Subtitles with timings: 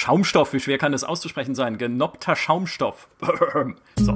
[0.00, 1.76] Schaumstoff, wie schwer kann das auszusprechen sein?
[1.76, 3.08] Genoppter Schaumstoff.
[3.96, 4.12] so.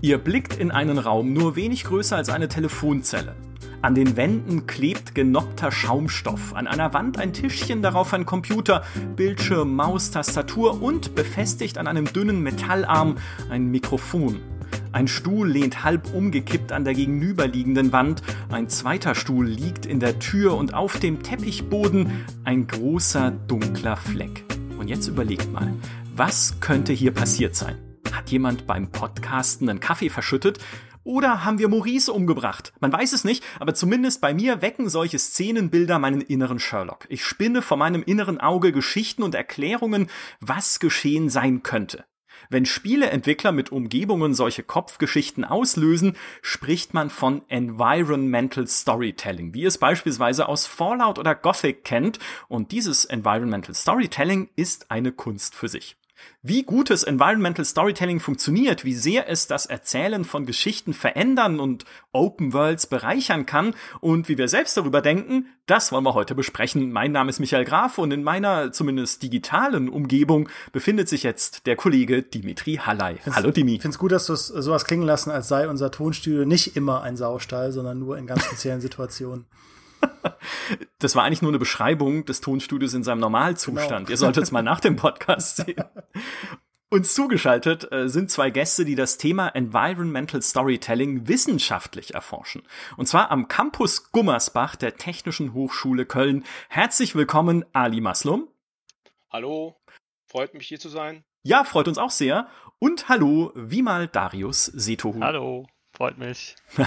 [0.00, 3.34] Ihr blickt in einen Raum nur wenig größer als eine Telefonzelle.
[3.82, 8.84] An den Wänden klebt genoppter Schaumstoff, an einer Wand ein Tischchen, darauf ein Computer,
[9.16, 13.16] Bildschirm, Maus, Tastatur und befestigt an einem dünnen Metallarm
[13.50, 14.55] ein Mikrofon.
[14.96, 20.18] Ein Stuhl lehnt halb umgekippt an der gegenüberliegenden Wand, ein zweiter Stuhl liegt in der
[20.20, 24.42] Tür und auf dem Teppichboden ein großer dunkler Fleck.
[24.78, 25.70] Und jetzt überlegt mal,
[26.14, 27.76] was könnte hier passiert sein?
[28.10, 30.60] Hat jemand beim Podcasten einen Kaffee verschüttet?
[31.04, 32.72] Oder haben wir Maurice umgebracht?
[32.80, 37.04] Man weiß es nicht, aber zumindest bei mir wecken solche Szenenbilder meinen inneren Sherlock.
[37.10, 40.08] Ich spinne vor meinem inneren Auge Geschichten und Erklärungen,
[40.40, 42.06] was geschehen sein könnte.
[42.48, 50.48] Wenn Spieleentwickler mit Umgebungen solche Kopfgeschichten auslösen, spricht man von Environmental Storytelling, wie es beispielsweise
[50.48, 55.96] aus Fallout oder Gothic kennt, und dieses Environmental Storytelling ist eine Kunst für sich.
[56.42, 62.52] Wie gutes Environmental Storytelling funktioniert, wie sehr es das Erzählen von Geschichten verändern und Open
[62.52, 66.92] Worlds bereichern kann und wie wir selbst darüber denken, das wollen wir heute besprechen.
[66.92, 71.76] Mein Name ist Michael Graf und in meiner zumindest digitalen Umgebung befindet sich jetzt der
[71.76, 73.18] Kollege Dimitri Hallei.
[73.30, 73.74] Hallo Dimi.
[73.74, 76.76] Ich finde es gut, dass du es sowas klingen lassen, als sei unser Tonstudio nicht
[76.76, 79.46] immer ein Saustall, sondern nur in ganz speziellen Situationen.
[80.98, 84.06] Das war eigentlich nur eine Beschreibung des Tonstudios in seinem Normalzustand.
[84.06, 84.10] Genau.
[84.10, 85.84] Ihr solltet es mal nach dem Podcast sehen.
[86.88, 92.62] Uns zugeschaltet äh, sind zwei Gäste, die das Thema Environmental Storytelling wissenschaftlich erforschen.
[92.96, 96.44] Und zwar am Campus Gummersbach der Technischen Hochschule Köln.
[96.68, 98.48] Herzlich willkommen, Ali Maslum.
[99.30, 99.76] Hallo,
[100.26, 101.24] freut mich hier zu sein.
[101.42, 102.48] Ja, freut uns auch sehr.
[102.78, 105.20] Und hallo, Vimal Darius Setohu.
[105.20, 106.54] Hallo, freut mich.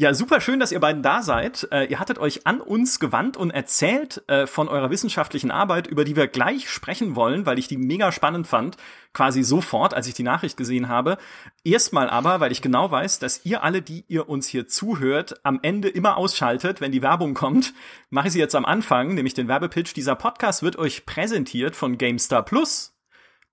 [0.00, 1.68] Ja, super schön, dass ihr beiden da seid.
[1.70, 6.06] Äh, ihr hattet euch an uns gewandt und erzählt äh, von eurer wissenschaftlichen Arbeit, über
[6.06, 8.78] die wir gleich sprechen wollen, weil ich die mega spannend fand,
[9.12, 11.18] quasi sofort, als ich die Nachricht gesehen habe.
[11.64, 15.58] Erstmal aber, weil ich genau weiß, dass ihr alle, die ihr uns hier zuhört, am
[15.60, 17.74] Ende immer ausschaltet, wenn die Werbung kommt,
[18.08, 19.92] mache ich sie jetzt am Anfang, nämlich den Werbepitch.
[19.92, 22.94] Dieser Podcast wird euch präsentiert von GameStar Plus.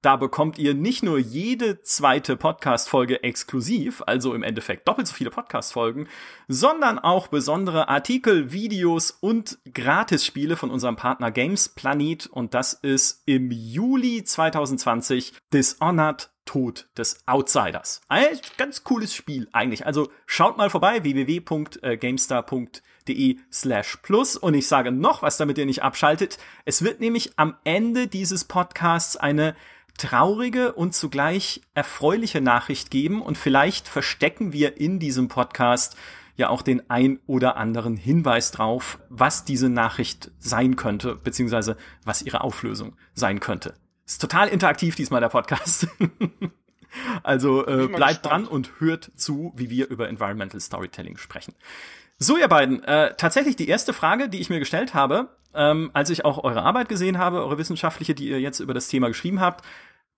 [0.04, 5.32] Da bekommt ihr nicht nur jede zweite Podcast-Folge exklusiv, also im Endeffekt doppelt so viele
[5.32, 6.08] Podcast-Folgen,
[6.48, 12.28] sondern auch besondere Artikel, Videos und Gratisspiele von unserem Partner Games Planet.
[12.28, 18.02] Und das ist im Juli 2020 Dishonored Tod des Outsiders.
[18.08, 19.86] Ein ganz cooles Spiel eigentlich.
[19.86, 24.38] Also schaut mal vorbei, www.gamestar.de slash plus.
[24.38, 26.38] Und ich sage noch was, damit ihr nicht abschaltet.
[26.66, 29.56] Es wird nämlich am Ende dieses Podcasts eine
[29.98, 35.98] traurige und zugleich erfreuliche Nachricht geben und vielleicht verstecken wir in diesem Podcast
[36.36, 42.22] ja auch den ein oder anderen Hinweis drauf, was diese Nachricht sein könnte, beziehungsweise was
[42.22, 43.74] ihre Auflösung sein könnte.
[44.06, 45.88] Ist total interaktiv diesmal der Podcast.
[47.24, 51.54] also äh, bleibt dran und hört zu, wie wir über Environmental Storytelling sprechen.
[52.20, 56.10] So, ihr beiden, äh, tatsächlich die erste Frage, die ich mir gestellt habe, ähm, als
[56.10, 59.42] ich auch eure Arbeit gesehen habe, eure wissenschaftliche, die ihr jetzt über das Thema geschrieben
[59.42, 59.66] habt,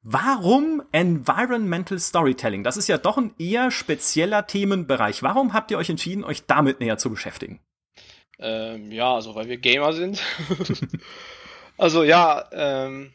[0.02, 2.64] Warum Environmental Storytelling?
[2.64, 5.24] Das ist ja doch ein eher spezieller Themenbereich.
[5.24, 7.60] Warum habt ihr euch entschieden, euch damit näher zu beschäftigen?
[8.40, 10.22] Ähm, ja, also weil wir Gamer sind.
[11.78, 13.14] also ja, ähm,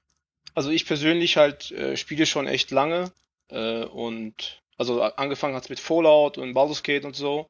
[0.55, 3.11] also ich persönlich halt äh, spiele schon echt lange
[3.49, 7.49] äh, und also angefangen hat es mit Fallout und Baldur's Gate und so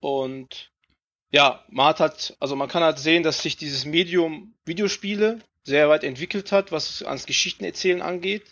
[0.00, 0.70] und
[1.30, 5.88] ja, man hat halt, also man kann halt sehen, dass sich dieses Medium Videospiele sehr
[5.88, 8.44] weit entwickelt hat, was ans Geschichtenerzählen angeht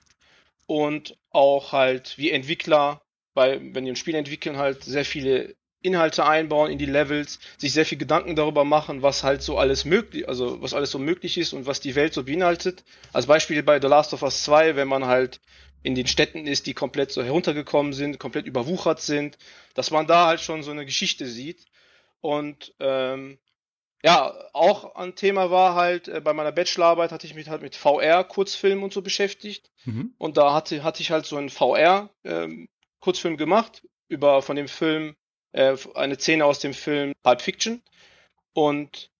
[0.67, 3.03] und auch halt wie Entwickler,
[3.35, 7.73] bei, wenn die ein Spiel entwickeln, halt sehr viele Inhalte einbauen in die Levels, sich
[7.73, 11.39] sehr viel Gedanken darüber machen, was halt so alles möglich, also was alles so möglich
[11.39, 12.83] ist und was die Welt so beinhaltet.
[13.13, 15.41] Als Beispiel bei The Last of Us 2, wenn man halt
[15.83, 19.39] in den Städten ist, die komplett so heruntergekommen sind, komplett überwuchert sind,
[19.75, 21.65] dass man da halt schon so eine Geschichte sieht.
[22.21, 23.39] Und ähm,
[24.07, 27.75] ja, auch ein Thema war halt, äh, bei meiner Bachelorarbeit hatte ich mich halt mit
[27.75, 29.73] VR-Kurzfilmen und so beschäftigt.
[29.85, 30.15] Mhm.
[30.17, 35.17] Und da hatte, hatte ich halt so einen VR-Kurzfilm ähm, gemacht über von dem Film,
[35.51, 37.83] äh, eine Szene aus dem Film Pulp Fiction.
[38.53, 39.11] Und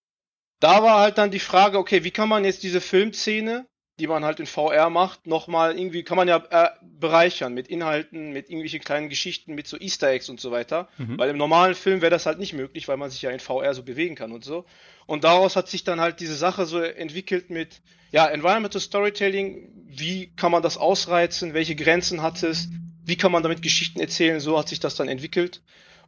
[0.61, 3.67] da war halt dann die Frage, okay, wie kann man jetzt diese Filmszene
[3.99, 8.33] die man halt in VR macht, nochmal irgendwie, kann man ja äh, bereichern mit Inhalten,
[8.33, 10.89] mit irgendwelchen kleinen Geschichten, mit so Easter Eggs und so weiter.
[10.99, 11.19] Mhm.
[11.19, 13.73] Weil im normalen Film wäre das halt nicht möglich, weil man sich ja in VR
[13.73, 14.67] so bewegen kann und so.
[15.07, 17.81] Und daraus hat sich dann halt diese Sache so entwickelt mit,
[18.13, 22.69] ja, Environmental Storytelling, wie kann man das ausreizen, welche Grenzen hat es,
[23.05, 25.63] wie kann man damit Geschichten erzählen, so hat sich das dann entwickelt.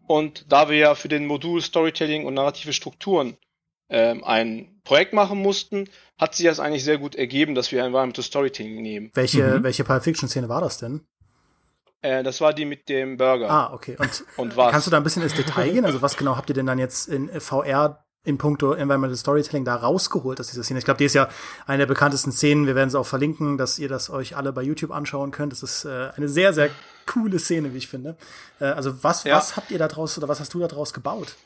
[0.06, 3.36] Und da wir ja für den Modul Storytelling und narrative Strukturen
[3.88, 5.88] ähm, ein Projekt machen mussten,
[6.18, 9.10] hat sich das eigentlich sehr gut ergeben, dass wir Environmental Storytelling nehmen.
[9.14, 9.62] Welche, mhm.
[9.62, 11.06] welche Pulp Fiction Szene war das denn?
[12.00, 13.50] Äh, das war die mit dem Burger.
[13.50, 13.96] Ah, okay.
[13.98, 14.70] Und, und was?
[14.70, 15.84] kannst du da ein bisschen ins Detail gehen?
[15.84, 19.76] Also was genau habt ihr denn dann jetzt in VR in puncto Environmental Storytelling da
[19.76, 20.78] rausgeholt aus dieser Szene?
[20.78, 21.28] Ich glaube, die ist ja
[21.66, 22.66] eine der bekanntesten Szenen.
[22.66, 25.52] Wir werden sie auch verlinken, dass ihr das euch alle bei YouTube anschauen könnt.
[25.52, 26.70] Das ist äh, eine sehr, sehr
[27.06, 28.16] coole Szene, wie ich finde.
[28.60, 29.36] Äh, also was, ja.
[29.36, 31.36] was habt ihr da draus oder was hast du da draus gebaut?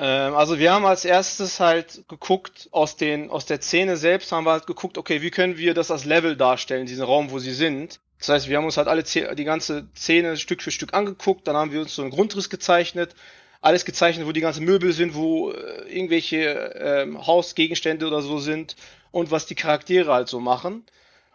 [0.00, 4.44] Ähm, also wir haben als erstes halt geguckt, aus, den, aus der Szene selbst haben
[4.44, 7.52] wir halt geguckt, okay, wie können wir das als Level darstellen, diesen Raum, wo sie
[7.52, 8.00] sind.
[8.18, 11.56] Das heißt, wir haben uns halt alle die ganze Szene Stück für Stück angeguckt, dann
[11.56, 13.14] haben wir uns so einen Grundriss gezeichnet,
[13.60, 16.38] alles gezeichnet, wo die ganzen Möbel sind, wo äh, irgendwelche
[16.78, 18.76] ähm, Hausgegenstände oder so sind
[19.10, 20.84] und was die Charaktere halt so machen.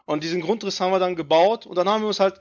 [0.06, 2.40] Und diesen Grundriss haben wir dann gebaut und dann haben wir uns halt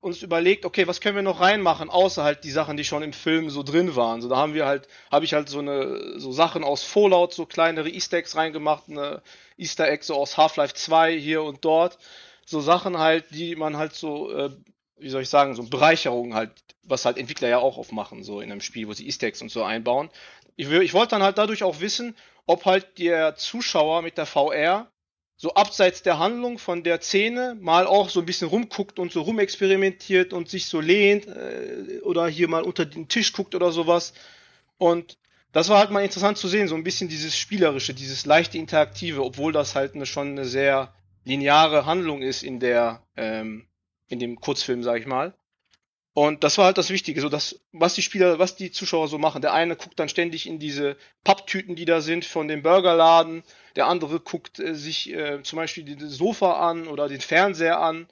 [0.00, 3.12] uns überlegt, okay, was können wir noch reinmachen, außer halt die Sachen, die schon im
[3.12, 4.20] Film so drin waren.
[4.20, 7.46] So, da haben wir halt, habe ich halt so eine, so Sachen aus Fallout, so
[7.46, 9.22] kleinere Easter Eggs reingemacht, eine
[9.56, 11.98] Easter Egg so aus Half-Life 2 hier und dort.
[12.44, 14.50] So Sachen halt, die man halt so, äh,
[14.98, 16.52] wie soll ich sagen, so Bereicherungen halt,
[16.82, 19.50] was halt Entwickler ja auch aufmachen, so in einem Spiel, wo sie Easter Eggs und
[19.50, 20.10] so einbauen.
[20.56, 22.16] Ich, ich wollte dann halt dadurch auch wissen,
[22.46, 24.90] ob halt der Zuschauer mit der VR
[25.36, 29.20] so abseits der Handlung von der Szene mal auch so ein bisschen rumguckt und so
[29.20, 34.14] rumexperimentiert und sich so lehnt äh, oder hier mal unter den Tisch guckt oder sowas.
[34.78, 35.18] Und
[35.52, 39.22] das war halt mal interessant zu sehen, so ein bisschen dieses Spielerische, dieses leichte Interaktive,
[39.22, 40.94] obwohl das halt eine, schon eine sehr
[41.24, 43.66] lineare Handlung ist in der, ähm,
[44.08, 45.34] in dem Kurzfilm, sag ich mal.
[46.16, 49.18] Und das war halt das Wichtige, so dass, was die Spieler, was die Zuschauer so
[49.18, 49.42] machen.
[49.42, 53.42] Der eine guckt dann ständig in diese Papptüten, die da sind von dem Burgerladen.
[53.76, 58.08] Der andere guckt äh, sich äh, zum Beispiel das Sofa an oder den Fernseher an.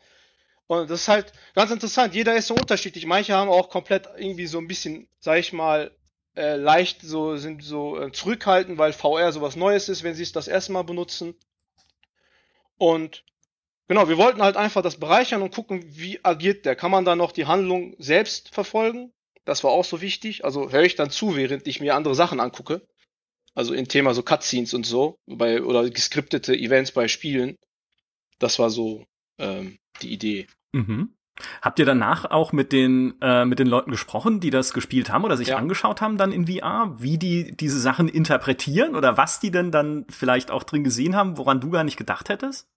[0.67, 2.15] Und das ist halt ganz interessant.
[2.15, 3.07] Jeder ist so unterschiedlich.
[3.07, 5.91] Manche haben auch komplett irgendwie so ein bisschen, sag ich mal,
[6.37, 10.33] äh, leicht so, sind so äh, zurückhaltend, weil VR sowas Neues ist, wenn sie es
[10.33, 11.35] das erste Mal benutzen.
[12.77, 13.25] Und
[13.89, 16.75] Genau, wir wollten halt einfach das bereichern und gucken, wie agiert der.
[16.75, 19.13] Kann man da noch die Handlung selbst verfolgen?
[19.45, 20.45] Das war auch so wichtig.
[20.45, 22.87] Also höre ich dann zu, während ich mir andere Sachen angucke.
[23.55, 27.57] Also im Thema so Cutscenes und so, bei, oder geskriptete Events bei Spielen.
[28.39, 29.05] Das war so
[29.39, 30.47] ähm, die Idee.
[30.73, 31.15] Mhm.
[31.63, 35.25] Habt ihr danach auch mit den, äh, mit den Leuten gesprochen, die das gespielt haben
[35.25, 35.57] oder sich ja.
[35.57, 40.07] angeschaut haben dann in VR, wie die diese Sachen interpretieren oder was die denn dann
[40.09, 42.69] vielleicht auch drin gesehen haben, woran du gar nicht gedacht hättest?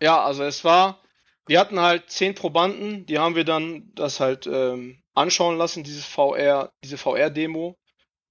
[0.00, 1.00] Ja, also es war,
[1.46, 6.04] wir hatten halt zehn Probanden, die haben wir dann das halt ähm, anschauen lassen, dieses
[6.04, 7.76] VR, diese VR-Demo.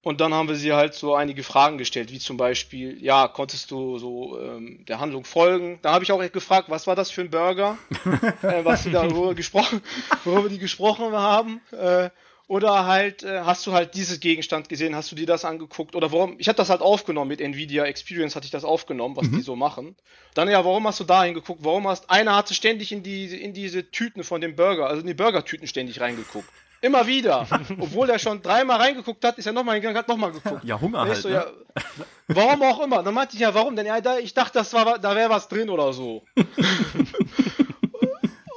[0.01, 3.69] Und dann haben wir sie halt so einige Fragen gestellt, wie zum Beispiel, ja, konntest
[3.69, 5.80] du so ähm, der Handlung folgen?
[5.81, 7.77] Da habe ich auch gefragt, was war das für ein Burger,
[8.42, 9.81] äh, was sie darüber gesprochen,
[10.24, 11.62] worüber die gesprochen haben.
[11.72, 12.12] Äh,
[12.50, 15.96] oder halt, äh, hast du halt dieses Gegenstand gesehen, hast du dir das angeguckt?
[15.96, 16.36] Oder warum?
[16.40, 19.38] Ich habe das halt aufgenommen mit Nvidia Experience, hatte ich das aufgenommen, was mhm.
[19.38, 19.96] die so machen.
[20.34, 21.63] Dann ja, warum hast du da hingeguckt?
[21.63, 25.07] Warum hast einer hatte ständig in die in diese Tüten von dem Burger, also in
[25.07, 26.50] die Burgertüten ständig reingeguckt.
[26.81, 27.46] Immer wieder.
[27.80, 30.63] Obwohl er schon dreimal reingeguckt hat, ist er nochmal hingegangen, hat nochmal geguckt.
[30.63, 31.18] Ja, Hunger halt.
[31.18, 31.36] So, ne?
[31.36, 31.46] ja,
[32.30, 33.04] warum auch immer.
[33.04, 33.75] Dann meinte ich ja, warum?
[33.75, 36.24] Denn ja, da, ich dachte, das war, da wäre was drin oder so.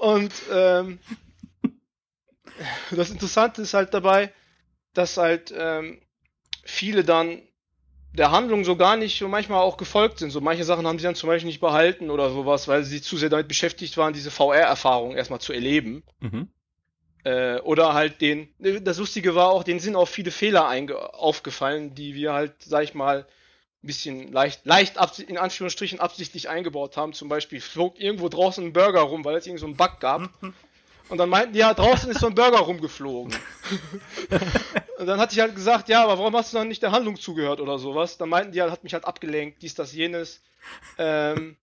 [0.00, 0.98] Und ähm,
[2.90, 4.32] das Interessante ist halt dabei,
[4.94, 6.00] dass halt ähm,
[6.64, 7.42] viele dann
[8.14, 10.30] der Handlung so gar nicht so manchmal auch gefolgt sind.
[10.30, 13.16] So manche Sachen haben sie dann zum Beispiel nicht behalten oder sowas, weil sie zu
[13.16, 16.02] sehr damit beschäftigt waren, diese VR-Erfahrung erstmal zu erleben.
[16.20, 16.48] Mhm.
[17.24, 20.68] Äh, oder halt den, das Lustige war auch, denen sind auch viele Fehler
[21.14, 23.26] aufgefallen, die wir halt, sag ich mal,
[23.82, 27.14] ein bisschen leicht, leicht in Anführungsstrichen absichtlich eingebaut haben.
[27.14, 30.30] Zum Beispiel flog irgendwo draußen ein Burger rum, weil es irgend so einen Bug gab.
[31.12, 33.34] Und dann meinten die, ja, draußen ist so ein Burger rumgeflogen.
[34.98, 37.20] und dann hatte ich halt gesagt, ja, aber warum hast du dann nicht der Handlung
[37.20, 38.16] zugehört oder sowas?
[38.16, 40.40] Dann meinten die halt, hat mich halt abgelenkt, dies, das, jenes.
[40.96, 41.58] Ähm,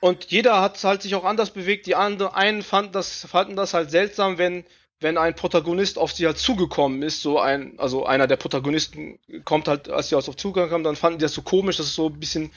[0.00, 1.86] und jeder hat halt sich auch anders bewegt.
[1.86, 4.64] Die anderen, einen fanden das, fanden das halt seltsam, wenn,
[4.98, 9.68] wenn ein Protagonist auf sie halt zugekommen ist, so ein, also einer der Protagonisten kommt
[9.68, 12.08] halt, als sie auf zugekommen haben, dann fanden die das so komisch, das ist so
[12.08, 12.50] ein bisschen,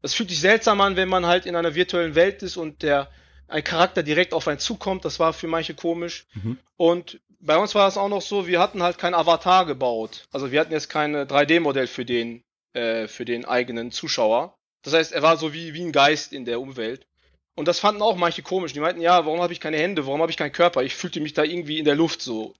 [0.00, 3.10] das fühlt sich seltsam an, wenn man halt in einer virtuellen Welt ist und der,
[3.48, 5.04] ein Charakter direkt auf einen zukommt.
[5.04, 6.26] Das war für manche komisch.
[6.34, 6.58] Mhm.
[6.76, 10.26] Und bei uns war es auch noch so, wir hatten halt kein Avatar gebaut.
[10.32, 14.56] Also wir hatten jetzt kein 3D-Modell für den, äh, für den eigenen Zuschauer.
[14.82, 17.06] Das heißt, er war so wie, wie ein Geist in der Umwelt.
[17.54, 18.72] Und das fanden auch manche komisch.
[18.72, 20.06] Die meinten, ja, warum habe ich keine Hände?
[20.06, 20.82] Warum habe ich keinen Körper?
[20.82, 22.54] Ich fühlte mich da irgendwie in der Luft so.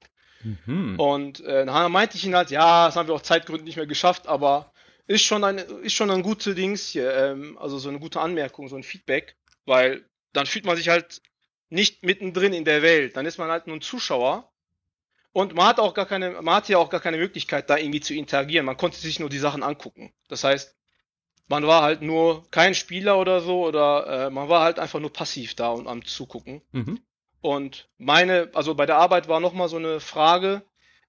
[0.44, 1.00] Mhm.
[1.00, 3.86] Und äh, dann meinte ich ihn halt, ja, das haben wir auch Zeitgründen nicht mehr
[3.86, 4.72] geschafft, aber
[5.06, 8.68] ist schon ein, ist schon ein gutes Dings hier, ähm, also so eine gute Anmerkung,
[8.68, 9.36] so ein Feedback,
[9.66, 10.04] weil
[10.36, 11.22] dann fühlt man sich halt
[11.70, 13.16] nicht mittendrin in der Welt.
[13.16, 14.50] Dann ist man halt nur ein Zuschauer.
[15.32, 18.00] Und man hat auch gar keine, man hatte ja auch gar keine Möglichkeit, da irgendwie
[18.00, 18.66] zu interagieren.
[18.66, 20.12] Man konnte sich nur die Sachen angucken.
[20.28, 20.76] Das heißt,
[21.48, 25.12] man war halt nur kein Spieler oder so, oder äh, man war halt einfach nur
[25.12, 26.62] passiv da und am Zugucken.
[26.72, 27.00] Mhm.
[27.40, 30.62] Und meine, also bei der Arbeit war nochmal so eine Frage,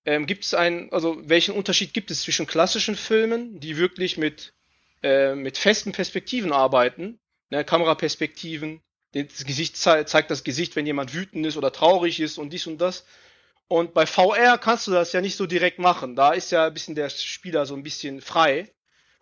[0.06, 4.54] ähm, gibt es einen, also welchen Unterschied gibt es zwischen klassischen Filmen, die wirklich mit,
[5.02, 8.82] äh, mit festen Perspektiven arbeiten, ne, Kameraperspektiven,
[9.24, 12.68] das Gesicht ze zeigt das Gesicht, wenn jemand wütend ist oder traurig ist und dies
[12.68, 13.06] und das.
[13.68, 16.16] Und bei VR kannst du das ja nicht so direkt machen.
[16.16, 18.72] Da ist ja ein bisschen der Spieler so ein bisschen frei.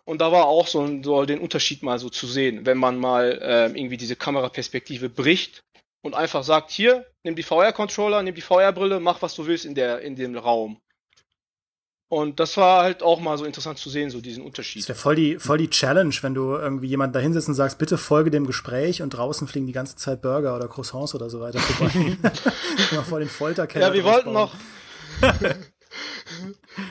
[0.04, 3.40] Und da war auch so, so den Unterschied mal so zu sehen, wenn man mal
[3.40, 5.64] äh, irgendwie diese Kameraperspektive bricht
[6.02, 9.74] und einfach sagt, hier, nimm die VR-Controller, nimm die VR-Brille, mach was du willst in,
[9.74, 10.78] der, in dem Raum.
[12.14, 14.82] Und das war halt auch mal so interessant zu sehen, so diesen Unterschied.
[14.82, 17.76] Das wäre voll die, voll die Challenge, wenn du irgendwie jemanden da hinsetzt und sagst,
[17.76, 21.40] bitte folge dem Gespräch und draußen fliegen die ganze Zeit Burger oder Croissants oder so
[21.40, 22.16] weiter vorbei.
[22.92, 23.88] mal vor den Folterkeller.
[23.88, 24.54] Ja, wir wollten noch.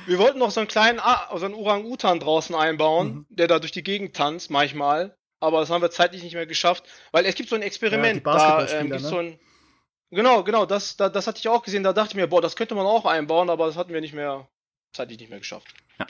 [0.08, 1.00] wir wollten noch so einen kleinen,
[1.38, 3.26] so einen Orang-Utan draußen einbauen, mhm.
[3.30, 6.86] der da durch die Gegend tanzt manchmal aber das haben wir zeitlich nicht mehr geschafft,
[7.12, 9.00] weil es gibt so ein Experiment, ja, da ähm, ne?
[9.00, 9.38] so ein
[10.14, 12.56] Genau, genau, das, das, das hatte ich auch gesehen, da dachte ich mir, boah, das
[12.56, 14.48] könnte man auch einbauen, aber das hatten wir nicht mehr,
[14.94, 15.74] zeitlich nicht mehr geschafft.
[16.00, 16.08] Ja.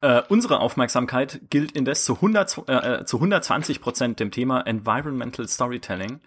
[0.00, 6.20] Äh, unsere Aufmerksamkeit gilt indes zu, 100, äh, zu 120 Prozent dem Thema Environmental Storytelling.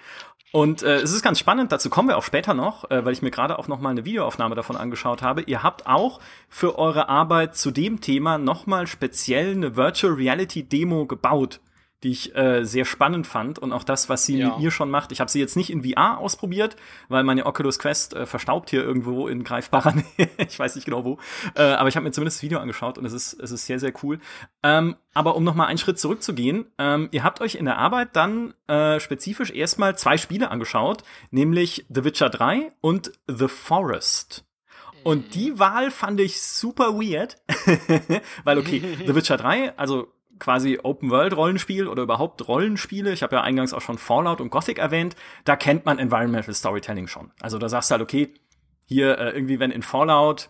[0.52, 3.22] Und äh, es ist ganz spannend, dazu kommen wir auch später noch, äh, weil ich
[3.22, 5.44] mir gerade auch noch mal eine Videoaufnahme davon angeschaut habe.
[5.44, 6.20] Ihr habt auch
[6.50, 11.62] für eure Arbeit zu dem Thema noch mal speziell eine Virtual Reality Demo gebaut
[12.04, 14.50] die ich äh, sehr spannend fand und auch das, was sie ja.
[14.50, 15.12] mit mir schon macht.
[15.12, 16.76] Ich habe sie jetzt nicht in VR ausprobiert,
[17.10, 20.30] weil meine Oculus Quest äh, verstaubt hier irgendwo in greifbarer Nähe.
[20.38, 21.20] ich weiß nicht genau wo,
[21.56, 23.80] äh, aber ich habe mir zumindest das Video angeschaut und es ist es ist sehr
[23.80, 24.20] sehr cool.
[24.64, 28.16] Ähm, aber um noch mal einen Schritt zurückzugehen, ähm, ihr habt euch in der Arbeit
[28.16, 34.46] dann äh, spezifisch erstmal zwei Spiele angeschaut, nämlich The Witcher 3 und The Forest.
[35.04, 37.38] Und die Wahl fand ich super weird,
[38.44, 43.74] weil okay, The Witcher 3, also quasi Open-World-Rollenspiel oder überhaupt Rollenspiele, ich habe ja eingangs
[43.74, 47.32] auch schon Fallout und Gothic erwähnt, da kennt man Environmental Storytelling schon.
[47.40, 48.34] Also da sagst du halt, okay,
[48.86, 50.50] hier äh, irgendwie, wenn in Fallout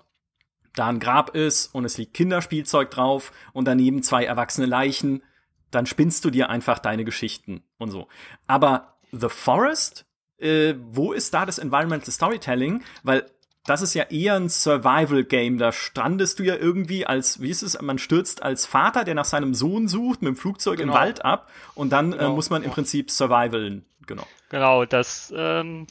[0.74, 5.22] da ein Grab ist und es liegt Kinderspielzeug drauf und daneben zwei erwachsene Leichen,
[5.70, 8.08] dann spinnst du dir einfach deine Geschichten und so.
[8.48, 10.06] Aber The Forest,
[10.38, 12.82] äh, wo ist da das Environmental Storytelling?
[13.04, 13.26] Weil
[13.66, 15.58] das ist ja eher ein Survival-Game.
[15.58, 19.26] Da strandest du ja irgendwie als, wie ist es, man stürzt als Vater, der nach
[19.26, 20.94] seinem Sohn sucht, mit dem Flugzeug genau.
[20.94, 22.32] im Wald ab und dann äh, genau.
[22.32, 23.86] äh, muss man im Prinzip survivalen.
[24.08, 24.26] Genau.
[24.50, 25.88] Genau, das, ähm,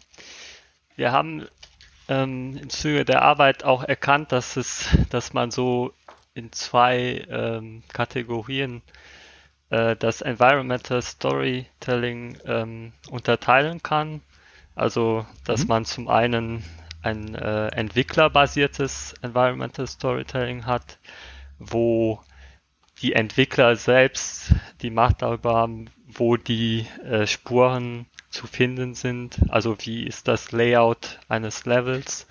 [0.97, 1.47] wir haben
[2.09, 5.95] ähm, im Zuge der Arbeit auch erkannt, dass es, dass man so
[6.35, 8.83] in zwei ähm, Kategorien
[9.71, 14.21] äh, das Environmental Storytelling ähm, unterteilen kann.
[14.75, 15.69] Also, dass mhm.
[15.69, 16.65] man zum einen
[17.03, 20.99] ein äh, entwicklerbasiertes Environmental Storytelling hat,
[21.59, 22.21] wo
[23.01, 29.77] die Entwickler selbst die Macht darüber haben, wo die äh, Spuren zu finden sind, also
[29.81, 32.27] wie ist das Layout eines Levels.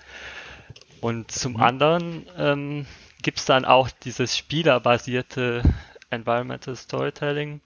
[1.02, 1.62] Und zum mhm.
[1.62, 2.86] anderen ähm,
[3.22, 5.64] gibt es dann auch dieses spielerbasierte
[6.10, 7.62] Environmental Storytelling,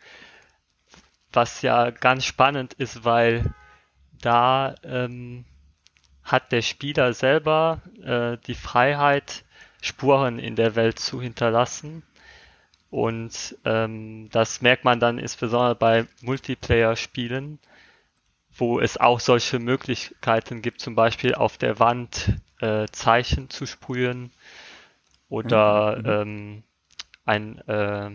[1.32, 3.54] was ja ganz spannend ist, weil
[4.22, 5.46] da ähm,
[6.24, 9.44] hat der Spieler selber äh, die Freiheit,
[9.82, 12.04] Spuren in der Welt zu hinterlassen.
[12.90, 17.60] Und ähm, das merkt man dann insbesondere bei Multiplayer-Spielen,
[18.56, 24.32] wo es auch solche Möglichkeiten gibt, zum Beispiel auf der Wand äh, Zeichen zu sprühen
[25.28, 26.06] oder mhm.
[26.06, 26.64] ähm,
[27.26, 28.12] ein äh,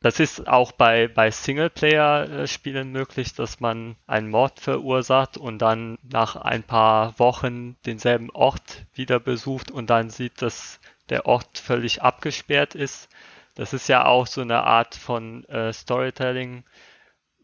[0.00, 6.36] das ist auch bei, bei Singleplayer-Spielen möglich, dass man einen Mord verursacht und dann nach
[6.36, 10.78] ein paar Wochen denselben Ort wieder besucht und dann sieht, dass
[11.08, 13.08] der Ort völlig abgesperrt ist.
[13.56, 16.62] Das ist ja auch so eine Art von äh, Storytelling,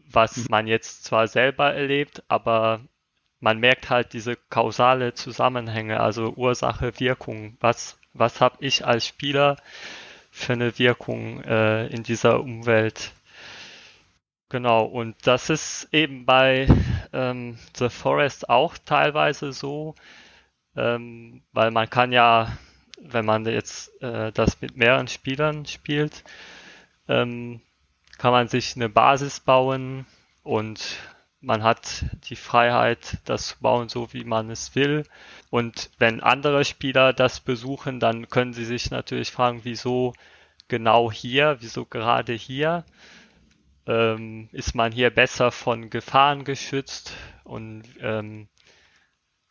[0.07, 0.47] was mhm.
[0.49, 2.81] man jetzt zwar selber erlebt, aber
[3.41, 7.57] man merkt halt diese kausale Zusammenhänge, also Ursache, Wirkung.
[7.61, 9.57] Was, was habe ich als Spieler
[10.35, 13.13] für eine Wirkung äh, in dieser Umwelt.
[14.49, 16.67] Genau, und das ist eben bei
[17.13, 19.95] ähm, The Forest auch teilweise so,
[20.77, 22.59] ähm, weil man kann ja,
[23.01, 26.25] wenn man jetzt äh, das mit mehreren Spielern spielt,
[27.09, 27.61] ähm,
[28.19, 30.05] kann man sich eine Basis bauen
[30.43, 30.99] und
[31.45, 35.05] man hat die Freiheit, das zu bauen, so wie man es will.
[35.51, 40.15] Und wenn andere Spieler das besuchen, dann können sie sich natürlich fragen, wieso
[40.69, 42.85] genau hier, wieso gerade hier?
[43.87, 47.13] Ähm, ist man hier besser von Gefahren geschützt
[47.45, 48.49] und ähm,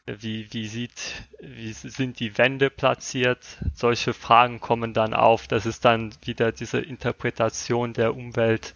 [0.05, 3.45] wie, wie sieht, wie sind die Wände platziert?
[3.73, 5.47] Solche Fragen kommen dann auf.
[5.47, 8.75] Das ist dann wieder diese Interpretation der Umwelt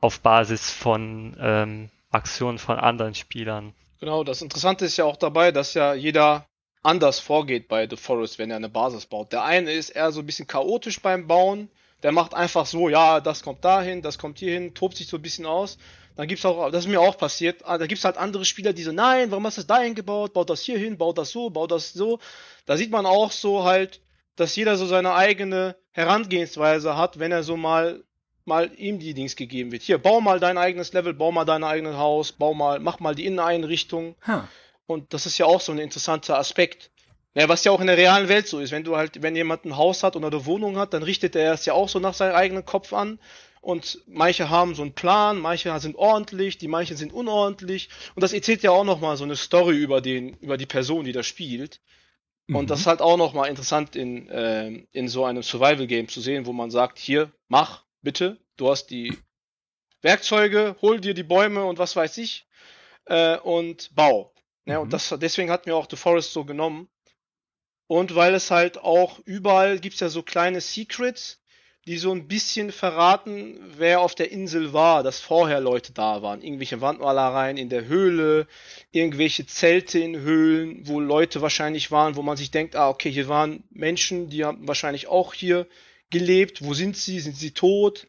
[0.00, 3.74] auf Basis von ähm, Aktionen von anderen Spielern.
[4.00, 6.46] Genau, das Interessante ist ja auch dabei, dass ja jeder
[6.82, 9.32] anders vorgeht bei The Forest, wenn er eine Basis baut.
[9.32, 11.68] Der eine ist eher so ein bisschen chaotisch beim Bauen.
[12.02, 15.22] Der macht einfach so, ja, das kommt dahin, das kommt hierhin, tobt sich so ein
[15.22, 15.78] bisschen aus.
[16.14, 18.82] Dann gibt's auch, das ist mir auch passiert, ah, da gibt's halt andere Spieler, die
[18.82, 20.32] so, nein, warum hast du das dahin gebaut?
[20.32, 22.20] Baut das hier hin, baut das so, baut das so.
[22.64, 24.00] Da sieht man auch so halt,
[24.36, 28.04] dass jeder so seine eigene Herangehensweise hat, wenn er so mal
[28.46, 29.82] mal ihm die Dings gegeben wird.
[29.82, 33.14] Hier, bau mal dein eigenes Level, bau mal dein eigenes Haus, bau mal, mach mal
[33.14, 34.14] die Inneneinrichtung.
[34.26, 34.42] Huh.
[34.86, 36.90] Und das ist ja auch so ein interessanter Aspekt.
[37.34, 38.70] Ja, was ja auch in der realen Welt so ist.
[38.70, 41.52] Wenn du halt, wenn jemand ein Haus hat oder eine Wohnung hat, dann richtet er
[41.52, 43.18] es ja auch so nach seinem eigenen Kopf an.
[43.60, 47.88] Und manche haben so einen Plan, manche sind ordentlich, die manchen sind unordentlich.
[48.14, 51.12] Und das erzählt ja auch nochmal so eine Story über den, über die Person, die
[51.12, 51.80] da spielt.
[52.48, 52.66] Und mhm.
[52.68, 56.52] das ist halt auch nochmal interessant in, äh, in so einem Survival-Game zu sehen, wo
[56.52, 59.18] man sagt, hier, mach, bitte, du hast die
[60.00, 62.46] Werkzeuge, hol dir die Bäume und was weiß ich
[63.06, 64.32] äh, und bau.
[64.64, 64.82] Ja, mhm.
[64.84, 66.88] Und das, deswegen hat mir auch The Forest so genommen.
[67.88, 71.42] Und weil es halt auch überall gibt es ja so kleine Secrets,
[71.84, 76.42] die so ein bisschen verraten, wer auf der Insel war, dass vorher Leute da waren.
[76.42, 78.46] Irgendwelche Wandmalereien in der Höhle,
[78.92, 83.26] irgendwelche Zelte in Höhlen, wo Leute wahrscheinlich waren, wo man sich denkt, ah, okay, hier
[83.26, 85.66] waren Menschen, die haben wahrscheinlich auch hier
[86.10, 86.64] gelebt.
[86.64, 87.20] Wo sind sie?
[87.20, 88.06] Sind sie tot?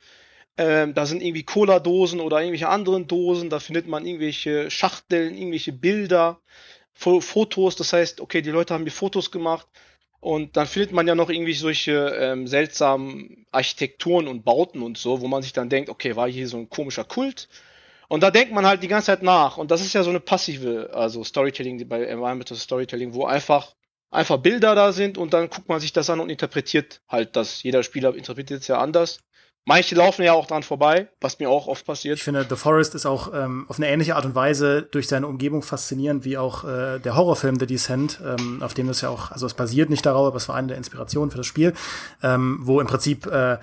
[0.57, 3.49] Ähm, da sind irgendwie Cola-Dosen oder irgendwelche anderen Dosen.
[3.49, 6.39] Da findet man irgendwelche Schachteln, irgendwelche Bilder,
[6.93, 7.75] Fotos.
[7.75, 9.67] Das heißt, okay, die Leute haben mir Fotos gemacht.
[10.19, 15.21] Und dann findet man ja noch irgendwie solche ähm, seltsamen Architekturen und Bauten und so,
[15.21, 17.47] wo man sich dann denkt, okay, war hier so ein komischer Kult?
[18.07, 19.57] Und da denkt man halt die ganze Zeit nach.
[19.57, 23.75] Und das ist ja so eine passive, also Storytelling bei Environmental Storytelling, wo einfach
[24.11, 27.63] einfach Bilder da sind und dann guckt man sich das an und interpretiert halt das.
[27.63, 29.19] Jeder Spieler interpretiert es ja anders.
[29.65, 32.17] Manche laufen ja auch dran vorbei, was mir auch oft passiert.
[32.19, 35.27] Ich finde, The Forest ist auch ähm, auf eine ähnliche Art und Weise durch seine
[35.27, 39.29] Umgebung faszinierend wie auch äh, der Horrorfilm The Descent, ähm, auf dem das ja auch,
[39.31, 41.73] also es basiert nicht darauf, aber es war eine der Inspirationen für das Spiel,
[42.23, 43.57] ähm, wo im Prinzip äh,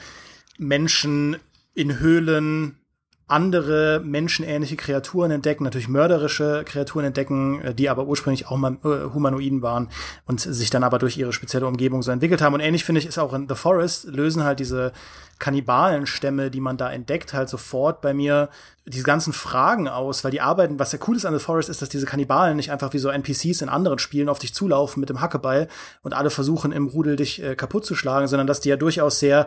[0.59, 1.39] Menschen
[1.73, 2.79] in Höhlen
[3.27, 9.63] andere menschenähnliche Kreaturen entdecken, natürlich mörderische Kreaturen entdecken, äh, die aber ursprünglich auch äh, Humanoiden
[9.63, 9.89] waren
[10.27, 12.55] und sich dann aber durch ihre spezielle Umgebung so entwickelt haben.
[12.55, 14.93] Und ähnlich finde ich ist auch in The Forest lösen halt diese
[15.39, 18.51] Kannibalenstämme, die man da entdeckt, halt sofort bei mir
[18.87, 21.81] diese ganzen Fragen aus, weil die arbeiten, was ja cool ist an The Forest, ist,
[21.81, 25.09] dass diese Kannibalen nicht einfach wie so NPCs in anderen Spielen auf dich zulaufen mit
[25.09, 25.69] dem Hackebeil
[26.03, 29.19] und alle versuchen im Rudel dich äh, kaputt zu schlagen, sondern dass die ja durchaus
[29.19, 29.47] sehr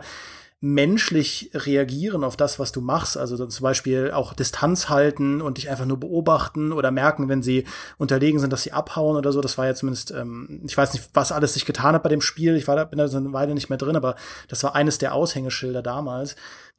[0.60, 3.16] menschlich reagieren auf das, was du machst.
[3.16, 7.64] Also zum Beispiel auch Distanz halten und dich einfach nur beobachten oder merken, wenn sie
[7.96, 9.40] unterlegen sind, dass sie abhauen oder so.
[9.40, 12.20] Das war ja zumindest, ähm, ich weiß nicht, was alles sich getan hat bei dem
[12.20, 12.56] Spiel.
[12.56, 14.16] Ich war da, bin da so eine Weile nicht mehr drin, aber
[14.48, 16.34] das war eines der Aushängeschilder damals.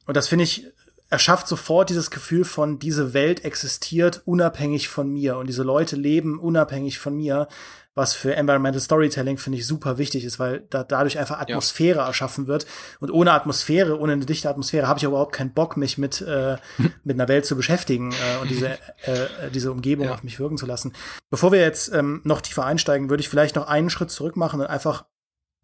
[0.06, 0.66] Und das finde ich,
[1.10, 6.38] erschafft sofort dieses Gefühl von, diese Welt existiert unabhängig von mir und diese Leute leben
[6.38, 7.48] unabhängig von mir
[7.94, 12.06] was für Environmental Storytelling finde ich super wichtig ist, weil da dadurch einfach Atmosphäre ja.
[12.06, 12.66] erschaffen wird.
[13.00, 16.56] Und ohne Atmosphäre, ohne eine dichte Atmosphäre, habe ich überhaupt keinen Bock, mich mit, äh,
[17.04, 20.14] mit einer Welt zu beschäftigen äh, und diese, äh, diese Umgebung ja.
[20.14, 20.92] auf mich wirken zu lassen.
[21.30, 24.60] Bevor wir jetzt ähm, noch tiefer einsteigen, würde ich vielleicht noch einen Schritt zurück machen
[24.60, 25.04] und einfach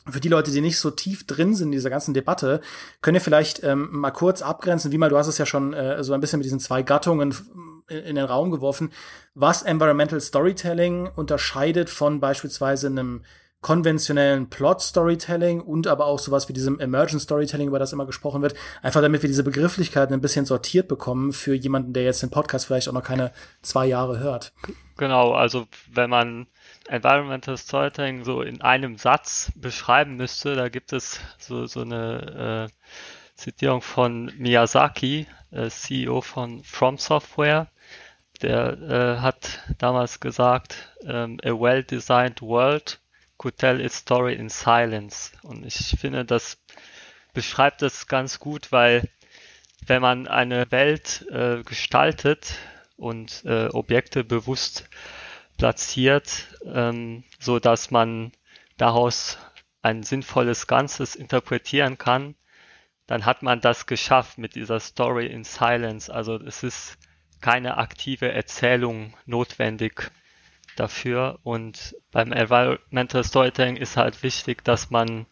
[0.09, 2.61] für die Leute, die nicht so tief drin sind in dieser ganzen Debatte,
[3.03, 6.03] könnt ihr vielleicht ähm, mal kurz abgrenzen, wie mal, du hast es ja schon äh,
[6.05, 7.35] so ein bisschen mit diesen zwei Gattungen
[7.88, 8.92] in, in den Raum geworfen,
[9.35, 13.23] was Environmental Storytelling unterscheidet von beispielsweise einem
[13.66, 18.55] konventionellen Plot-Storytelling und aber auch sowas wie diesem Emergent Storytelling, über das immer gesprochen wird,
[18.81, 22.66] einfach damit wir diese Begrifflichkeiten ein bisschen sortiert bekommen für jemanden, der jetzt den Podcast
[22.66, 24.53] vielleicht auch noch keine zwei Jahre hört.
[24.99, 26.47] Genau, also wenn man
[26.88, 33.37] Environmental Storytelling so in einem Satz beschreiben müsste, da gibt es so, so eine äh,
[33.37, 37.68] Zitierung von Miyazaki, äh, CEO von From Software.
[38.42, 43.01] Der äh, hat damals gesagt, ähm, a well-designed world
[43.38, 45.33] could tell its story in silence.
[45.42, 46.59] Und ich finde, das
[47.33, 49.09] beschreibt das ganz gut, weil
[49.87, 52.55] wenn man eine Welt äh, gestaltet
[52.96, 54.88] und äh, Objekte bewusst
[55.57, 58.33] platziert, ähm, so dass man
[58.77, 59.38] daraus
[59.83, 62.35] ein sinnvolles Ganzes interpretieren kann,
[63.07, 66.12] dann hat man das geschafft mit dieser Story in Silence.
[66.12, 66.99] Also es ist
[67.40, 70.11] keine aktive Erzählung notwendig
[70.75, 71.38] dafür.
[71.42, 75.27] Und beim Environmental Storytelling ist halt wichtig, dass man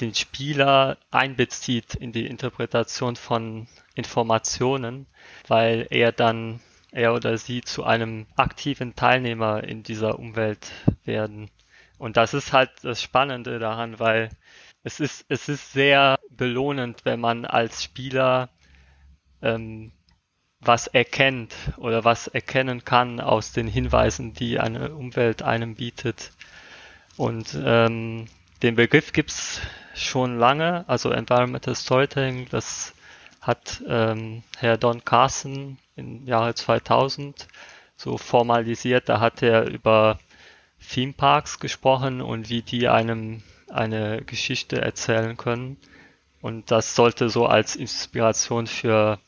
[0.00, 5.06] den Spieler einbezieht in die Interpretation von Informationen,
[5.46, 6.60] weil er dann
[6.94, 10.70] er oder sie zu einem aktiven Teilnehmer in dieser Umwelt
[11.04, 11.50] werden.
[11.98, 14.30] Und das ist halt das Spannende daran, weil
[14.84, 18.48] es ist, es ist sehr belohnend, wenn man als Spieler
[19.42, 19.92] ähm,
[20.60, 26.30] was erkennt oder was erkennen kann aus den Hinweisen, die eine Umwelt einem bietet.
[27.16, 28.26] Und ähm,
[28.62, 29.60] den Begriff gibt's
[29.94, 32.94] schon lange, also Environmental Storytelling, das
[33.40, 37.48] hat ähm, Herr Don Carson im Jahre 2000
[37.96, 39.08] so formalisiert.
[39.08, 40.18] Da hat er über
[40.90, 45.76] Theme Parks gesprochen und wie die einem eine Geschichte erzählen können.
[46.40, 49.18] Und das sollte so als Inspiration für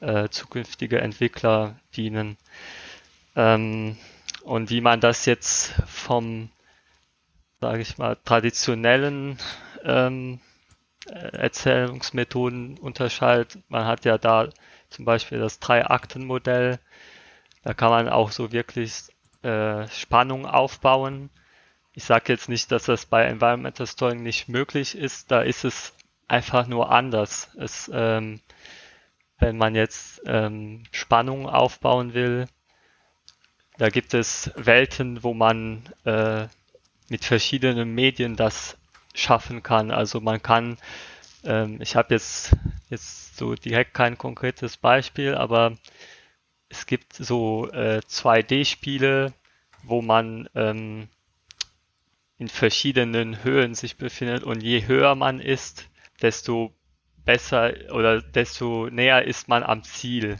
[0.00, 2.36] äh, zukünftige Entwickler dienen.
[3.34, 3.96] Ähm,
[4.42, 6.50] und wie man das jetzt vom,
[7.60, 9.38] sage ich mal, traditionellen
[9.84, 10.40] ähm,
[11.06, 13.58] Erzählungsmethoden unterscheidet.
[13.68, 14.48] Man hat ja da
[14.94, 16.78] zum Beispiel das Drei-Akten-Modell.
[17.62, 18.92] Da kann man auch so wirklich
[19.42, 21.30] äh, Spannung aufbauen.
[21.94, 25.30] Ich sage jetzt nicht, dass das bei Environmental Storing nicht möglich ist.
[25.30, 25.92] Da ist es
[26.28, 27.50] einfach nur anders.
[27.58, 28.40] Es, ähm,
[29.38, 32.46] wenn man jetzt ähm, Spannung aufbauen will,
[33.76, 36.46] da gibt es Welten, wo man äh,
[37.08, 38.76] mit verschiedenen Medien das
[39.14, 39.90] schaffen kann.
[39.90, 40.78] Also man kann,
[41.44, 42.56] ähm, ich habe jetzt,
[42.94, 45.76] jetzt so direkt kein konkretes Beispiel, aber
[46.68, 49.32] es gibt so äh, 2D-Spiele,
[49.82, 51.08] wo man ähm,
[52.38, 55.88] in verschiedenen Höhen sich befindet und je höher man ist,
[56.22, 56.72] desto
[57.24, 60.36] besser oder desto näher ist man am Ziel.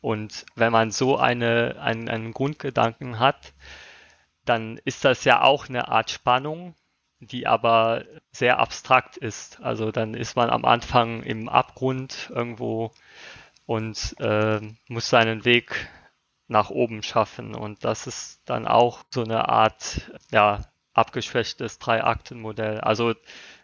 [0.00, 3.52] Und wenn man so eine, einen, einen Grundgedanken hat,
[4.44, 6.74] dann ist das ja auch eine Art Spannung,
[7.20, 9.60] die aber sehr abstrakt ist.
[9.60, 12.92] Also dann ist man am Anfang im Abgrund irgendwo
[13.64, 15.88] und äh, muss seinen Weg
[16.48, 17.54] nach oben schaffen.
[17.54, 20.60] Und das ist dann auch so eine Art, ja,
[20.94, 22.80] abgeschwächtes Drei-Akten-Modell.
[22.80, 23.14] Also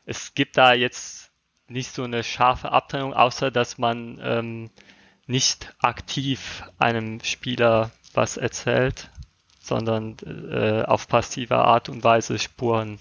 [0.05, 1.31] es gibt da jetzt
[1.69, 4.71] nicht so eine scharfe Abtrennung, außer dass man ähm,
[5.27, 9.11] nicht aktiv einem Spieler was erzählt,
[9.61, 12.99] sondern äh, auf passive Art und Weise Spuren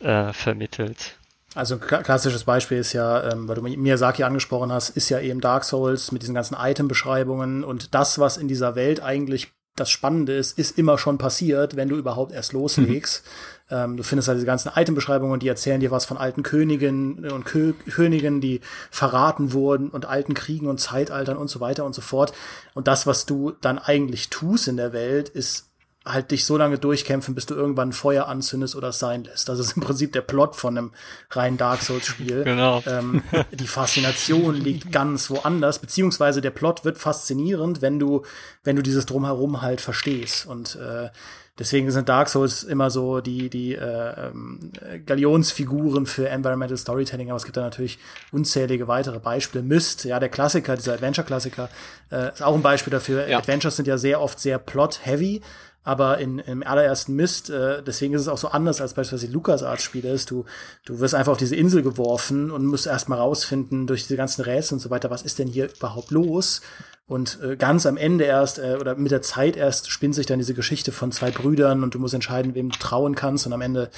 [0.00, 1.16] äh, vermittelt.
[1.54, 5.40] Also ein klassisches Beispiel ist ja, ähm, weil du Miyazaki angesprochen hast, ist ja eben
[5.40, 10.34] Dark Souls mit diesen ganzen Item-Beschreibungen und das, was in dieser Welt eigentlich das Spannende
[10.34, 13.24] ist, ist immer schon passiert, wenn du überhaupt erst loslegst.
[13.24, 13.76] Mhm.
[13.76, 17.44] Ähm, du findest halt diese ganzen Item-Beschreibungen, die erzählen dir was von alten Königen und
[17.44, 22.00] Kö Königen, die verraten wurden und alten Kriegen und Zeitaltern und so weiter und so
[22.00, 22.32] fort.
[22.74, 25.67] Und das, was du dann eigentlich tust in der Welt, ist
[26.08, 29.48] halt dich so lange durchkämpfen, bis du irgendwann Feuer anzündest oder es sein lässt.
[29.48, 30.92] Das ist im Prinzip der Plot von einem
[31.30, 32.44] reinen Dark Souls-Spiel.
[32.44, 32.82] Genau.
[32.86, 38.22] Ähm, die Faszination liegt ganz woanders, beziehungsweise der Plot wird faszinierend, wenn du,
[38.64, 40.46] wenn du dieses Drumherum halt verstehst.
[40.46, 41.10] Und äh,
[41.58, 44.72] deswegen sind Dark Souls immer so die, die äh, ähm,
[45.04, 47.98] Galionsfiguren für Environmental Storytelling, aber es gibt da natürlich
[48.32, 49.64] unzählige weitere Beispiele.
[49.64, 51.68] Myst, ja, der Klassiker, dieser Adventure-Klassiker,
[52.10, 53.28] äh, ist auch ein Beispiel dafür.
[53.28, 53.38] Ja.
[53.38, 55.42] Adventures sind ja sehr oft sehr plot-heavy
[55.84, 60.10] aber in, im allerersten Mist, äh, deswegen ist es auch so anders als beispielsweise LucasArts-Spiele
[60.10, 60.44] ist, du,
[60.84, 64.42] du wirst einfach auf diese Insel geworfen und musst erst mal rausfinden durch diese ganzen
[64.42, 66.60] Rätsel und so weiter, was ist denn hier überhaupt los?
[67.08, 70.38] Und äh, ganz am Ende erst äh, oder mit der Zeit erst spinnt sich dann
[70.38, 73.62] diese Geschichte von zwei Brüdern und du musst entscheiden, wem du trauen kannst und am
[73.62, 73.90] Ende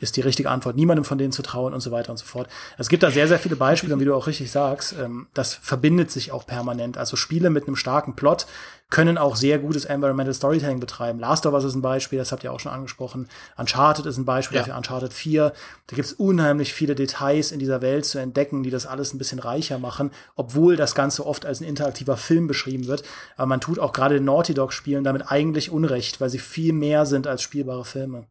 [0.00, 2.48] ist die richtige Antwort, niemandem von denen zu trauen und so weiter und so fort.
[2.76, 5.54] Es gibt da sehr, sehr viele Beispiele und wie du auch richtig sagst, ähm, das
[5.54, 6.98] verbindet sich auch permanent.
[6.98, 8.46] Also Spiele mit einem starken Plot
[8.88, 11.18] können auch sehr gutes Environmental Storytelling betreiben.
[11.18, 13.28] Last of Us ist ein Beispiel, das habt ihr auch schon angesprochen.
[13.56, 14.62] Uncharted ist ein Beispiel ja.
[14.62, 15.52] dafür, Uncharted 4.
[15.88, 19.18] Da gibt es unheimlich viele Details in dieser Welt zu entdecken, die das alles ein
[19.18, 23.04] bisschen reicher machen, obwohl das Ganze oft als ein interaktiver Film beschrieben wird.
[23.36, 26.72] Aber man tut auch gerade den Naughty Dog Spielen damit eigentlich Unrecht, weil sie viel
[26.72, 28.26] mehr sind als spielbare Filme.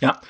[0.00, 0.20] Ja,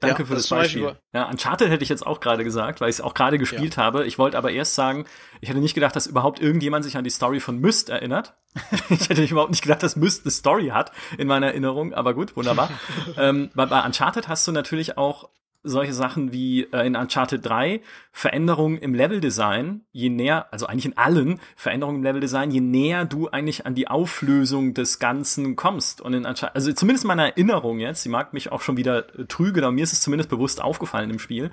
[0.00, 0.96] danke ja, für das, das Beispiel.
[1.12, 3.82] Ja, Uncharted hätte ich jetzt auch gerade gesagt, weil ich es auch gerade gespielt ja.
[3.82, 4.06] habe.
[4.06, 5.04] Ich wollte aber erst sagen,
[5.40, 8.36] ich hätte nicht gedacht, dass überhaupt irgendjemand sich an die Story von Myst erinnert.
[8.88, 12.36] ich hätte überhaupt nicht gedacht, dass Myst eine Story hat in meiner Erinnerung, aber gut,
[12.36, 12.70] wunderbar.
[13.18, 15.28] ähm, bei, bei Uncharted hast du natürlich auch
[15.62, 17.80] solche Sachen wie äh, in Uncharted 3
[18.12, 23.28] Veränderungen im Leveldesign, je näher, also eigentlich in allen Veränderungen im Leveldesign, je näher du
[23.28, 26.00] eigentlich an die Auflösung des Ganzen kommst.
[26.00, 29.14] Und in Uncharted, also zumindest in meiner Erinnerung jetzt, sie mag mich auch schon wieder
[29.18, 31.50] äh, trügen, aber mir ist es zumindest bewusst aufgefallen im Spiel,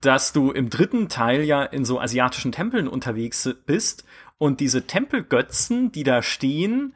[0.00, 4.04] dass du im dritten Teil ja in so asiatischen Tempeln unterwegs bist
[4.38, 6.94] und diese Tempelgötzen, die da stehen,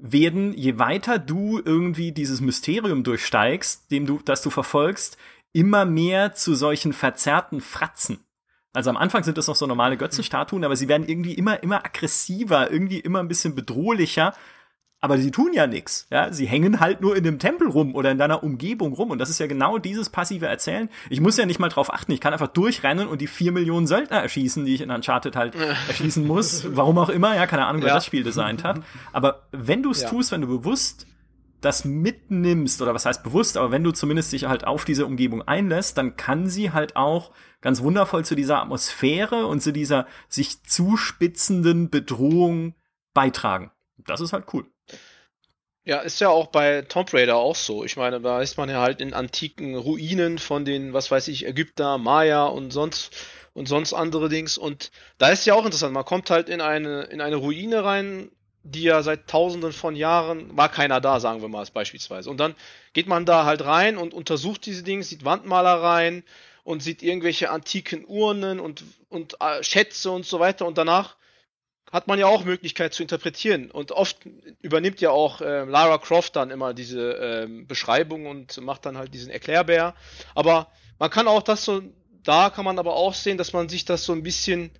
[0.00, 5.18] werden, je weiter du irgendwie dieses Mysterium durchsteigst, dem du, das du verfolgst,
[5.52, 8.20] immer mehr zu solchen verzerrten Fratzen.
[8.72, 11.84] Also am Anfang sind das noch so normale Götzenstatuen, aber sie werden irgendwie immer, immer
[11.84, 14.32] aggressiver, irgendwie immer ein bisschen bedrohlicher.
[15.02, 16.06] Aber sie tun ja nichts.
[16.10, 16.30] Ja?
[16.30, 19.10] Sie hängen halt nur in dem Tempel rum oder in deiner Umgebung rum.
[19.10, 20.90] Und das ist ja genau dieses passive Erzählen.
[21.08, 22.12] Ich muss ja nicht mal drauf achten.
[22.12, 25.54] Ich kann einfach durchrennen und die vier Millionen Söldner erschießen, die ich in Uncharted halt
[25.88, 26.66] erschießen muss.
[26.76, 27.34] Warum auch immer.
[27.34, 27.94] Ja, keine Ahnung, wer ja.
[27.94, 28.82] das Spiel designt hat.
[29.12, 30.10] Aber wenn du es ja.
[30.10, 31.06] tust, wenn du bewusst
[31.60, 35.42] das mitnimmst, oder was heißt bewusst, aber wenn du zumindest dich halt auf diese Umgebung
[35.42, 40.62] einlässt, dann kann sie halt auch ganz wundervoll zu dieser Atmosphäre und zu dieser sich
[40.64, 42.74] zuspitzenden Bedrohung
[43.14, 43.70] beitragen.
[43.98, 44.66] Das ist halt cool.
[45.84, 47.84] Ja, ist ja auch bei Tomb Raider auch so.
[47.84, 51.46] Ich meine, da ist man ja halt in antiken Ruinen von den, was weiß ich,
[51.46, 53.16] Ägypter, Maya und sonst
[53.54, 54.58] und sonst andere Dings.
[54.58, 55.92] Und da ist ja auch interessant.
[55.92, 58.30] Man kommt halt in eine in eine Ruine rein,
[58.62, 62.30] die ja seit Tausenden von Jahren war keiner da, sagen wir mal beispielsweise.
[62.30, 62.54] Und dann
[62.92, 66.24] geht man da halt rein und untersucht diese Dinge, sieht Wandmalereien
[66.64, 70.66] und sieht irgendwelche antiken Urnen und und äh, Schätze und so weiter.
[70.66, 71.16] Und danach
[71.90, 73.70] hat man ja auch Möglichkeit zu interpretieren.
[73.70, 74.18] Und oft
[74.60, 79.12] übernimmt ja auch äh, Lara Croft dann immer diese ähm, Beschreibung und macht dann halt
[79.12, 79.94] diesen Erklärbär.
[80.34, 80.68] Aber
[80.98, 81.82] man kann auch das so,
[82.22, 84.70] da kann man aber auch sehen, dass man sich das so ein bisschen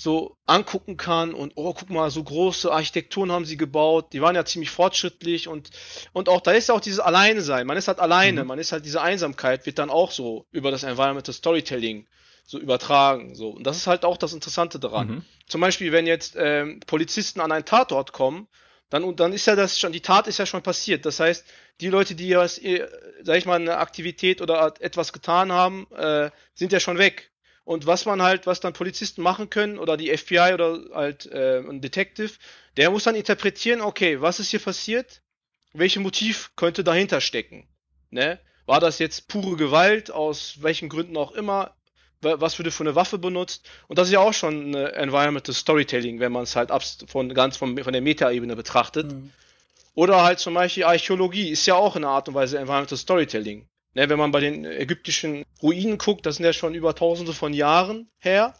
[0.00, 4.36] so angucken kann und oh, guck mal, so große Architekturen haben sie gebaut, die waren
[4.36, 5.70] ja ziemlich fortschrittlich und
[6.12, 8.46] und auch da ist ja auch dieses Alleine sein, man ist halt alleine, mhm.
[8.46, 12.06] man ist halt diese Einsamkeit wird dann auch so über das Environmental Storytelling
[12.46, 13.34] so übertragen.
[13.34, 13.50] So.
[13.50, 15.08] Und das ist halt auch das Interessante daran.
[15.08, 15.24] Mhm.
[15.48, 18.48] Zum Beispiel, wenn jetzt ähm, Polizisten an einen Tatort kommen,
[18.88, 21.04] dann, und dann ist ja das schon, die Tat ist ja schon passiert.
[21.04, 21.44] Das heißt,
[21.82, 22.88] die Leute, die ja, äh,
[23.22, 27.30] sag ich mal, eine Aktivität oder etwas getan haben, äh, sind ja schon weg.
[27.68, 31.58] Und was man halt, was dann Polizisten machen können oder die FBI oder halt äh,
[31.58, 32.32] ein Detective,
[32.78, 35.20] der muss dann interpretieren, okay, was ist hier passiert?
[35.74, 37.68] Welches Motiv könnte dahinter stecken?
[38.08, 38.40] Ne?
[38.64, 41.74] War das jetzt pure Gewalt, aus welchen Gründen auch immer?
[42.20, 43.68] was würde für eine Waffe benutzt.
[43.86, 46.70] Und das ist ja auch schon eine Environmental Storytelling, wenn man es halt
[47.06, 49.12] von ganz von, von der Metaebene betrachtet.
[49.12, 49.30] Mhm.
[49.94, 53.68] Oder halt zum Beispiel Archäologie ist ja auch in einer Art und Weise Environmental Storytelling.
[53.98, 57.52] Ne, wenn man bei den ägyptischen Ruinen guckt, das sind ja schon über tausende von
[57.52, 58.54] Jahren her.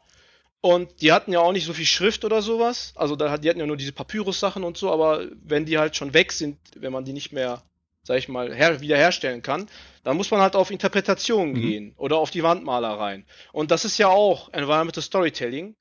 [0.61, 2.92] Und die hatten ja auch nicht so viel Schrift oder sowas.
[2.96, 6.12] Also da, die hatten ja nur diese Papyrus-Sachen und so, aber wenn die halt schon
[6.12, 7.62] weg sind, wenn man die nicht mehr
[8.03, 9.68] sag ich mal, her wiederherstellen kann,
[10.03, 11.61] dann muss man halt auf Interpretationen mhm.
[11.61, 13.24] gehen oder auf die Wandmalereien.
[13.53, 15.77] Und das ist ja auch Environmental Storytelling,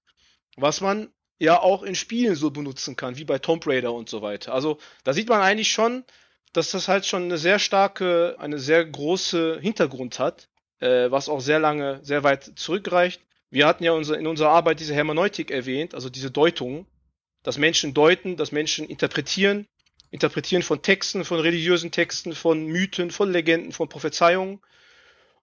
[0.56, 4.22] was man ja auch in Spielen so benutzen kann, wie bei Tomb Raider und so
[4.22, 4.54] weiter.
[4.54, 6.04] Also da sieht man eigentlich schon,
[6.54, 11.42] dass das halt schon eine sehr starke, eine sehr große Hintergrund hat, äh, was auch
[11.42, 13.22] sehr lange, sehr weit zurückreicht.
[13.50, 16.86] Wir hatten ja unser, in unserer Arbeit diese Hermeneutik erwähnt, also diese Deutung,
[17.44, 19.68] dass Menschen deuten, dass Menschen interpretieren
[20.10, 24.62] Interpretieren von Texten, von religiösen Texten, von Mythen, von Legenden, von Prophezeiungen.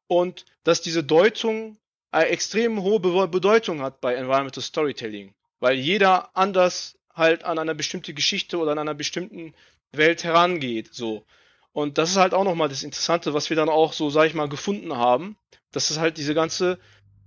[0.07, 1.79] Und dass diese Deutung
[2.11, 5.35] eine extrem hohe Bedeutung hat bei Environmental Storytelling.
[5.61, 9.55] Weil jeder anders halt an eine bestimmte Geschichte oder an einer bestimmten
[9.97, 11.25] Welt herangeht, so.
[11.73, 14.35] Und das ist halt auch nochmal das Interessante, was wir dann auch so, sag ich
[14.35, 15.37] mal, gefunden haben,
[15.73, 16.79] dass es halt diese ganze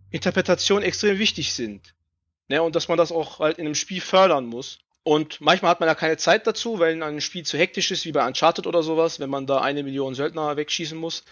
[0.09, 1.93] Interpretation extrem wichtig sind.
[2.47, 4.79] Ne, und dass man das auch halt in einem Spiel fördern muss.
[5.03, 8.13] Und manchmal hat man ja keine Zeit dazu, weil ein Spiel zu hektisch ist, wie
[8.13, 11.23] bei Uncharted oder sowas, wenn man da eine Million Söldner wegschießen muss.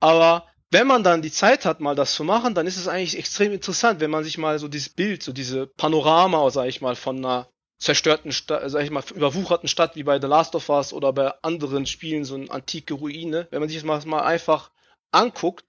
[0.00, 3.18] Aber wenn man dann die Zeit hat, mal das zu machen, dann ist es eigentlich
[3.18, 6.96] extrem interessant, wenn man sich mal so dieses Bild, so diese Panorama, sag ich mal,
[6.96, 7.51] von einer
[7.82, 11.32] zerstörten Stadt, sag ich mal, überwucherten Stadt wie bei The Last of Us oder bei
[11.42, 14.70] anderen Spielen, so eine antike Ruine, wenn man sich das mal einfach
[15.10, 15.64] anguckt,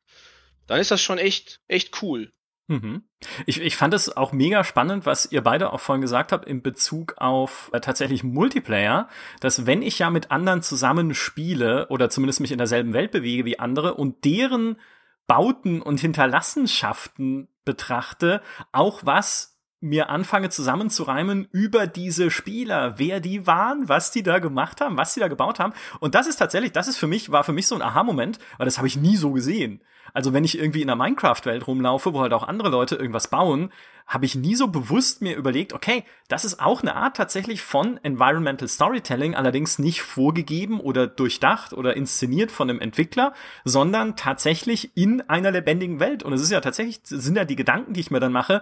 [0.67, 2.31] dann ist das schon echt, echt cool.
[2.67, 3.03] Mhm.
[3.47, 6.61] Ich, ich fand es auch mega spannend, was ihr beide auch vorhin gesagt habt in
[6.61, 12.41] Bezug auf äh, tatsächlich Multiplayer, dass wenn ich ja mit anderen zusammen spiele oder zumindest
[12.41, 14.77] mich in derselben Welt bewege wie andere und deren
[15.25, 19.52] Bauten und Hinterlassenschaften betrachte, auch was
[19.83, 25.13] mir anfange zusammenzureimen über diese Spieler, wer die waren, was die da gemacht haben, was
[25.13, 25.73] sie da gebaut haben.
[25.99, 28.65] Und das ist tatsächlich, das ist für mich, war für mich so ein Aha-Moment, weil
[28.65, 29.81] das habe ich nie so gesehen.
[30.13, 33.71] Also wenn ich irgendwie in einer Minecraft-Welt rumlaufe, wo halt auch andere Leute irgendwas bauen,
[34.05, 37.99] habe ich nie so bewusst mir überlegt, okay, das ist auch eine Art tatsächlich von
[38.03, 45.21] Environmental Storytelling, allerdings nicht vorgegeben oder durchdacht oder inszeniert von einem Entwickler, sondern tatsächlich in
[45.29, 46.21] einer lebendigen Welt.
[46.21, 48.61] Und es ist ja tatsächlich, sind ja die Gedanken, die ich mir dann mache,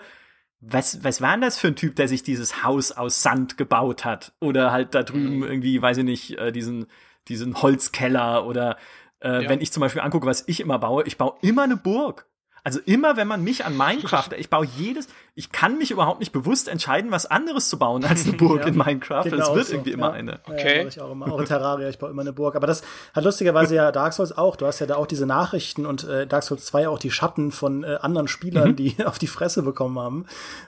[0.61, 4.05] was, was war denn das für ein Typ, der sich dieses Haus aus Sand gebaut
[4.05, 4.33] hat?
[4.39, 5.43] Oder halt da drüben mhm.
[5.43, 6.85] irgendwie, weiß ich nicht, äh, diesen,
[7.27, 8.77] diesen Holzkeller oder
[9.21, 9.49] äh, ja.
[9.49, 12.27] wenn ich zum Beispiel angucke, was ich immer baue, ich baue immer eine Burg.
[12.63, 16.33] Also immer, wenn man mich an Minecraft, ich baue jedes, ich kann mich überhaupt nicht
[16.33, 19.25] bewusst entscheiden, was anderes zu bauen als eine Burg ja, in Minecraft.
[19.25, 19.73] Es wird so.
[19.73, 20.13] irgendwie immer ja.
[20.13, 20.39] eine.
[20.43, 20.81] Okay.
[20.81, 21.31] Ja, ich auch immer.
[21.31, 22.55] Auch in Terraria, ich baue immer eine Burg.
[22.55, 24.57] Aber das hat lustigerweise ja Dark Souls auch.
[24.57, 27.51] Du hast ja da auch diese Nachrichten und äh, Dark Souls 2 auch die Schatten
[27.51, 28.75] von äh, anderen Spielern, mhm.
[28.75, 30.25] die auf die Fresse bekommen haben.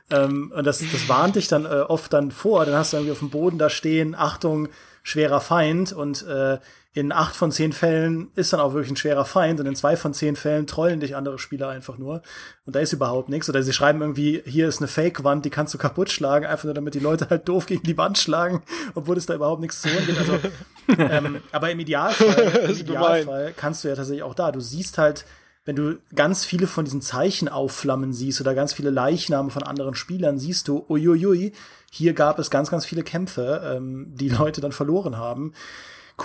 [0.09, 2.65] Ähm, und das, das warnt dich dann äh, oft dann vor.
[2.65, 4.69] Dann hast du irgendwie auf dem Boden da stehen, Achtung,
[5.03, 6.59] schwerer Feind und äh,
[6.95, 9.97] in acht von zehn Fällen ist dann auch wirklich ein schwerer Feind und in zwei
[9.97, 12.21] von zehn Fällen trollen dich andere Spieler einfach nur
[12.65, 13.49] und da ist überhaupt nichts.
[13.49, 16.73] Oder sie schreiben irgendwie, hier ist eine Fake-Wand, die kannst du kaputt schlagen, einfach nur
[16.73, 18.63] damit die Leute halt doof gegen die Wand schlagen,
[18.95, 20.19] obwohl es da überhaupt nichts zu holen gibt.
[20.19, 20.39] Also,
[20.97, 25.25] ähm, aber im Idealfall, im Idealfall kannst du ja tatsächlich auch da, du siehst halt,
[25.65, 29.95] wenn du ganz viele von diesen Zeichen aufflammen siehst oder ganz viele Leichname von anderen
[29.95, 31.53] Spielern, siehst du, uiuiui,
[31.91, 35.53] hier gab es ganz, ganz viele Kämpfe, ähm, die Leute dann verloren haben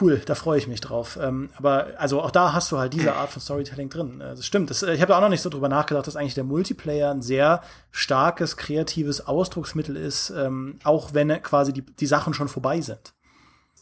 [0.00, 1.18] cool, da freue ich mich drauf.
[1.20, 4.20] Ähm, aber also auch da hast du halt diese Art von Storytelling drin.
[4.20, 4.70] Äh, das stimmt.
[4.70, 7.22] Das, äh, ich habe auch noch nicht so drüber nachgedacht, dass eigentlich der Multiplayer ein
[7.22, 13.14] sehr starkes, kreatives Ausdrucksmittel ist, ähm, auch wenn quasi die, die Sachen schon vorbei sind.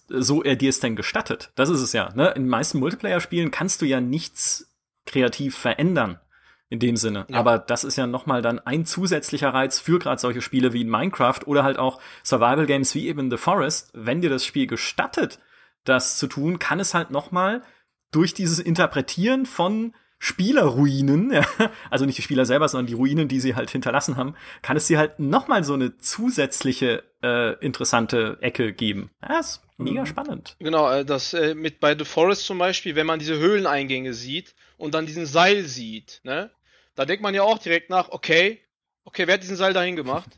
[0.08, 1.50] So er dir es denn gestattet.
[1.56, 2.10] Das ist es ja.
[2.14, 2.28] Ne?
[2.30, 4.68] In den meisten Multiplayer-Spielen kannst du ja nichts
[5.06, 6.20] kreativ verändern
[6.68, 7.26] in dem Sinne.
[7.28, 7.38] Ja.
[7.38, 10.90] Aber das ist ja nochmal dann ein zusätzlicher Reiz für gerade solche Spiele wie in
[10.90, 13.90] Minecraft oder halt auch Survival Games wie eben The Forest.
[13.94, 15.38] Wenn dir das Spiel gestattet,
[15.84, 17.62] das zu tun, kann es halt noch mal
[18.10, 21.46] durch dieses Interpretieren von Spielerruinen, ja,
[21.90, 24.86] also nicht die Spieler selber, sondern die Ruinen, die sie halt hinterlassen haben, kann es
[24.86, 29.10] sie halt noch mal so eine zusätzliche äh, interessante Ecke geben.
[29.22, 30.06] Ja, ist mega mhm.
[30.06, 30.56] spannend.
[30.58, 34.54] Genau, äh, das äh, mit bei The Forest zum Beispiel, wenn man diese Höhleneingänge sieht
[34.78, 36.50] und dann diesen Seil sieht, ne,
[36.94, 38.60] da denkt man ja auch direkt nach, okay,
[39.04, 40.30] okay, wer hat diesen Seil dahin gemacht?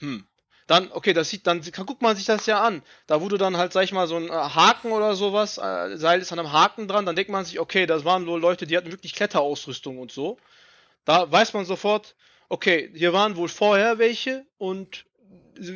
[0.00, 0.24] Hm,
[0.68, 2.82] dann, okay, das sieht, dann guckt man sich das ja an.
[3.06, 6.20] Da wurde dann halt, sag ich mal, so ein äh, Haken oder sowas, äh, Seil
[6.20, 8.76] ist an einem Haken dran, dann denkt man sich, okay, das waren wohl Leute, die
[8.76, 10.36] hatten wirklich Kletterausrüstung und so.
[11.06, 12.14] Da weiß man sofort,
[12.50, 15.06] okay, hier waren wohl vorher welche und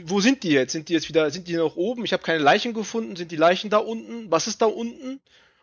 [0.04, 0.72] wo sind die jetzt?
[0.72, 2.04] Sind die jetzt wieder, sind die noch oben?
[2.04, 3.16] Ich habe keine Leichen gefunden.
[3.16, 4.30] Sind die Leichen da unten?
[4.30, 5.20] Was ist da unten?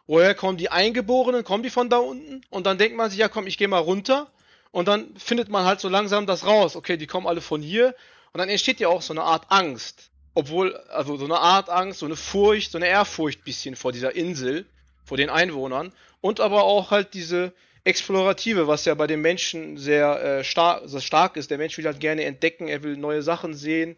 [0.07, 1.45] Woher kommen die Eingeborenen?
[1.45, 2.41] Kommen die von da unten?
[2.49, 4.29] Und dann denkt man sich, ja komm, ich gehe mal runter.
[4.71, 6.75] Und dann findet man halt so langsam das raus.
[6.75, 7.95] Okay, die kommen alle von hier.
[8.33, 10.09] Und dann entsteht ja auch so eine Art Angst.
[10.35, 14.15] Obwohl, also so eine Art Angst, so eine Furcht, so eine Ehrfurcht bisschen vor dieser
[14.15, 14.65] Insel,
[15.03, 15.91] vor den Einwohnern.
[16.21, 21.01] Und aber auch halt diese Explorative, was ja bei den Menschen sehr, äh, star sehr
[21.01, 21.49] stark ist.
[21.49, 23.97] Der Mensch will halt gerne entdecken, er will neue Sachen sehen.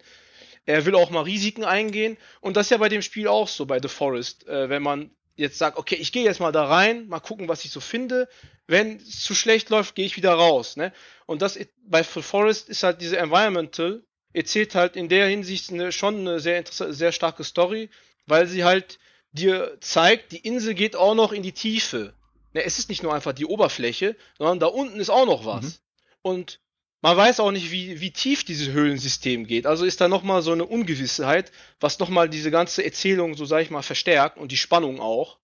[0.65, 2.17] Er will auch mal Risiken eingehen.
[2.39, 4.47] Und das ist ja bei dem Spiel auch so, bei The Forest.
[4.47, 7.65] Äh, wenn man jetzt sagt, okay, ich gehe jetzt mal da rein, mal gucken, was
[7.65, 8.29] ich so finde.
[8.67, 10.77] Wenn es zu schlecht läuft, gehe ich wieder raus.
[10.77, 10.93] Ne?
[11.25, 15.91] Und das bei The Forest ist halt diese Environmental erzählt halt in der Hinsicht eine,
[15.91, 17.89] schon eine sehr, sehr starke Story,
[18.27, 18.99] weil sie halt
[19.31, 22.13] dir zeigt, die Insel geht auch noch in die Tiefe.
[22.53, 25.63] Ne, es ist nicht nur einfach die Oberfläche, sondern da unten ist auch noch was.
[25.63, 25.73] Mhm.
[26.21, 26.59] Und
[27.01, 29.65] man weiß auch nicht, wie, wie tief dieses Höhlensystem geht.
[29.65, 33.71] Also ist da nochmal so eine Ungewissheit, was nochmal diese ganze Erzählung, so sag ich
[33.71, 35.39] mal, verstärkt und die Spannung auch.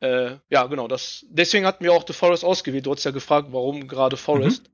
[0.00, 0.88] Äh, ja, genau.
[0.88, 2.86] Das, deswegen hatten wir auch The Forest ausgewählt.
[2.86, 4.64] Du hast ja gefragt, warum gerade Forest.
[4.64, 4.72] Mhm.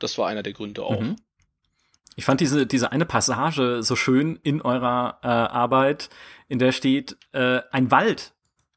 [0.00, 1.00] Das war einer der Gründe auch.
[1.00, 1.16] Mhm.
[2.18, 6.10] Ich fand diese, diese eine Passage so schön in eurer äh, Arbeit,
[6.48, 8.34] in der steht, äh, ein Wald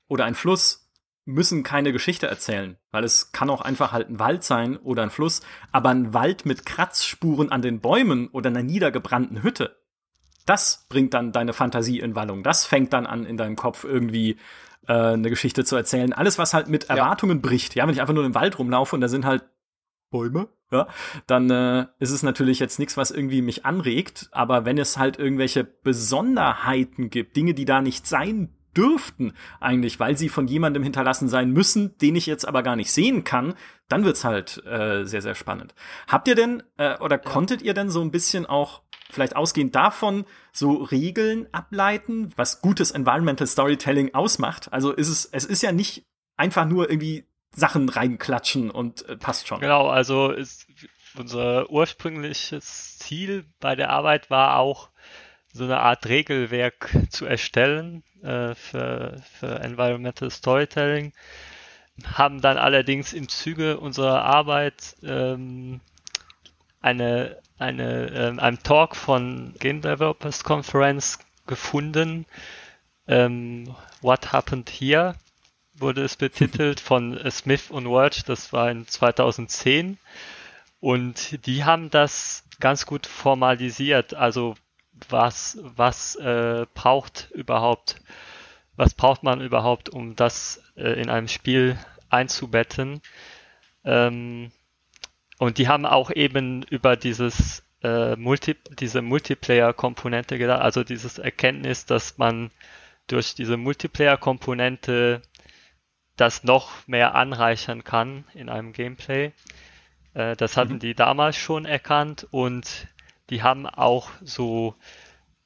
[0.08, 0.92] oder ein Fluss
[1.26, 5.10] müssen keine Geschichte erzählen, weil es kann auch einfach halt ein Wald sein oder ein
[5.10, 9.76] Fluss, aber ein Wald mit Kratzspuren an den Bäumen oder einer niedergebrannten Hütte,
[10.46, 12.44] das bringt dann deine Fantasie in Wallung.
[12.44, 14.38] Das fängt dann an, in deinem Kopf irgendwie
[14.88, 16.14] äh, eine Geschichte zu erzählen.
[16.14, 17.42] Alles, was halt mit Erwartungen ja.
[17.42, 17.74] bricht.
[17.74, 19.46] Ja, wenn ich einfach nur im Wald rumlaufe und da sind halt
[20.12, 20.88] Bäume, ja,
[21.28, 24.30] dann äh, ist es natürlich jetzt nichts, was irgendwie mich anregt.
[24.32, 30.18] Aber wenn es halt irgendwelche Besonderheiten gibt, Dinge, die da nicht sein dürften eigentlich, weil
[30.18, 33.54] sie von jemandem hinterlassen sein müssen, den ich jetzt aber gar nicht sehen kann,
[33.90, 35.76] dann wird's halt äh, sehr, sehr spannend.
[36.08, 37.22] Habt ihr denn äh, oder ja.
[37.22, 42.92] konntet ihr denn so ein bisschen auch vielleicht ausgehend davon so Regeln ableiten, was gutes
[42.92, 44.72] Environmental Storytelling ausmacht?
[44.72, 46.06] Also ist es, es ist ja nicht
[46.38, 49.60] einfach nur irgendwie Sachen reinklatschen und äh, passt schon.
[49.60, 50.68] Genau, also ist,
[51.18, 54.90] unser ursprüngliches Ziel bei der Arbeit war auch,
[55.54, 61.14] so eine Art Regelwerk zu erstellen äh, für, für Environmental Storytelling.
[62.06, 65.82] Haben dann allerdings im Zuge unserer Arbeit ähm,
[66.80, 72.26] eine, eine, äh, einen Talk von Game Developers Conference gefunden.
[73.08, 75.16] Ähm, What Happened Here?
[75.82, 79.98] Wurde es betitelt von Smith und Word, das war in 2010.
[80.80, 84.14] Und die haben das ganz gut formalisiert.
[84.14, 84.56] Also
[85.10, 88.02] was, was äh, braucht überhaupt,
[88.76, 91.78] was braucht man überhaupt, um das äh, in einem Spiel
[92.10, 93.02] einzubetten.
[93.84, 94.52] Ähm,
[95.38, 101.86] und die haben auch eben über dieses äh, Multi diese Multiplayer-Komponente gedacht, also dieses Erkenntnis,
[101.86, 102.52] dass man
[103.08, 105.22] durch diese Multiplayer-Komponente
[106.22, 109.32] das noch mehr anreichern kann in einem Gameplay.
[110.14, 110.80] Äh, das hatten mhm.
[110.80, 112.88] die damals schon erkannt und
[113.32, 114.76] die haben auch so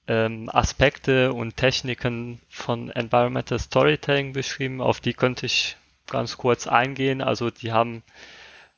[0.08, 7.22] ähm, Aspekte und Techniken von Environmental Storytelling beschrieben, auf die könnte ich ganz kurz eingehen.
[7.22, 8.04] Also die haben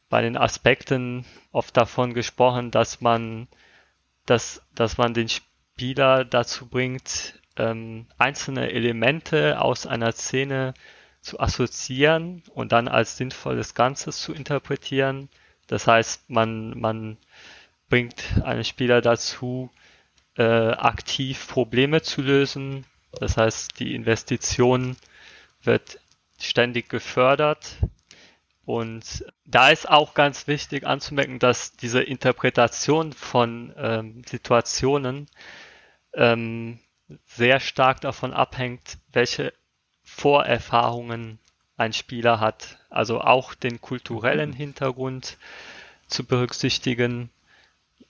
[0.08, 3.48] bei den Aspekten oft davon gesprochen, dass man,
[4.28, 10.76] dass, dass man den Spieler dazu bringt, ähm, einzelne Elemente aus einer Szene
[11.28, 15.30] zu assoziieren und dann als sinnvolles Ganzes zu interpretieren.
[15.68, 17.18] Das heißt, man, man
[17.90, 19.70] bringt einen Spieler dazu,
[20.38, 22.86] äh, aktiv Probleme zu lösen.
[23.12, 24.96] Das heißt, die Investition
[25.62, 26.00] wird
[26.40, 27.78] ständig gefördert.
[28.66, 35.28] Und da ist auch ganz wichtig anzumerken, dass diese Interpretation von ähm, Situationen
[36.14, 36.80] ähm,
[37.26, 39.54] sehr stark davon abhängt, welche
[40.08, 41.38] Vorerfahrungen
[41.76, 42.78] ein Spieler hat.
[42.89, 45.38] Also auch den kulturellen Hintergrund
[46.08, 47.30] zu berücksichtigen.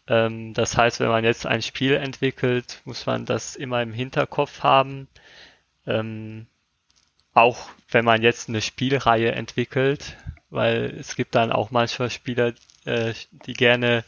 [0.08, 4.64] Ähm, das heißt, wenn man jetzt ein Spiel entwickelt, muss man das immer im Hinterkopf
[4.64, 5.08] haben.
[5.86, 6.48] Ähm,
[7.34, 10.16] auch wenn man jetzt eine Spielreihe entwickelt,
[10.50, 12.54] weil es gibt dann auch manchmal Spieler,
[12.86, 14.06] äh, die gerne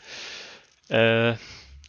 [0.88, 1.34] äh,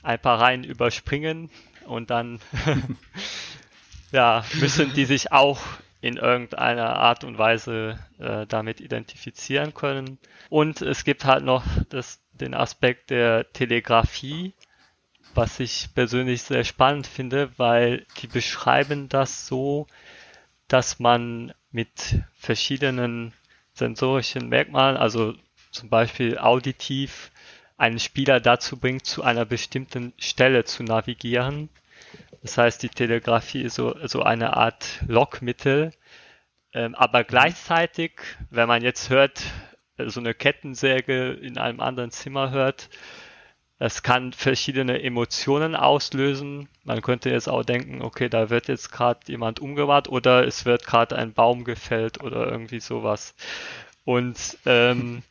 [0.03, 1.51] ein paar Reihen überspringen
[1.87, 2.41] und dann
[4.13, 5.61] ja, müssen die sich auch
[6.01, 10.19] in irgendeiner Art und Weise äh, damit identifizieren können.
[10.49, 14.55] Und es gibt halt noch das, den Aspekt der Telegrafie,
[15.35, 19.87] was ich persönlich sehr spannend finde, weil die beschreiben das so,
[20.69, 23.33] dass man mit verschiedenen
[23.75, 25.35] sensorischen Merkmalen, also
[25.71, 27.31] zum Beispiel auditiv,
[27.77, 31.71] einen Spieler dazu bringt, zu einer bestimmten Stelle zu navigieren.
[32.43, 35.93] Das heißt, die Telegrafie ist so, so eine Art Lockmittel.
[36.73, 38.13] Ähm, aber gleichzeitig,
[38.51, 39.43] wenn man jetzt hört,
[39.99, 42.89] so eine Kettensäge in einem anderen Zimmer hört,
[43.83, 46.69] es kann verschiedene Emotionen auslösen.
[46.85, 50.87] Man könnte jetzt auch denken, okay, da wird jetzt gerade jemand umgebracht oder es wird
[50.87, 53.35] gerade ein Baum gefällt oder irgendwie sowas.
[54.05, 55.23] Und ähm,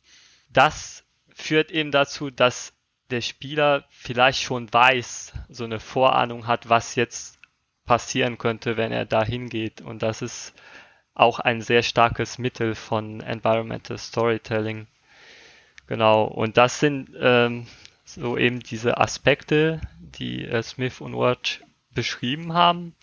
[0.52, 1.04] das
[1.34, 2.72] führt eben dazu, dass
[3.10, 7.38] der Spieler vielleicht schon weiß, so eine Vorahnung hat, was jetzt
[7.86, 9.80] passieren könnte, wenn er da hingeht.
[9.80, 10.54] Und das ist
[11.14, 14.86] auch ein sehr starkes Mittel von Environmental Storytelling.
[15.86, 17.66] Genau, und das sind ähm,
[18.04, 21.62] so eben diese Aspekte, die äh, Smith und Ward
[21.94, 22.94] beschrieben haben.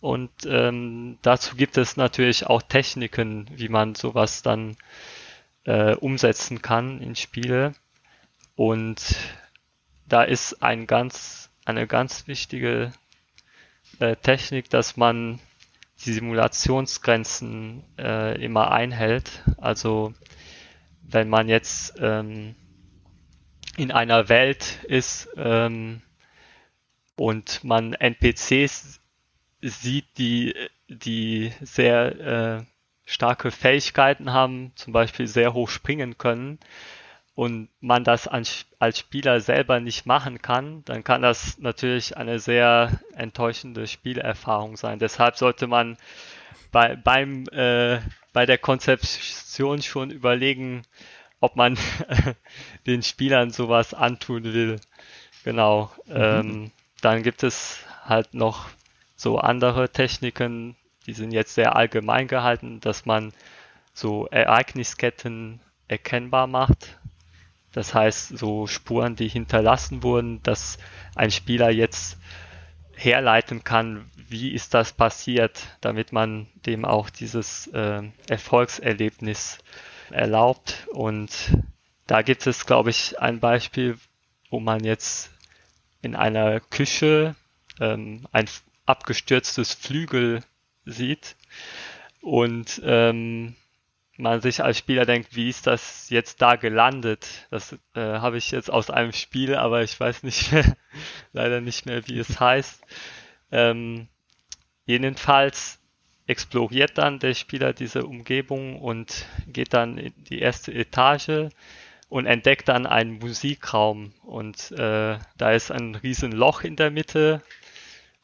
[0.00, 4.76] Und ähm, dazu gibt es natürlich auch Techniken, wie man sowas dann
[5.64, 7.74] äh, umsetzen kann in Spiele.
[8.56, 9.16] Und
[10.08, 12.92] da ist ein ganz, eine ganz wichtige
[14.00, 15.40] äh, Technik, dass man
[16.04, 19.42] die Simulationsgrenzen äh, immer einhält.
[19.58, 20.14] Also
[21.02, 22.54] wenn man jetzt ähm,
[23.76, 26.02] in einer Welt ist ähm,
[27.16, 29.00] und man NPCs
[29.60, 30.54] sieht, die,
[30.88, 32.20] die sehr
[32.60, 32.64] äh,
[33.04, 36.58] starke Fähigkeiten haben, zum Beispiel sehr hoch springen können,
[37.36, 38.64] und man das als,
[38.94, 44.98] Spieler selber nicht machen kann, dann kann das natürlich eine sehr enttäuschende Spielerfahrung sein.
[44.98, 45.98] Deshalb sollte man
[46.72, 48.00] bei, beim, äh,
[48.32, 50.82] bei der Konzeption schon überlegen,
[51.38, 51.76] ob man
[52.86, 54.80] den Spielern sowas antun will.
[55.44, 55.92] Genau.
[56.06, 56.14] Mhm.
[56.16, 56.70] Ähm,
[57.02, 58.70] dann gibt es halt noch
[59.14, 60.74] so andere Techniken,
[61.06, 63.34] die sind jetzt sehr allgemein gehalten, dass man
[63.92, 66.98] so Ereignisketten erkennbar macht.
[67.76, 70.78] Das heißt, so Spuren, die hinterlassen wurden, dass
[71.14, 72.16] ein Spieler jetzt
[72.94, 79.58] herleiten kann, wie ist das passiert, damit man dem auch dieses äh, Erfolgserlebnis
[80.08, 80.86] erlaubt.
[80.90, 81.30] Und
[82.06, 83.98] da gibt es, glaube ich, ein Beispiel,
[84.48, 85.30] wo man jetzt
[86.00, 87.34] in einer Küche
[87.78, 88.46] ähm, ein
[88.86, 90.42] abgestürztes Flügel
[90.86, 91.36] sieht
[92.22, 93.54] und ähm,
[94.18, 97.46] man sich als Spieler denkt, wie ist das jetzt da gelandet?
[97.50, 100.76] Das äh, habe ich jetzt aus einem Spiel, aber ich weiß nicht mehr,
[101.32, 102.82] leider nicht mehr, wie es heißt.
[103.52, 104.08] Ähm,
[104.84, 105.78] jedenfalls
[106.26, 111.50] exploriert dann der Spieler diese Umgebung und geht dann in die erste Etage
[112.08, 117.42] und entdeckt dann einen Musikraum und äh, da ist ein riesen Loch in der Mitte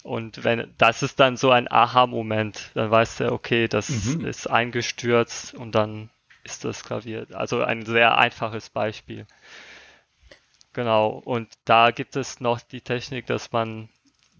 [0.02, 4.26] und wenn das ist dann so ein Aha-Moment, dann weiß er, okay, das mhm.
[4.26, 6.10] ist eingestürzt und dann
[6.44, 7.26] ist das Klavier.
[7.32, 9.26] Also ein sehr einfaches Beispiel.
[10.72, 13.88] Genau, und da gibt es noch die Technik, dass man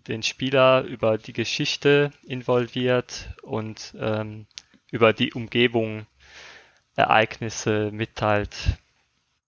[0.08, 4.46] den Spieler über die Geschichte involviert und ähm,
[4.90, 6.06] über die Umgebung
[6.96, 8.56] Ereignisse mitteilt.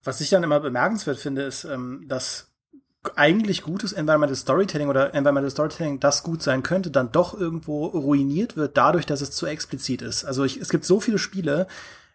[0.05, 2.54] Was ich dann immer bemerkenswert finde, ist, ähm, dass
[3.17, 8.57] eigentlich gutes Environmental Storytelling oder Environmental Storytelling, das gut sein könnte, dann doch irgendwo ruiniert
[8.57, 10.25] wird dadurch, dass es zu explizit ist.
[10.25, 11.67] Also ich, es gibt so viele Spiele,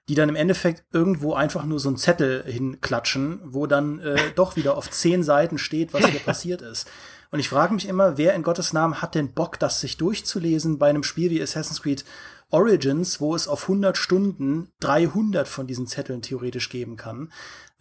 [0.09, 4.55] die dann im Endeffekt irgendwo einfach nur so einen Zettel hinklatschen, wo dann äh, doch
[4.55, 6.89] wieder auf zehn Seiten steht, was hier passiert ist.
[7.31, 10.79] Und ich frage mich immer, wer in Gottes Namen hat denn Bock, das sich durchzulesen
[10.79, 12.03] bei einem Spiel wie Assassin's Creed
[12.51, 17.31] Origins, wo es auf 100 Stunden 300 von diesen Zetteln theoretisch geben kann.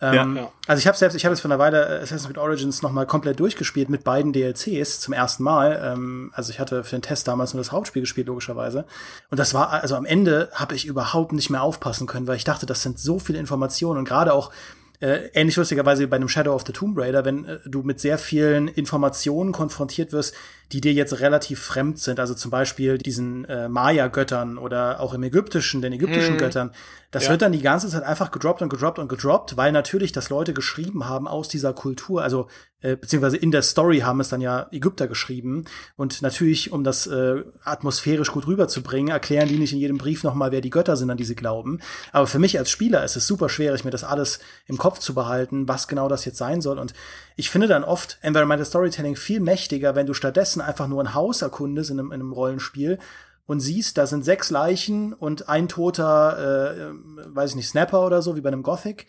[0.01, 0.53] Ähm, ja, ja.
[0.66, 3.07] Also ich habe selbst, ich habe jetzt vor einer Weile Assassin's Creed Origins noch mal
[3.07, 5.81] komplett durchgespielt mit beiden DLCs zum ersten Mal.
[5.83, 8.85] Ähm, also ich hatte für den Test damals nur das Hauptspiel gespielt logischerweise.
[9.31, 12.45] Und das war also am Ende habe ich überhaupt nicht mehr aufpassen können, weil ich
[12.45, 14.53] dachte, das sind so viele Informationen und gerade auch
[15.01, 18.01] äh, ähnlich lustigerweise wie bei einem Shadow of the Tomb Raider, wenn äh, du mit
[18.01, 20.35] sehr vielen Informationen konfrontiert wirst,
[20.73, 22.21] die dir jetzt relativ fremd sind.
[22.21, 26.39] Also zum Beispiel diesen äh, Maya-Göttern oder auch im Ägyptischen, den ägyptischen hm.
[26.39, 26.73] Göttern.
[27.11, 27.31] Das ja.
[27.31, 30.53] wird dann die ganze Zeit einfach gedroppt und gedroppt und gedroppt, weil natürlich das Leute
[30.53, 32.49] geschrieben haben aus dieser Kultur, also
[32.81, 35.64] äh, beziehungsweise in der Story haben es dann ja Ägypter geschrieben.
[35.97, 40.53] Und natürlich, um das äh, atmosphärisch gut rüberzubringen, erklären die nicht in jedem Brief nochmal,
[40.53, 41.81] wer die Götter sind, an die sie glauben.
[42.12, 45.14] Aber für mich als Spieler ist es super schwierig, mir das alles im Kopf zu
[45.14, 46.79] behalten, was genau das jetzt sein soll.
[46.79, 46.93] Und
[47.39, 51.41] ich finde dann oft Environmental Storytelling viel mächtiger, wenn du stattdessen einfach nur ein Haus
[51.41, 52.99] erkundest in einem, in einem Rollenspiel
[53.47, 56.93] und siehst, da sind sechs Leichen und ein toter, äh,
[57.32, 59.07] weiß ich nicht, Snapper oder so, wie bei einem Gothic.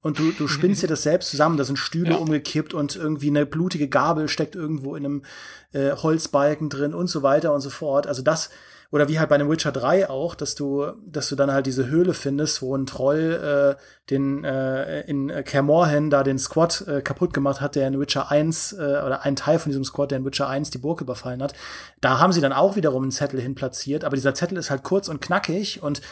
[0.00, 2.16] Und du, du spinnst dir das selbst zusammen, da sind Stühle ja.
[2.18, 5.22] umgekippt und irgendwie eine blutige Gabel steckt irgendwo in einem
[5.72, 8.06] äh, Holzbalken drin und so weiter und so fort.
[8.06, 8.50] Also das,
[8.92, 11.88] oder wie halt bei einem Witcher 3 auch, dass du, dass du dann halt diese
[11.88, 17.32] Höhle findest, wo ein Troll äh, den äh, in Kermorhen da den Squad äh, kaputt
[17.32, 20.26] gemacht hat, der in Witcher 1 äh, oder ein Teil von diesem Squad, der in
[20.26, 21.54] Witcher 1 die Burg überfallen hat.
[22.02, 24.82] Da haben sie dann auch wiederum einen Zettel hin platziert, aber dieser Zettel ist halt
[24.82, 26.02] kurz und knackig und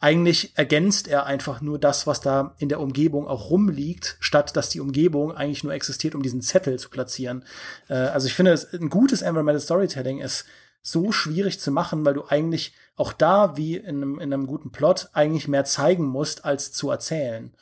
[0.00, 4.70] eigentlich ergänzt er einfach nur das, was da in der Umgebung auch rumliegt, statt dass
[4.70, 7.44] die Umgebung eigentlich nur existiert, um diesen Zettel zu platzieren.
[7.88, 10.46] Äh, also ich finde, ein gutes Environmental Storytelling ist
[10.82, 14.72] so schwierig zu machen, weil du eigentlich auch da, wie in einem, in einem guten
[14.72, 17.54] Plot, eigentlich mehr zeigen musst, als zu erzählen.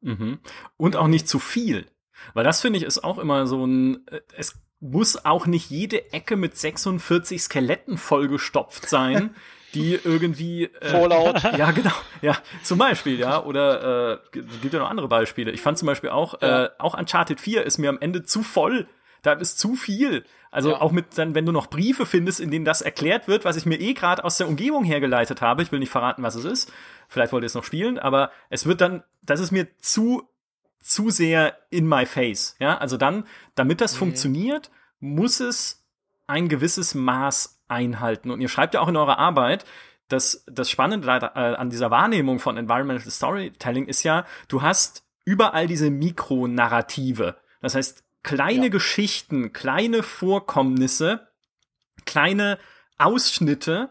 [0.00, 0.38] Mhm.
[0.76, 1.86] Und auch nicht zu viel.
[2.34, 6.12] Weil das finde ich ist auch immer so ein, äh, es muss auch nicht jede
[6.12, 9.34] Ecke mit 46 Skeletten vollgestopft sein,
[9.74, 11.42] die irgendwie äh, Fallout.
[11.58, 11.92] Ja, genau.
[12.22, 13.42] Ja, zum Beispiel, ja.
[13.42, 15.50] Oder äh, gibt ja noch andere Beispiele.
[15.50, 16.66] Ich fand zum Beispiel auch, ja.
[16.66, 18.88] äh, auch Uncharted 4 ist mir am Ende zu voll.
[19.22, 20.24] Da ist zu viel.
[20.56, 20.80] Also ja.
[20.80, 23.66] auch mit dann, wenn du noch Briefe findest, in denen das erklärt wird, was ich
[23.66, 25.62] mir eh gerade aus der Umgebung hergeleitet habe.
[25.62, 26.72] Ich will nicht verraten, was es ist.
[27.08, 30.26] Vielleicht wollt ihr es noch spielen, aber es wird dann, das ist mir zu
[30.80, 32.56] zu sehr in my face.
[32.58, 33.98] Ja, also dann, damit das mhm.
[33.98, 35.84] funktioniert, muss es
[36.26, 38.30] ein gewisses Maß einhalten.
[38.30, 39.66] Und ihr schreibt ja auch in eurer Arbeit,
[40.08, 45.66] dass das Spannende äh, an dieser Wahrnehmung von Environmental Storytelling ist ja, du hast überall
[45.66, 47.36] diese Mikronarrative.
[47.60, 48.70] Das heißt, kleine ja.
[48.70, 51.28] Geschichten, kleine Vorkommnisse,
[52.06, 52.58] kleine
[52.98, 53.90] Ausschnitte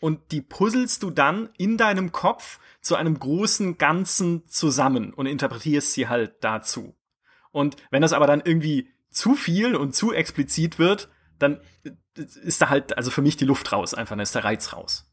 [0.00, 5.92] und die puzzelst du dann in deinem Kopf zu einem großen Ganzen zusammen und interpretierst
[5.92, 6.96] sie halt dazu.
[7.52, 11.08] Und wenn das aber dann irgendwie zu viel und zu explizit wird,
[11.38, 11.60] dann
[12.14, 15.08] ist da halt, also für mich die Luft raus, einfach, dann ist der Reiz raus.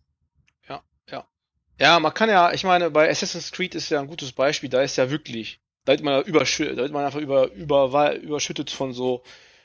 [0.67, 1.28] Ja, ja.
[1.80, 4.82] Ja, man kann ja, ich meine, bei Assassin's Creed ist ja ein gutes Beispiel, da
[4.82, 8.93] ist ja wirklich da wird man, überschüttet, da wird man einfach über, über, überschüttet von
[8.93, 9.23] so,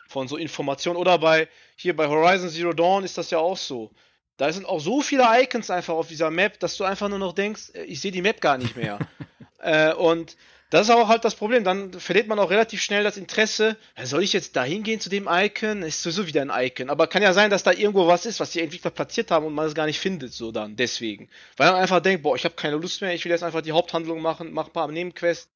[0.08, 0.96] von so Informationen.
[0.96, 3.90] Oder bei, hier bei Horizon Zero Dawn ist das ja auch so.
[4.36, 7.32] Da sind auch so viele Icons einfach auf dieser Map, dass du einfach nur noch
[7.32, 8.98] denkst, äh, ich sehe die Map gar nicht mehr.
[9.62, 10.36] äh, und
[10.70, 11.64] das ist auch halt das Problem.
[11.64, 13.76] Dann verliert man auch relativ schnell das Interesse.
[14.02, 15.82] Soll ich jetzt da hingehen zu dem Icon?
[15.82, 16.90] Ist sowieso wieder ein Icon.
[16.90, 19.54] Aber kann ja sein, dass da irgendwo was ist, was die Entwickler platziert haben und
[19.54, 20.76] man es gar nicht findet, so dann.
[20.76, 21.30] Deswegen.
[21.56, 23.72] Weil man einfach denkt, boah, ich habe keine Lust mehr, ich will jetzt einfach die
[23.72, 25.48] Haupthandlung machen, mach ein paar Nebenquests,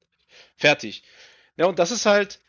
[0.55, 1.03] Fertig.
[1.57, 2.39] Ja, und das ist halt,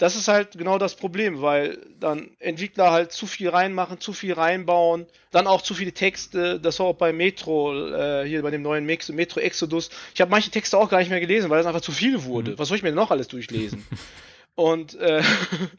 [0.00, 4.32] das ist halt genau das Problem, weil dann Entwickler halt zu viel reinmachen, zu viel
[4.32, 8.62] reinbauen, dann auch zu viele Texte, das war auch bei Metro, äh, hier bei dem
[8.62, 9.90] neuen Metro Exodus.
[10.14, 12.52] Ich habe manche Texte auch gar nicht mehr gelesen, weil es einfach zu viel wurde.
[12.52, 12.58] Mhm.
[12.58, 13.86] Was soll ich mir denn noch alles durchlesen?
[14.54, 15.22] und, äh,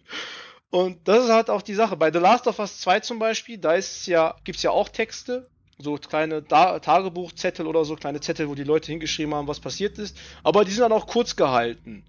[0.70, 1.98] und das ist halt auch die Sache.
[1.98, 5.50] Bei The Last of Us 2 zum Beispiel, da ist ja, gibt's ja auch Texte,
[5.82, 9.98] so kleine da Tagebuchzettel oder so, kleine Zettel, wo die Leute hingeschrieben haben, was passiert
[9.98, 10.18] ist.
[10.44, 12.06] Aber die sind dann auch kurz gehalten.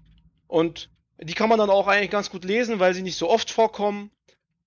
[0.47, 3.49] Und die kann man dann auch eigentlich ganz gut lesen, weil sie nicht so oft
[3.49, 4.11] vorkommen.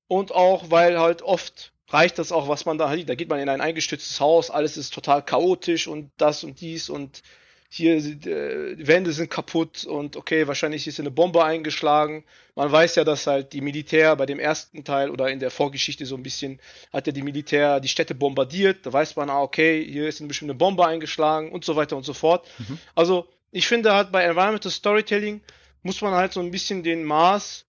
[0.09, 3.09] Und auch, weil halt oft reicht das auch, was man da hat.
[3.09, 6.89] Da geht man in ein eingestütztes Haus, alles ist total chaotisch und das und dies
[6.89, 7.23] und
[7.69, 12.25] hier, äh, die Wände sind kaputt und okay, wahrscheinlich ist eine Bombe eingeschlagen.
[12.55, 16.07] Man weiß ja, dass halt die Militär bei dem ersten Teil oder in der Vorgeschichte
[16.07, 16.61] so ein bisschen
[16.93, 18.87] hat ja die Militär die Städte bombardiert.
[18.87, 22.05] Da weiß man, ah, okay, hier ist eine bestimmte Bombe eingeschlagen und so weiter und
[22.05, 22.47] so fort.
[22.59, 22.79] Mhm.
[22.95, 25.41] Also, ich finde halt bei Environmental Storytelling
[25.83, 27.65] muss man halt so ein bisschen den Maß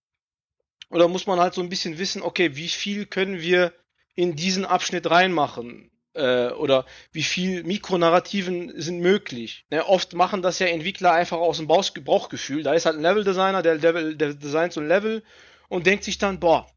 [0.89, 3.73] oder muss man halt so ein bisschen wissen, okay, wie viel können wir
[4.15, 5.91] in diesen Abschnitt reinmachen?
[6.17, 9.65] Äh, oder wie viel Mikronarrativen sind möglich?
[9.69, 12.63] Ne, oft machen das ja Entwickler einfach aus dem Bauchgefühl.
[12.63, 15.23] Da ist halt ein Level-Designer, der, der, der designt so ein Level
[15.69, 16.67] und denkt sich dann, boah,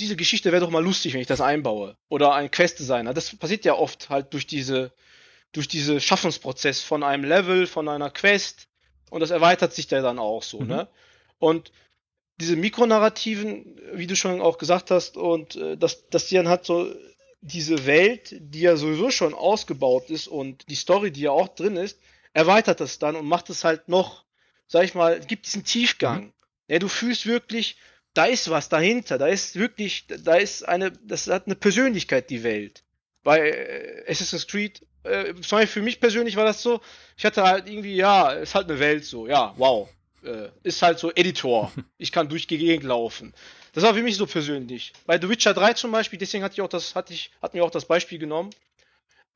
[0.00, 1.96] diese Geschichte wäre doch mal lustig, wenn ich das einbaue.
[2.08, 3.14] Oder ein Quest-Designer.
[3.14, 4.92] Das passiert ja oft halt durch diese,
[5.52, 8.68] durch diese Schaffensprozess von einem Level, von einer Quest.
[9.10, 10.66] Und das erweitert sich da dann auch so, mhm.
[10.66, 10.88] ne?
[11.38, 11.72] Und
[12.40, 16.64] diese Mikronarrativen, wie du schon auch gesagt hast, und äh, dass, dass die dann halt
[16.64, 16.92] so
[17.40, 21.76] diese Welt, die ja sowieso schon ausgebaut ist und die Story, die ja auch drin
[21.76, 21.98] ist,
[22.32, 24.24] erweitert das dann und macht es halt noch,
[24.66, 26.24] sag ich mal, gibt diesen Tiefgang.
[26.24, 26.32] Mhm.
[26.68, 27.76] Ja, du fühlst wirklich,
[28.14, 32.42] da ist was dahinter, da ist wirklich, da ist eine, das hat eine Persönlichkeit, die
[32.42, 32.82] Welt.
[33.22, 35.34] Bei äh, Assassin's Creed, äh,
[35.66, 36.80] für mich persönlich war das so,
[37.16, 39.88] ich hatte halt irgendwie, ja, ist halt eine Welt so, ja, wow
[40.24, 41.72] äh, ist halt so Editor.
[41.98, 43.34] Ich kann durch die Gegend laufen.
[43.78, 44.92] Das war für mich so persönlich.
[45.06, 47.64] Bei The Witcher 3 zum Beispiel, deswegen hatte ich auch das, hatte ich, hatten wir
[47.64, 48.50] auch das Beispiel genommen.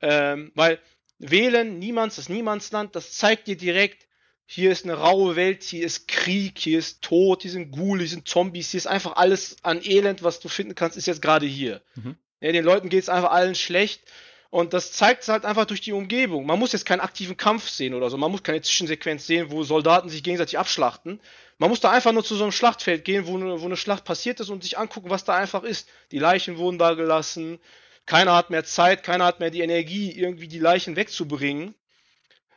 [0.00, 0.80] Ähm, weil
[1.20, 4.04] wählen, niemands, das Niemandsland, das zeigt dir direkt,
[4.44, 8.08] hier ist eine raue Welt, hier ist Krieg, hier ist Tod, hier sind Ghoul, hier
[8.08, 11.46] sind Zombies, hier ist einfach alles an Elend, was du finden kannst, ist jetzt gerade
[11.46, 11.80] hier.
[11.94, 12.16] Mhm.
[12.40, 14.02] Ja, den Leuten geht es einfach allen schlecht
[14.50, 16.46] und das zeigt es halt einfach durch die Umgebung.
[16.46, 18.16] Man muss jetzt keinen aktiven Kampf sehen oder so.
[18.16, 21.20] Man muss keine Zwischensequenz sehen, wo Soldaten sich gegenseitig abschlachten.
[21.62, 24.40] Man muss da einfach nur zu so einem Schlachtfeld gehen, wo, wo eine Schlacht passiert
[24.40, 25.88] ist und sich angucken, was da einfach ist.
[26.10, 27.60] Die Leichen wurden da gelassen.
[28.04, 31.76] Keiner hat mehr Zeit, keiner hat mehr die Energie, irgendwie die Leichen wegzubringen.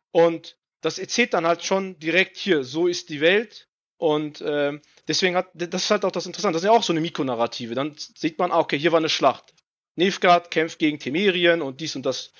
[0.10, 3.68] Und das erzählt dann halt schon direkt hier, so ist die Welt.
[3.98, 6.92] Und äh, deswegen hat, das ist halt auch das Interessante, das ist ja auch so
[6.92, 7.76] eine Mikronarrative.
[7.76, 9.54] Dann sieht man, ah, okay, hier war eine Schlacht.
[9.98, 12.32] Nilfgaard kämpft gegen Temerien und dies und das.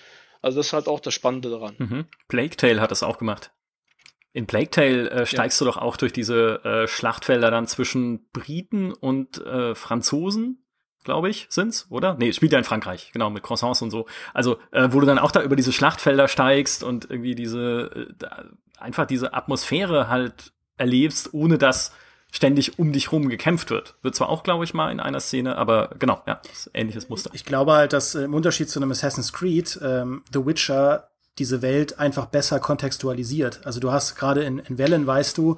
[0.42, 1.76] Also das ist halt auch das Spannende daran.
[1.78, 2.06] Mhm.
[2.28, 3.52] Plague Tale hat das auch gemacht.
[4.36, 5.66] In Plague Tale äh, steigst ja.
[5.66, 10.62] du doch auch durch diese äh, Schlachtfelder dann zwischen Briten und äh, Franzosen,
[11.06, 12.18] glaube ich, sind's, oder?
[12.20, 14.08] Nee, spielt ja in Frankreich, genau, mit Croissants und so.
[14.34, 18.26] Also, äh, wo du dann auch da über diese Schlachtfelder steigst und irgendwie diese, äh,
[18.78, 21.94] einfach diese Atmosphäre halt erlebst, ohne dass
[22.30, 23.96] ständig um dich rum gekämpft wird.
[24.02, 26.42] Wird zwar auch, glaube ich, mal in einer Szene, aber genau, ja,
[26.74, 27.30] ähnliches Muster.
[27.32, 31.08] Ich glaube halt, dass im Unterschied zu einem Assassin's Creed ähm, The Witcher
[31.38, 33.66] diese Welt einfach besser kontextualisiert.
[33.66, 35.58] Also du hast gerade in, in Wellen, weißt du,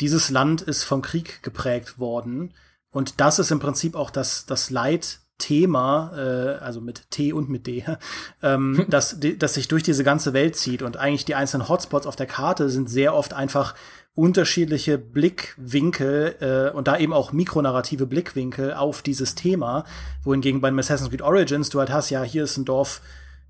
[0.00, 2.52] dieses Land ist vom Krieg geprägt worden.
[2.90, 7.66] Und das ist im Prinzip auch das, das Leitthema, äh, also mit T und mit
[7.66, 7.84] D,
[8.42, 10.82] ähm, das, das sich durch diese ganze Welt zieht.
[10.82, 13.74] Und eigentlich die einzelnen Hotspots auf der Karte sind sehr oft einfach
[14.14, 19.84] unterschiedliche Blickwinkel äh, und da eben auch mikronarrative Blickwinkel auf dieses Thema,
[20.24, 23.02] wohingegen bei Assassin's Creed Origins du halt hast, ja, hier ist ein Dorf,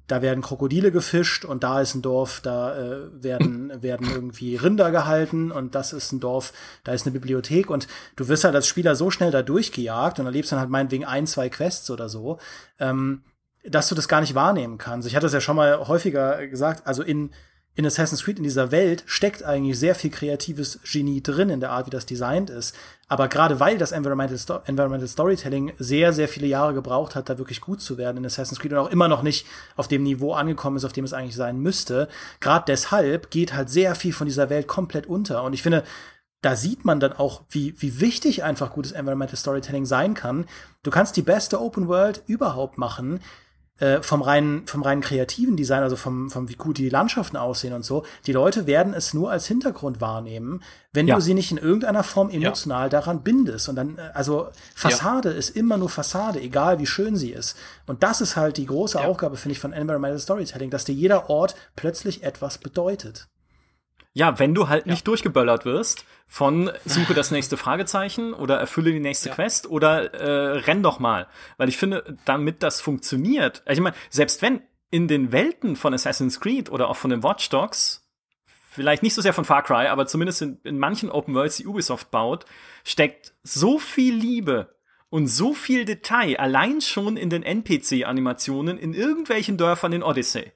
[0.06, 4.90] da werden Krokodile gefischt und da ist ein Dorf, da äh, werden, werden irgendwie Rinder
[4.90, 6.52] gehalten und das ist ein Dorf,
[6.84, 10.26] da ist eine Bibliothek und du wirst halt als Spieler so schnell da durchgejagt und
[10.26, 12.38] erlebst dann halt meinetwegen ein, zwei Quests oder so,
[12.78, 13.22] ähm,
[13.64, 15.08] dass du das gar nicht wahrnehmen kannst.
[15.08, 17.30] Ich hatte es ja schon mal häufiger gesagt, also in
[17.76, 21.70] in Assassin's Creed, in dieser Welt, steckt eigentlich sehr viel kreatives Genie drin in der
[21.70, 22.74] Art, wie das designt ist.
[23.06, 27.36] Aber gerade weil das Environmental, Sto Environmental Storytelling sehr, sehr viele Jahre gebraucht hat, da
[27.36, 29.46] wirklich gut zu werden in Assassin's Creed und auch immer noch nicht
[29.76, 32.08] auf dem Niveau angekommen ist, auf dem es eigentlich sein müsste,
[32.40, 35.44] gerade deshalb geht halt sehr viel von dieser Welt komplett unter.
[35.44, 35.84] Und ich finde,
[36.40, 40.46] da sieht man dann auch, wie, wie wichtig einfach gutes Environmental Storytelling sein kann.
[40.82, 43.20] Du kannst die beste Open World überhaupt machen,
[43.78, 47.74] äh, vom reinen, vom reinen kreativen Design, also vom, vom wie gut die Landschaften aussehen
[47.74, 50.62] und so, die Leute werden es nur als Hintergrund wahrnehmen,
[50.92, 51.16] wenn ja.
[51.16, 52.88] du sie nicht in irgendeiner Form emotional ja.
[52.88, 53.68] daran bindest.
[53.68, 55.36] Und dann, äh, also Fassade ja.
[55.36, 57.56] ist immer nur Fassade, egal wie schön sie ist.
[57.86, 61.28] Und das ist halt die große Aufgabe, finde ich, von Environmental Storytelling, dass dir jeder
[61.28, 63.28] Ort plötzlich etwas bedeutet.
[64.16, 68.98] Ja, wenn du halt nicht durchgeböllert wirst von suche das nächste Fragezeichen oder erfülle die
[68.98, 69.34] nächste ja.
[69.34, 71.26] Quest oder äh, renn doch mal.
[71.58, 76.40] Weil ich finde, damit das funktioniert, ich meine, selbst wenn in den Welten von Assassin's
[76.40, 78.08] Creed oder auch von den Watch Dogs,
[78.70, 81.66] vielleicht nicht so sehr von Far Cry, aber zumindest in, in manchen Open Worlds, die
[81.66, 82.46] Ubisoft baut,
[82.84, 84.78] steckt so viel Liebe
[85.10, 90.52] und so viel Detail allein schon in den NPC-Animationen in irgendwelchen Dörfern in Odyssey.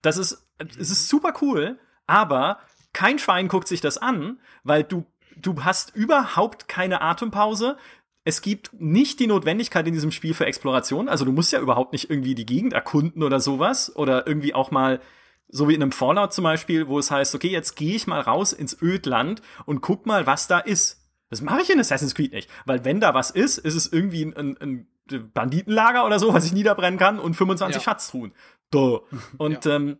[0.00, 2.60] Das ist, es ist super cool, aber
[2.94, 5.04] kein Schwein guckt sich das an, weil du,
[5.36, 7.76] du hast überhaupt keine Atempause.
[8.24, 11.10] Es gibt nicht die Notwendigkeit in diesem Spiel für Exploration.
[11.10, 13.94] Also du musst ja überhaupt nicht irgendwie die Gegend erkunden oder sowas.
[13.94, 15.00] Oder irgendwie auch mal
[15.48, 18.20] So wie in einem Fallout zum Beispiel, wo es heißt, okay, jetzt gehe ich mal
[18.20, 21.02] raus ins Ödland und guck mal, was da ist.
[21.28, 24.22] Das mache ich in Assassin's Creed nicht, weil wenn da was ist, ist es irgendwie
[24.22, 24.86] ein, ein
[25.34, 27.82] Banditenlager oder so, was ich niederbrennen kann und 25 ja.
[27.82, 28.32] Schatztruhen.
[28.70, 29.00] Duh.
[29.38, 29.76] Und ja.
[29.76, 29.98] ähm,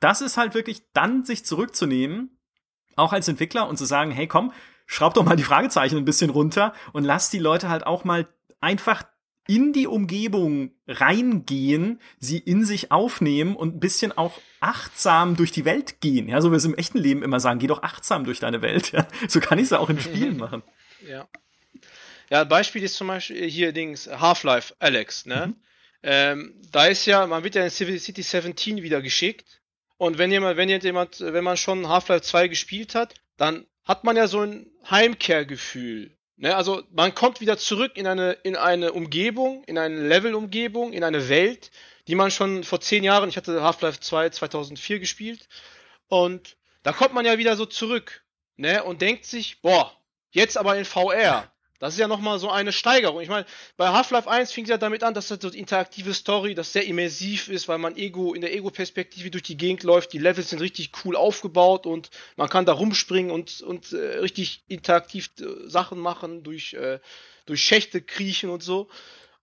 [0.00, 2.38] das ist halt wirklich dann sich zurückzunehmen,
[2.96, 4.52] auch als Entwickler und zu sagen, hey komm,
[4.86, 8.28] schraub doch mal die Fragezeichen ein bisschen runter und lass die Leute halt auch mal
[8.60, 9.04] einfach
[9.48, 15.64] in die Umgebung reingehen, sie in sich aufnehmen und ein bisschen auch achtsam durch die
[15.64, 16.28] Welt gehen.
[16.28, 18.62] Ja, so wie wir es im echten Leben immer sagen, geh doch achtsam durch deine
[18.62, 18.92] Welt.
[18.92, 20.62] Ja, so kann ich es auch in Spielen machen.
[21.08, 21.28] Ja.
[22.28, 25.48] Ja, Beispiel ist zum Beispiel hier Dings Half-Life Alex, ne?
[25.48, 25.56] Mhm.
[26.02, 29.60] Ähm, da ist ja, man wird ja in Civil City 17 wieder geschickt.
[29.98, 34.16] Und wenn jemand, wenn jemand, wenn man schon Half-Life 2 gespielt hat, dann hat man
[34.16, 36.16] ja so ein Heimkehrgefühl.
[36.38, 41.02] Ne, also man kommt wieder zurück in eine, in eine Umgebung, in eine Level-Umgebung, in
[41.02, 41.70] eine Welt,
[42.08, 45.48] die man schon vor zehn Jahren, ich hatte Half-Life 2 2004 gespielt,
[46.08, 48.22] und da kommt man ja wieder so zurück,
[48.56, 49.96] ne, und denkt sich, boah,
[50.30, 51.50] jetzt aber in VR.
[51.78, 53.20] Das ist ja nochmal so eine Steigerung.
[53.20, 53.46] Ich meine,
[53.76, 56.86] bei Half-Life 1 fing es ja damit an, dass das so interaktive Story, das sehr
[56.86, 60.12] immersiv ist, weil man Ego in der Ego-Perspektive durch die Gegend läuft.
[60.12, 64.64] Die Levels sind richtig cool aufgebaut und man kann da rumspringen und, und äh, richtig
[64.68, 66.98] interaktiv äh, Sachen machen, durch, äh,
[67.46, 68.88] durch Schächte kriechen und so.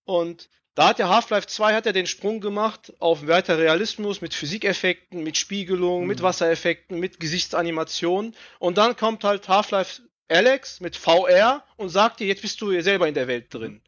[0.06, 4.34] Und da hat ja Half-Life 2 hat ja den Sprung gemacht auf weiter Realismus mit
[4.34, 6.08] Physikeffekten, mit Spiegelung, mhm.
[6.08, 8.36] mit Wassereffekten, mit Gesichtsanimationen.
[8.58, 13.08] Und dann kommt halt Half-Life Alex mit VR und sagt dir, jetzt bist du selber
[13.08, 13.82] in der Welt drin.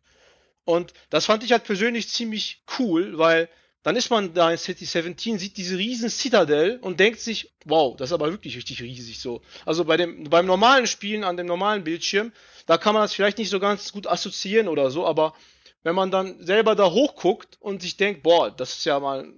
[0.64, 3.50] Und das fand ich halt persönlich ziemlich cool, weil
[3.84, 7.96] dann ist man da in City 17, sieht diese riesen Citadel und denkt sich, wow,
[7.96, 9.42] das ist aber wirklich richtig riesig so.
[9.64, 12.32] Also bei dem, beim normalen Spielen an dem normalen Bildschirm,
[12.66, 15.36] da kann man das vielleicht nicht so ganz gut assoziieren oder so, aber
[15.84, 19.32] wenn man dann selber da hochguckt und sich denkt, boah, das ist ja mal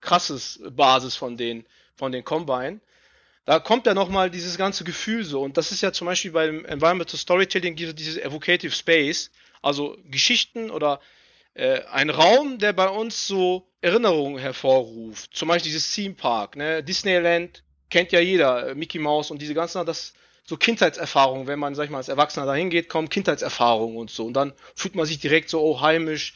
[0.00, 2.80] krasses Basis von den, von den Combine,
[3.44, 5.42] da kommt ja nochmal dieses ganze Gefühl so.
[5.42, 9.30] Und das ist ja zum Beispiel beim Environmental Storytelling dieses Evocative Space,
[9.62, 11.00] also Geschichten oder
[11.54, 15.34] äh, ein Raum, der bei uns so Erinnerungen hervorruft.
[15.34, 16.82] Zum Beispiel dieses Theme Park, ne?
[16.82, 20.14] Disneyland kennt ja jeder, äh, Mickey Mouse und diese ganzen, das
[20.44, 24.26] so Kindheitserfahrungen, wenn man, sag ich mal, als Erwachsener dahin geht, kommen Kindheitserfahrungen und so.
[24.26, 26.34] Und dann fühlt man sich direkt so, oh, heimisch.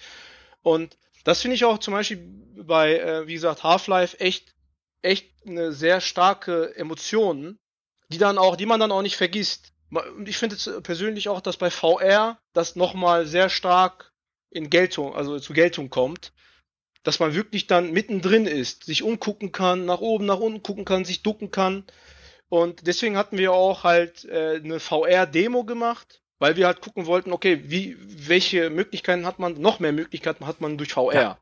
[0.63, 2.19] Und das finde ich auch zum Beispiel
[2.57, 4.55] bei, äh, wie gesagt, Half-Life echt
[5.07, 7.59] echt eine sehr starke Emotion,
[8.09, 9.73] die dann auch, die man dann auch nicht vergisst.
[9.91, 14.13] Und ich finde persönlich auch, dass bei VR das nochmal sehr stark
[14.51, 16.33] in Geltung, also zu Geltung kommt,
[17.03, 21.05] dass man wirklich dann mittendrin ist, sich umgucken kann, nach oben, nach unten gucken kann,
[21.05, 21.85] sich ducken kann.
[22.49, 27.33] Und deswegen hatten wir auch halt äh, eine VR-Demo gemacht, weil wir halt gucken wollten,
[27.33, 31.15] okay, wie, welche Möglichkeiten hat man, noch mehr Möglichkeiten hat man durch VR.
[31.15, 31.39] Ja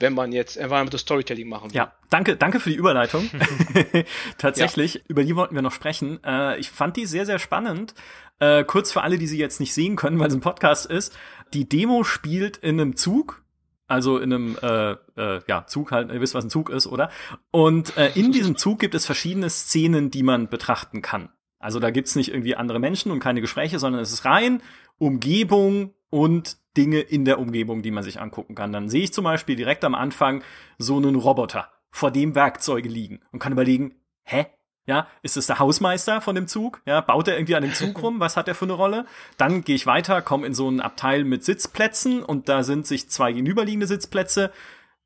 [0.00, 1.76] wenn man jetzt Environmental Storytelling machen will.
[1.76, 3.30] Ja, danke, danke für die Überleitung.
[4.38, 5.00] Tatsächlich, ja.
[5.08, 6.22] über die wollten wir noch sprechen.
[6.24, 7.94] Äh, ich fand die sehr, sehr spannend.
[8.40, 11.16] Äh, kurz für alle, die sie jetzt nicht sehen können, weil es ein Podcast ist.
[11.52, 13.42] Die Demo spielt in einem Zug.
[13.86, 17.10] Also in einem äh, äh, ja, Zug halt, ihr wisst, was ein Zug ist, oder?
[17.50, 21.28] Und äh, in diesem Zug gibt es verschiedene Szenen, die man betrachten kann.
[21.58, 24.62] Also da gibt's nicht irgendwie andere Menschen und keine Gespräche, sondern es ist rein
[24.98, 28.72] Umgebung und Dinge in der Umgebung, die man sich angucken kann.
[28.72, 30.42] Dann sehe ich zum Beispiel direkt am Anfang
[30.78, 33.94] so einen Roboter, vor dem Werkzeuge liegen und kann überlegen,
[34.24, 34.46] hä?
[34.86, 36.82] Ja, ist es der Hausmeister von dem Zug?
[36.84, 38.20] Ja, baut er irgendwie an dem Zug rum?
[38.20, 39.06] Was hat er für eine Rolle?
[39.38, 43.08] Dann gehe ich weiter, komme in so ein Abteil mit Sitzplätzen und da sind sich
[43.08, 44.52] zwei gegenüberliegende Sitzplätze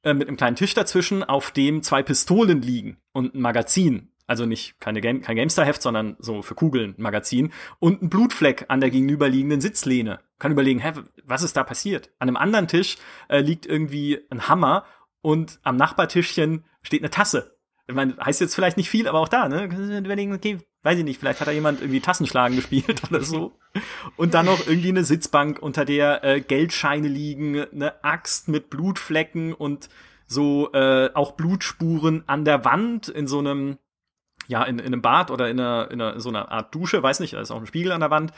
[0.02, 4.10] äh, mit einem kleinen Tisch dazwischen, auf dem zwei Pistolen liegen und ein Magazin.
[4.28, 7.50] Also nicht keine Game, kein GameStar-Heft, sondern so für Kugeln Magazin.
[7.80, 10.20] Und ein Blutfleck an der gegenüberliegenden Sitzlehne.
[10.38, 10.92] Kann überlegen, hä,
[11.24, 12.10] was ist da passiert?
[12.18, 12.98] An einem anderen Tisch
[13.28, 14.84] äh, liegt irgendwie ein Hammer
[15.22, 17.56] und am Nachbartischchen steht eine Tasse.
[17.86, 19.64] Ich meine, heißt jetzt vielleicht nicht viel, aber auch da, ne?
[19.64, 23.58] Überlegen, okay, weiß ich nicht, vielleicht hat da jemand irgendwie Tassenschlagen gespielt oder so.
[24.16, 29.54] Und dann noch irgendwie eine Sitzbank, unter der äh, Geldscheine liegen, eine Axt mit Blutflecken
[29.54, 29.88] und
[30.26, 33.78] so äh, auch Blutspuren an der Wand in so einem
[34.48, 37.20] ja, in, in einem Bad oder in, einer, in einer, so einer Art Dusche, weiß
[37.20, 38.32] nicht, da ist auch ein Spiegel an der Wand.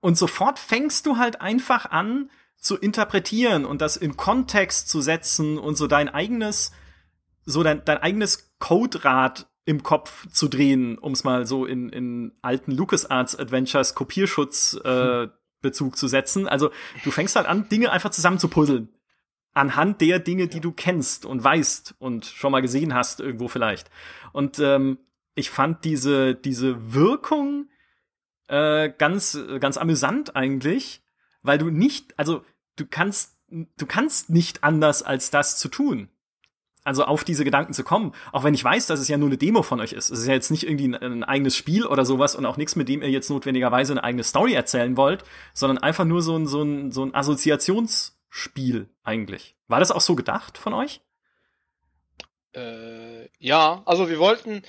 [0.00, 5.58] Und sofort fängst du halt einfach an zu interpretieren und das in Kontext zu setzen
[5.58, 6.70] und so dein eigenes,
[7.44, 12.32] so dein, dein eigenes Coderad im Kopf zu drehen, um es mal so in, in
[12.40, 15.26] alten LucasArts Adventures Kopierschutz äh,
[15.60, 16.46] Bezug zu setzen.
[16.46, 16.70] Also
[17.02, 18.90] du fängst halt an, Dinge einfach zusammen zu puzzeln.
[19.54, 23.90] Anhand der Dinge, die du kennst und weißt und schon mal gesehen hast, irgendwo vielleicht.
[24.32, 24.98] Und ähm,
[25.34, 27.68] ich fand diese, diese Wirkung
[28.48, 31.02] äh, ganz, ganz amüsant eigentlich,
[31.42, 32.44] weil du nicht, also
[32.76, 36.08] du kannst, du kannst nicht anders als das zu tun.
[36.84, 39.38] also auf diese Gedanken zu kommen, auch wenn ich weiß, dass es ja nur eine
[39.38, 40.10] Demo von euch ist.
[40.10, 42.88] Es ist ja jetzt nicht irgendwie ein, eigenes Spiel oder sowas und auch nichts, mit
[42.88, 45.24] dem ihr jetzt notwendigerweise eine eigene Story erzählen wollt,
[45.54, 49.56] sondern einfach nur so ein, so ein, so ein Assoziationsspiel eigentlich.
[49.68, 51.00] War das auch so gedacht von euch?
[52.54, 54.62] Äh, ja, also wir wollten,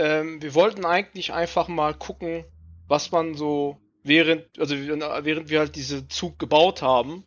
[0.00, 2.44] ähm, wir wollten eigentlich einfach mal gucken,
[2.88, 7.24] was man so während, also während wir halt diese Zug gebaut haben,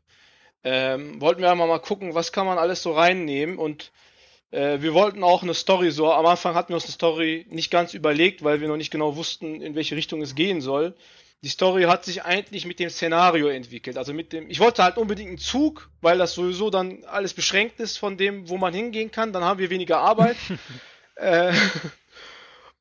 [0.64, 3.92] ähm, wollten wir einmal mal gucken, was kann man alles so reinnehmen und
[4.50, 6.12] äh, wir wollten auch eine Story so.
[6.12, 9.16] Am Anfang hatten wir uns eine Story nicht ganz überlegt, weil wir noch nicht genau
[9.16, 10.96] wussten, in welche Richtung es gehen soll.
[11.44, 13.98] Die Story hat sich eigentlich mit dem Szenario entwickelt.
[13.98, 17.80] Also mit dem, ich wollte halt unbedingt einen Zug, weil das sowieso dann alles beschränkt
[17.80, 19.32] ist von dem, wo man hingehen kann.
[19.32, 20.38] Dann haben wir weniger Arbeit.
[21.16, 21.54] äh,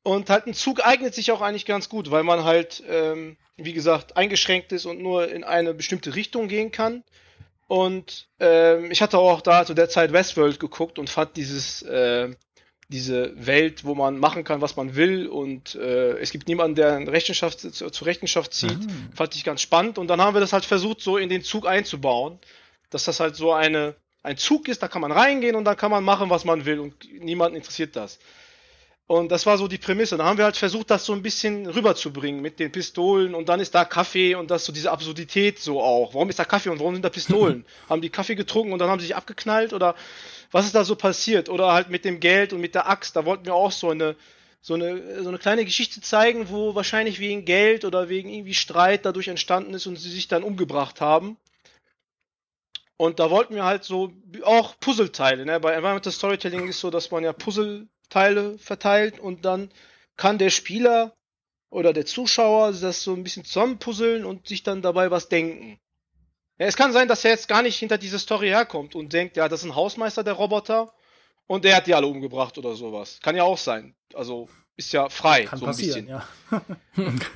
[0.03, 3.73] und halt ein Zug eignet sich auch eigentlich ganz gut, weil man halt, ähm, wie
[3.73, 7.03] gesagt, eingeschränkt ist und nur in eine bestimmte Richtung gehen kann.
[7.67, 12.29] Und ähm, ich hatte auch da zu der Zeit Westworld geguckt und fand dieses äh,
[12.89, 17.07] diese Welt, wo man machen kann, was man will und äh, es gibt niemanden, der
[17.07, 19.09] Rechenschaft zu, zur Rechenschaft zieht, mhm.
[19.15, 19.97] fand ich ganz spannend.
[19.97, 22.37] Und dann haben wir das halt versucht, so in den Zug einzubauen,
[22.91, 25.91] dass das halt so eine ein Zug ist, da kann man reingehen und dann kann
[25.91, 28.19] man machen, was man will und niemanden interessiert das.
[29.05, 30.17] Und das war so die Prämisse.
[30.17, 33.59] Da haben wir halt versucht, das so ein bisschen rüberzubringen mit den Pistolen und dann
[33.59, 36.13] ist da Kaffee und das so diese Absurdität so auch.
[36.13, 37.65] Warum ist da Kaffee und warum sind da Pistolen?
[37.89, 39.95] haben die Kaffee getrunken und dann haben sie sich abgeknallt oder
[40.51, 41.49] was ist da so passiert?
[41.49, 44.15] Oder halt mit dem Geld und mit der Axt, da wollten wir auch so eine
[44.61, 49.05] so eine, so eine kleine Geschichte zeigen, wo wahrscheinlich wegen Geld oder wegen irgendwie Streit
[49.05, 51.35] dadurch entstanden ist und sie sich dann umgebracht haben.
[52.95, 55.45] Und da wollten wir halt so auch Puzzleteile.
[55.45, 55.59] Ne?
[55.59, 59.71] Bei Environmental Storytelling ist so, dass man ja Puzzle Teile verteilt und dann
[60.17, 61.15] kann der Spieler
[61.69, 65.79] oder der Zuschauer das so ein bisschen zusammenpuzzeln und sich dann dabei was denken.
[66.59, 69.37] Ja, es kann sein, dass er jetzt gar nicht hinter diese Story herkommt und denkt,
[69.37, 70.93] ja, das ist ein Hausmeister, der Roboter,
[71.47, 73.19] und der hat die alle umgebracht oder sowas.
[73.21, 73.95] Kann ja auch sein.
[74.13, 76.07] Also ist ja frei, kann so ein bisschen.
[76.07, 76.27] Ja.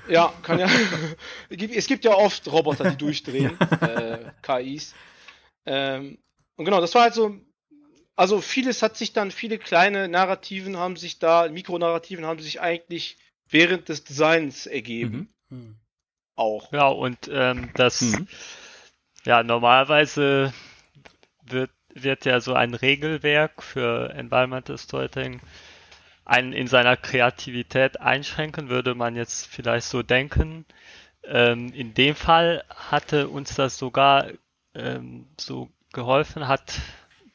[0.10, 0.70] ja, kann ja.
[1.50, 4.94] es gibt ja oft Roboter, die durchdrehen, äh, KIs.
[5.66, 6.20] Ähm,
[6.56, 7.36] und genau, das war halt so
[8.18, 13.18] also vieles hat sich dann, viele kleine Narrativen haben sich da, Mikronarrativen haben sich eigentlich
[13.48, 15.30] während des Designs ergeben.
[15.50, 15.58] Mhm.
[15.58, 15.76] Hm.
[16.36, 16.72] Auch.
[16.74, 18.28] Ja, und ähm, das, mhm.
[19.24, 20.54] ja, normalerweise
[21.44, 25.40] wird, wird ja so ein Regelwerk für Environmental Storytelling
[26.26, 30.66] einen in seiner Kreativität einschränken, würde man jetzt vielleicht so denken.
[31.24, 34.28] Ähm, in dem Fall hatte uns das sogar
[34.76, 36.80] ähm, so geholfen, hat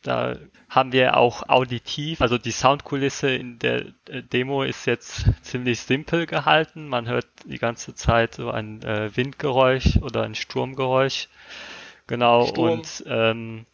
[0.02, 0.36] da
[0.68, 6.26] haben wir auch auditiv, also die Soundkulisse in der äh, Demo ist jetzt ziemlich simpel
[6.26, 6.88] gehalten.
[6.88, 11.28] Man hört die ganze Zeit so ein äh, Windgeräusch oder ein Sturmgeräusch.
[12.06, 12.70] Genau, Sturm.
[12.70, 13.66] und ähm,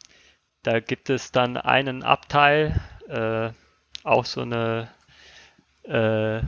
[0.63, 3.51] da gibt es dann einen Abteil, äh,
[4.05, 4.89] auch so eine
[5.85, 6.41] äh,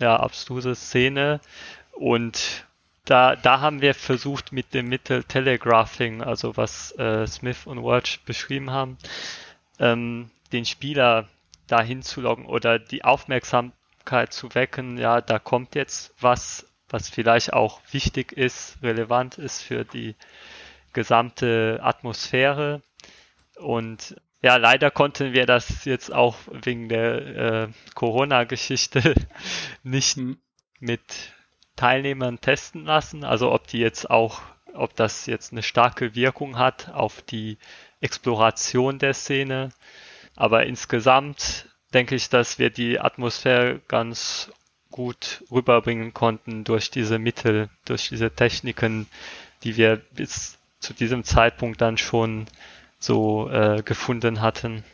[0.00, 1.40] ja, abstruse Szene
[1.92, 2.66] und
[3.04, 8.20] da, da haben wir versucht mit dem Mittel Telegraphing, also was äh, Smith und Welch
[8.24, 8.98] beschrieben haben,
[9.78, 11.28] ähm, den Spieler
[11.66, 17.52] dahin zu loggen oder die Aufmerksamkeit zu wecken, ja, da kommt jetzt was, was vielleicht
[17.52, 20.16] auch wichtig ist, relevant ist für die
[20.92, 22.82] gesamte Atmosphäre.
[23.56, 29.14] Und ja, leider konnten wir das jetzt auch wegen der äh, Corona-Geschichte
[29.82, 30.38] nicht mhm.
[30.80, 31.00] mit
[31.80, 33.24] Teilnehmern testen lassen.
[33.24, 34.42] Also ob die jetzt auch,
[34.74, 37.56] ob das jetzt eine starke Wirkung hat auf die
[38.02, 39.70] Exploration der Szene.
[40.36, 44.52] Aber insgesamt denke ich, dass wir die Atmosphäre ganz
[44.90, 49.06] gut rüberbringen konnten durch diese Mittel, durch diese Techniken,
[49.62, 52.44] die wir bis zu diesem Zeitpunkt dann schon
[52.98, 54.84] so äh, gefunden hatten.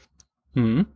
[0.55, 0.87] Mhm.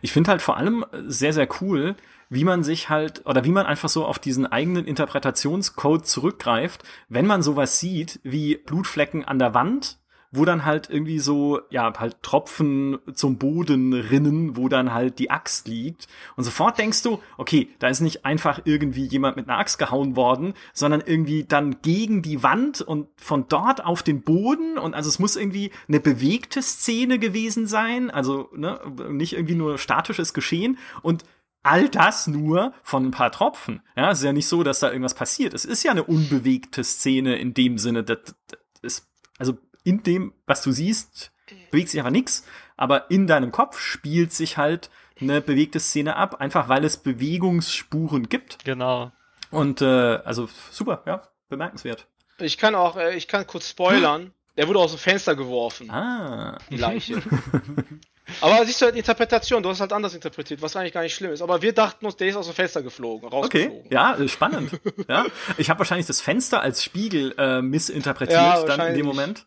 [0.00, 1.96] Ich finde halt vor allem sehr, sehr cool,
[2.28, 7.26] wie man sich halt oder wie man einfach so auf diesen eigenen Interpretationscode zurückgreift, wenn
[7.26, 9.98] man sowas sieht wie Blutflecken an der Wand,
[10.32, 15.30] wo dann halt irgendwie so, ja, halt Tropfen zum Boden rinnen, wo dann halt die
[15.30, 16.08] Axt liegt.
[16.36, 20.16] Und sofort denkst du, okay, da ist nicht einfach irgendwie jemand mit einer Axt gehauen
[20.16, 24.78] worden, sondern irgendwie dann gegen die Wand und von dort auf den Boden.
[24.78, 28.80] Und also es muss irgendwie eine bewegte Szene gewesen sein, also ne,
[29.10, 30.78] nicht irgendwie nur statisches Geschehen.
[31.02, 31.24] Und
[31.62, 33.82] all das nur von ein paar Tropfen.
[33.96, 35.52] Ja, es ist ja nicht so, dass da irgendwas passiert.
[35.52, 39.08] Es ist ja eine unbewegte Szene in dem Sinne, dass, das ist,
[39.38, 41.32] also in dem, was du siehst,
[41.70, 46.40] bewegt sich einfach nichts, aber in deinem Kopf spielt sich halt eine bewegte Szene ab,
[46.40, 48.64] einfach weil es Bewegungsspuren gibt.
[48.64, 49.12] Genau.
[49.50, 52.06] Und äh, also super, ja, bemerkenswert.
[52.38, 54.32] Ich kann auch, äh, ich kann kurz spoilern.
[54.56, 55.90] Der wurde aus dem Fenster geworfen.
[55.90, 56.58] Ah.
[56.70, 57.22] Die Leiche.
[58.40, 61.32] Aber siehst du halt Interpretation, du hast halt anders interpretiert, was eigentlich gar nicht schlimm
[61.32, 61.42] ist.
[61.42, 63.80] Aber wir dachten uns, der ist aus dem Fenster geflogen, rausgeflogen.
[63.80, 64.80] Okay, ja, spannend.
[65.08, 65.26] ja.
[65.58, 69.46] Ich habe wahrscheinlich das Fenster als Spiegel äh, missinterpretiert ja, dann in dem Moment.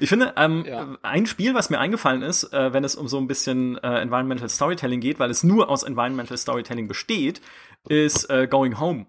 [0.00, 0.96] Ich finde, ähm, ja.
[1.02, 4.48] ein Spiel, was mir eingefallen ist, äh, wenn es um so ein bisschen äh, Environmental
[4.48, 7.40] Storytelling geht, weil es nur aus Environmental Storytelling besteht,
[7.88, 9.06] ist äh, Going Home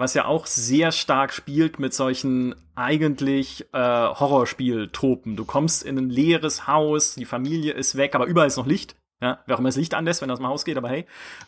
[0.00, 5.36] was ja auch sehr stark spielt mit solchen eigentlich äh, Horrorspiel-Tropen.
[5.36, 8.96] Du kommst in ein leeres Haus, die Familie ist weg, aber überall ist noch Licht.
[9.22, 11.04] Ja, wer auch immer das Licht anlässt, wenn das im Haus geht, aber hey.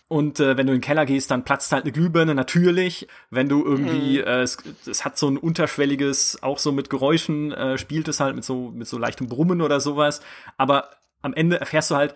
[0.09, 3.09] Und äh, wenn du in den Keller gehst, dann platzt halt eine Glühbirne, natürlich.
[3.31, 4.27] Wenn du irgendwie, mhm.
[4.27, 8.35] äh, es, es hat so ein unterschwelliges, auch so mit Geräuschen, äh, spielt es halt
[8.35, 10.21] mit so, mit so leichtem Brummen oder sowas.
[10.59, 10.91] Aber
[11.23, 12.15] am Ende erfährst du halt,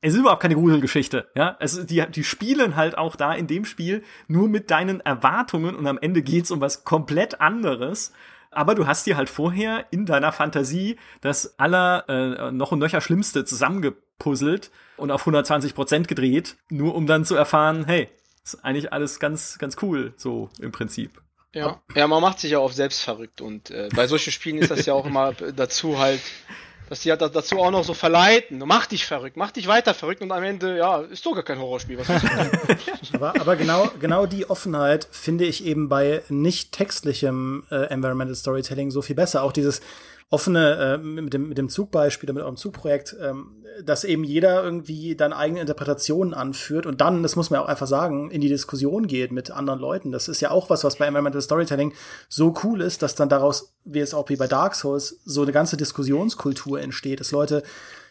[0.00, 1.56] es ist überhaupt keine Gruselgeschichte, ja.
[1.60, 5.86] Es, die, die spielen halt auch da in dem Spiel nur mit deinen Erwartungen und
[5.86, 8.12] am Ende geht's um was komplett anderes.
[8.58, 13.00] Aber du hast dir halt vorher in deiner Fantasie das aller äh, noch und nöcher
[13.00, 18.08] Schlimmste zusammengepuzzelt und auf 120 Prozent gedreht, nur um dann zu erfahren, hey,
[18.42, 21.22] ist eigentlich alles ganz, ganz cool, so im Prinzip.
[21.54, 24.72] Ja, ja man macht sich ja auch selbst verrückt und äh, bei solchen Spielen ist
[24.72, 26.20] das ja auch immer dazu halt
[26.88, 28.62] dass die halt dazu auch noch so verleiten.
[28.64, 31.58] Mach dich verrückt, mach dich weiter verrückt und am Ende, ja, ist doch gar kein
[31.58, 31.98] Horrorspiel.
[33.12, 38.90] Aber, aber genau, genau die Offenheit finde ich eben bei nicht textlichem äh, Environmental Storytelling
[38.90, 39.42] so viel besser.
[39.42, 39.80] Auch dieses,
[40.30, 45.16] offene, äh, mit, dem, mit dem Zugbeispiel, mit eurem Zugprojekt, ähm, dass eben jeder irgendwie
[45.16, 49.06] dann eigene Interpretationen anführt und dann, das muss man auch einfach sagen, in die Diskussion
[49.06, 50.12] geht mit anderen Leuten.
[50.12, 51.94] Das ist ja auch was, was bei Environmental Storytelling
[52.28, 55.52] so cool ist, dass dann daraus, wie es auch wie bei Dark Souls, so eine
[55.52, 57.62] ganze Diskussionskultur entsteht, dass Leute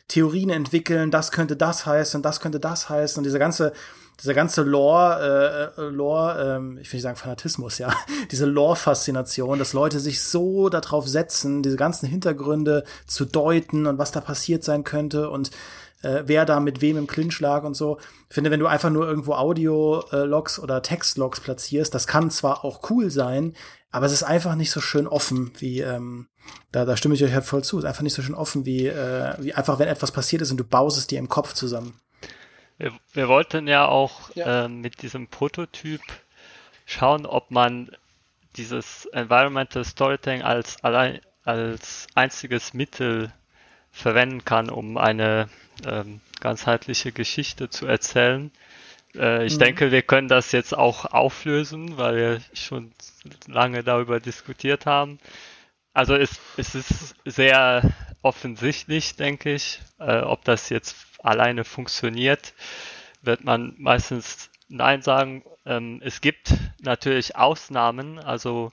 [0.07, 3.74] Theorien entwickeln, das könnte das heißen, das könnte das heißen und diese ganze
[4.22, 7.93] dieser ganze Lore, äh, äh, Lore, ähm, ich will nicht sagen Fanatismus, ja,
[8.32, 14.11] diese Lore-Faszination, dass Leute sich so darauf setzen, diese ganzen Hintergründe zu deuten und was
[14.11, 15.51] da passiert sein könnte und
[16.01, 17.97] äh, wer da mit wem im Clinch lag und so.
[18.30, 22.89] Ich finde, wenn du einfach nur irgendwo Audio-Logs oder Text-Logs platzierst, das kann zwar auch
[22.89, 23.55] cool sein,
[23.91, 26.28] aber es ist einfach nicht so schön offen wie, ähm,
[26.72, 28.65] da, da stimme ich euch halt voll zu, es ist einfach nicht so schön offen
[28.65, 31.53] wie, äh, wie einfach, wenn etwas passiert ist und du baust es dir im Kopf
[31.53, 31.99] zusammen.
[32.78, 34.65] Wir, wir wollten ja auch ja.
[34.65, 36.01] Äh, mit diesem Prototyp
[36.86, 37.91] schauen, ob man
[38.55, 43.32] dieses Environmental Storytelling als, allein, als einziges Mittel
[43.91, 45.49] verwenden kann, um eine
[45.86, 48.51] ähm, ganzheitliche Geschichte zu erzählen.
[49.15, 49.59] Äh, ich mhm.
[49.59, 52.91] denke, wir können das jetzt auch auflösen, weil wir schon
[53.47, 55.19] lange darüber diskutiert haben.
[55.93, 57.82] Also es, es ist sehr
[58.21, 62.53] offensichtlich, denke ich, äh, ob das jetzt alleine funktioniert,
[63.22, 65.43] wird man meistens Nein sagen.
[65.65, 68.72] Ähm, es gibt natürlich Ausnahmen, also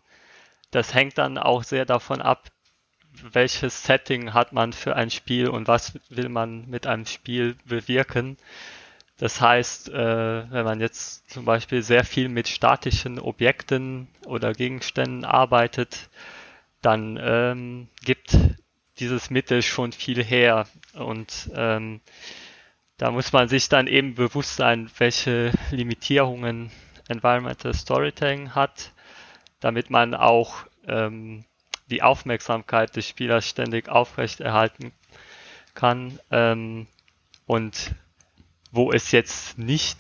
[0.70, 2.50] das hängt dann auch sehr davon ab,
[3.22, 8.36] welches Setting hat man für ein Spiel und was will man mit einem Spiel bewirken.
[9.18, 15.24] Das heißt, äh, wenn man jetzt zum Beispiel sehr viel mit statischen Objekten oder Gegenständen
[15.24, 16.08] arbeitet,
[16.82, 18.36] dann ähm, gibt
[18.98, 20.66] dieses Mittel schon viel her.
[20.94, 22.00] Und ähm,
[22.96, 26.70] da muss man sich dann eben bewusst sein, welche Limitierungen
[27.08, 28.92] Environmental Storytelling hat,
[29.60, 31.44] damit man auch ähm,
[31.90, 34.92] die Aufmerksamkeit des Spielers ständig aufrechterhalten
[35.74, 36.18] kann.
[36.30, 36.86] Ähm,
[37.46, 37.94] und
[38.70, 39.98] wo es jetzt nicht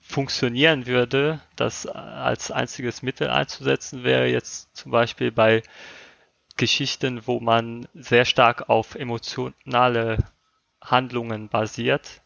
[0.00, 5.62] funktionieren würde, das als einziges Mittel einzusetzen, wäre jetzt zum Beispiel bei
[6.58, 10.18] Geschichten, wo man sehr stark auf emotionale
[10.82, 12.20] Handlungen basiert,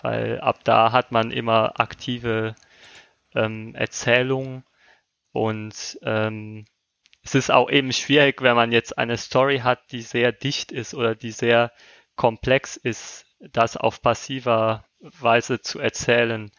[0.00, 2.54] weil ab da hat man immer aktive
[3.34, 4.64] ähm, Erzählungen
[5.32, 6.64] und ähm,
[7.22, 10.94] es ist auch eben schwierig, wenn man jetzt eine Story hat, die sehr dicht ist
[10.94, 11.72] oder die sehr
[12.16, 16.50] komplex ist, das auf passiver Weise zu erzählen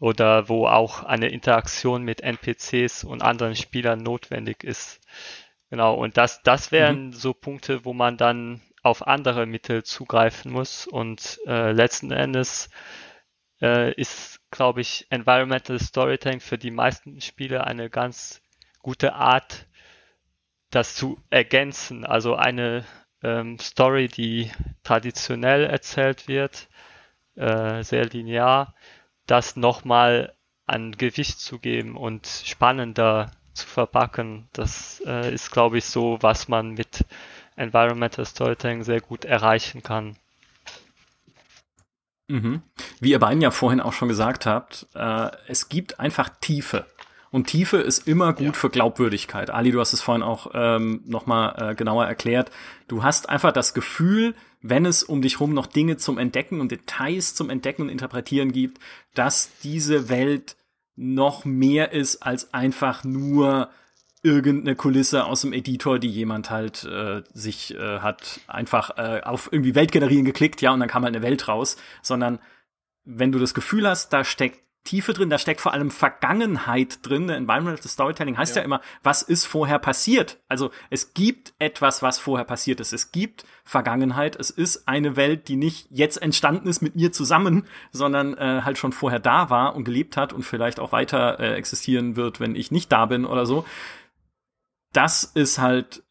[0.00, 5.00] oder wo auch eine Interaktion mit NPCs und anderen Spielern notwendig ist.
[5.74, 7.12] Genau, und das, das wären mhm.
[7.14, 10.86] so Punkte, wo man dann auf andere Mittel zugreifen muss.
[10.86, 12.70] Und äh, letzten Endes
[13.60, 18.40] äh, ist, glaube ich, Environmental Storytelling für die meisten Spiele eine ganz
[18.82, 19.66] gute Art,
[20.70, 22.06] das zu ergänzen.
[22.06, 22.84] Also eine
[23.24, 24.52] ähm, Story, die
[24.84, 26.68] traditionell erzählt wird,
[27.34, 28.76] äh, sehr linear,
[29.26, 34.48] das nochmal an Gewicht zu geben und spannender zu verpacken.
[34.52, 37.04] Das äh, ist, glaube ich, so, was man mit
[37.56, 40.16] Environmental Storytelling sehr gut erreichen kann.
[42.28, 42.62] Mhm.
[43.00, 46.86] Wie ihr beiden ja vorhin auch schon gesagt habt, äh, es gibt einfach Tiefe.
[47.30, 48.52] Und Tiefe ist immer gut ja.
[48.52, 49.50] für Glaubwürdigkeit.
[49.50, 52.52] Ali, du hast es vorhin auch ähm, nochmal äh, genauer erklärt.
[52.86, 56.70] Du hast einfach das Gefühl, wenn es um dich rum noch Dinge zum Entdecken und
[56.70, 58.78] Details zum Entdecken und Interpretieren gibt,
[59.14, 60.56] dass diese Welt
[60.96, 63.70] noch mehr ist als einfach nur
[64.22, 69.50] irgendeine Kulisse aus dem Editor, die jemand halt äh, sich äh, hat einfach äh, auf
[69.52, 72.38] irgendwie Welt generieren geklickt, ja, und dann kam halt eine Welt raus, sondern
[73.04, 77.30] wenn du das Gefühl hast, da steckt Tiefe drin, da steckt vor allem Vergangenheit drin.
[77.30, 78.60] Environmental Storytelling heißt ja.
[78.60, 78.66] ja.
[78.66, 80.38] immer, was ist vorher passiert?
[80.46, 82.92] Also es gibt etwas, was vorher passiert ist.
[82.92, 84.36] Es gibt Vergangenheit.
[84.36, 88.76] Es ist eine Welt, die nicht jetzt entstanden ist mit mir zusammen, sondern äh, halt
[88.76, 92.54] schon vorher da war und gelebt hat und vielleicht auch weiter äh, existieren wird, wenn
[92.54, 93.64] ich nicht da bin oder so.
[94.92, 96.02] Das ist halt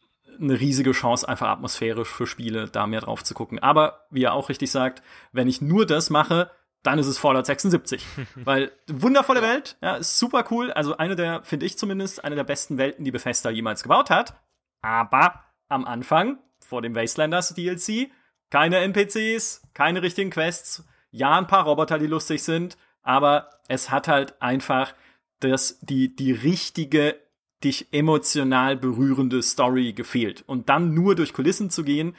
[0.42, 3.60] eine riesige Chance, einfach atmosphärisch für Spiele da mehr drauf zu gucken.
[3.60, 6.50] Aber wie er auch richtig sagt, wenn ich nur das mache,
[6.84, 8.06] dann ist es Fallout 76.
[8.36, 10.72] Weil wundervolle Welt, ja, ist super cool.
[10.72, 14.36] Also eine der, finde ich zumindest, eine der besten Welten, die Bethesda jemals gebaut hat.
[14.82, 18.12] Aber am Anfang, vor dem Wastelanders DLC,
[18.50, 20.86] keine NPCs, keine richtigen Quests.
[21.10, 24.94] Ja, ein paar Roboter, die lustig sind, aber es hat halt einfach
[25.40, 27.16] das, die, die richtige,
[27.64, 30.44] dich emotional berührende Story gefehlt.
[30.48, 32.16] Und dann nur durch Kulissen zu gehen,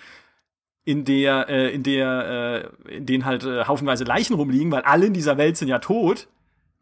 [0.85, 5.07] in der, äh, in der, äh, in denen halt äh, haufenweise Leichen rumliegen, weil alle
[5.07, 6.29] in dieser Welt sind ja tot,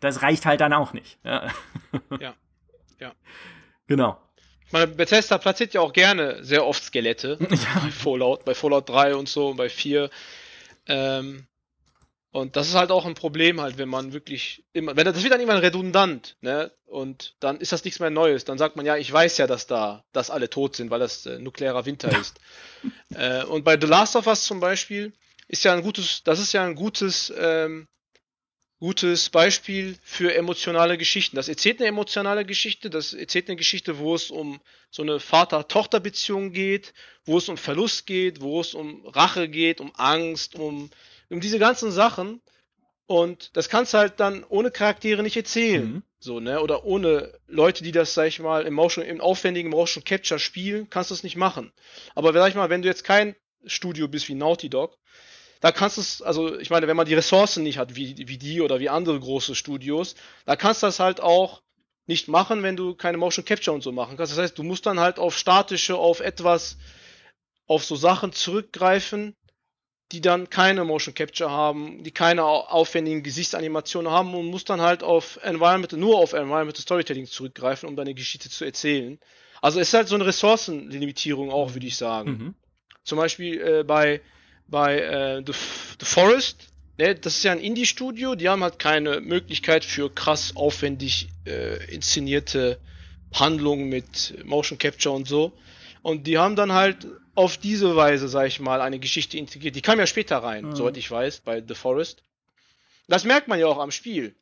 [0.00, 1.18] das reicht halt dann auch nicht.
[1.24, 1.48] Ja.
[2.18, 2.34] Ja.
[3.00, 3.12] ja.
[3.86, 4.18] Genau.
[4.66, 7.38] Ich meine, Bethesda platziert ja auch gerne sehr oft Skelette.
[7.50, 7.80] Ja.
[7.82, 10.10] Bei Fallout, bei Fallout 3 und so und bei 4.
[10.88, 11.46] Ähm,
[12.32, 15.34] und das ist halt auch ein Problem halt, wenn man wirklich immer, wenn das wird
[15.34, 16.72] dann irgendwann redundant, ne?
[16.86, 18.46] Und dann ist das nichts mehr Neues.
[18.46, 21.26] Dann sagt man ja, ich weiß ja, dass da, dass alle tot sind, weil das
[21.26, 22.40] äh, nuklearer Winter ist.
[23.14, 25.12] äh, und bei The Last of Us zum Beispiel
[25.48, 27.86] ist ja ein gutes, das ist ja ein gutes, ähm,
[28.80, 31.36] gutes Beispiel für emotionale Geschichten.
[31.36, 34.58] Das erzählt eine emotionale Geschichte, das erzählt eine Geschichte, wo es um
[34.90, 36.94] so eine Vater-Tochter-Beziehung geht,
[37.26, 40.90] wo es um Verlust geht, wo es um Rache geht, um Angst, um
[41.32, 42.40] um diese ganzen Sachen.
[43.06, 45.94] Und das kannst du halt dann ohne Charaktere nicht erzählen.
[45.94, 46.02] Mhm.
[46.20, 46.60] So, ne?
[46.60, 50.88] Oder ohne Leute, die das, sag ich mal, im Motion, im aufwendigen Motion Capture spielen,
[50.88, 51.72] kannst du es nicht machen.
[52.14, 53.34] Aber sag ich mal, wenn du jetzt kein
[53.66, 54.96] Studio bist wie Naughty Dog,
[55.60, 58.38] da kannst du es, also ich meine, wenn man die Ressourcen nicht hat, wie, wie
[58.38, 60.14] die oder wie andere große Studios,
[60.44, 61.62] da kannst du das halt auch
[62.06, 64.32] nicht machen, wenn du keine Motion Capture und so machen kannst.
[64.32, 66.78] Das heißt, du musst dann halt auf statische, auf etwas,
[67.66, 69.36] auf so Sachen zurückgreifen,
[70.12, 75.02] die dann keine Motion Capture haben, die keine aufwendigen Gesichtsanimationen haben und muss dann halt
[75.02, 79.18] auf Environmental, nur auf Environmental Storytelling zurückgreifen, um deine Geschichte zu erzählen.
[79.62, 82.30] Also es ist halt so eine Ressourcenlimitierung auch, würde ich sagen.
[82.30, 82.54] Mhm.
[83.04, 84.20] Zum Beispiel äh, bei,
[84.68, 85.52] bei äh, The,
[86.00, 90.54] The Forest, ne, das ist ja ein Indie-Studio, die haben halt keine Möglichkeit für krass
[90.56, 92.78] aufwendig äh, inszenierte
[93.32, 95.52] Handlungen mit Motion Capture und so.
[96.02, 99.74] Und die haben dann halt auf diese Weise, sag ich mal, eine Geschichte integriert.
[99.74, 100.76] Die kam ja später rein, mhm.
[100.76, 102.22] soweit ich weiß, bei The Forest.
[103.08, 104.34] Das merkt man ja auch am Spiel.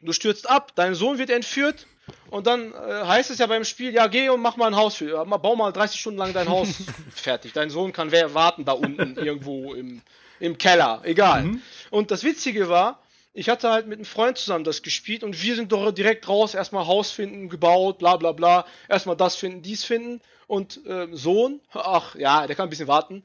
[0.00, 1.86] Du stürzt ab, dein Sohn wird entführt
[2.30, 4.96] und dann äh, heißt es ja beim Spiel, ja, geh und mach mal ein Haus
[4.96, 6.68] für, bau mal 30 Stunden lang dein Haus
[7.14, 7.52] fertig.
[7.52, 10.00] Dein Sohn kann warten da unten irgendwo im,
[10.38, 11.44] im Keller, egal.
[11.44, 11.62] Mhm.
[11.90, 13.02] Und das Witzige war,
[13.32, 16.54] ich hatte halt mit einem Freund zusammen das gespielt und wir sind doch direkt raus,
[16.54, 21.60] erstmal Haus finden, gebaut, bla bla bla, erstmal das finden, dies finden und äh, Sohn,
[21.72, 23.22] ach ja, der kann ein bisschen warten.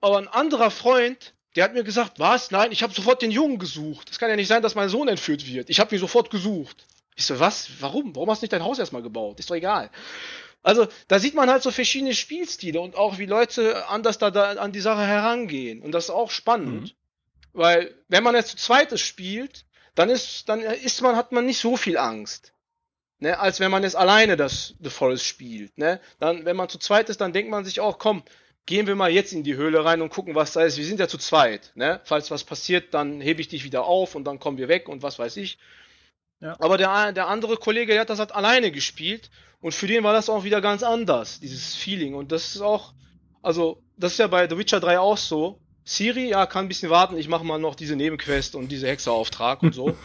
[0.00, 2.50] Aber ein anderer Freund, der hat mir gesagt, was?
[2.50, 4.08] Nein, ich habe sofort den Jungen gesucht.
[4.08, 5.70] Das kann ja nicht sein, dass mein Sohn entführt wird.
[5.70, 6.86] Ich habe ihn sofort gesucht.
[7.16, 7.68] Ich so, was?
[7.80, 8.14] Warum?
[8.14, 9.40] Warum hast du nicht dein Haus erstmal gebaut?
[9.40, 9.90] Ist doch egal.
[10.62, 14.52] Also, da sieht man halt so verschiedene Spielstile und auch wie Leute anders da, da
[14.52, 15.82] an die Sache herangehen.
[15.82, 16.82] Und das ist auch spannend.
[16.82, 16.90] Mhm.
[17.52, 21.58] Weil, wenn man jetzt zu zweites spielt, dann ist, dann ist man, hat man nicht
[21.58, 22.52] so viel Angst.
[23.22, 25.76] Ne, als wenn man jetzt alleine das The Forest spielt.
[25.76, 26.00] Ne?
[26.20, 28.22] Dann, wenn man zu zweit ist, dann denkt man sich auch, komm,
[28.64, 30.78] gehen wir mal jetzt in die Höhle rein und gucken, was da ist.
[30.78, 31.70] Wir sind ja zu zweit.
[31.74, 32.00] Ne?
[32.04, 35.02] Falls was passiert, dann hebe ich dich wieder auf und dann kommen wir weg und
[35.02, 35.58] was weiß ich.
[36.40, 36.56] Ja.
[36.60, 40.14] Aber der, der andere Kollege, der hat das halt alleine gespielt und für den war
[40.14, 42.14] das auch wieder ganz anders, dieses Feeling.
[42.14, 42.94] Und das ist auch,
[43.42, 45.60] also, das ist ja bei The Witcher 3 auch so.
[45.84, 49.62] Siri, ja, kann ein bisschen warten, ich mache mal noch diese Nebenquest und diese Hexerauftrag
[49.62, 49.96] und so.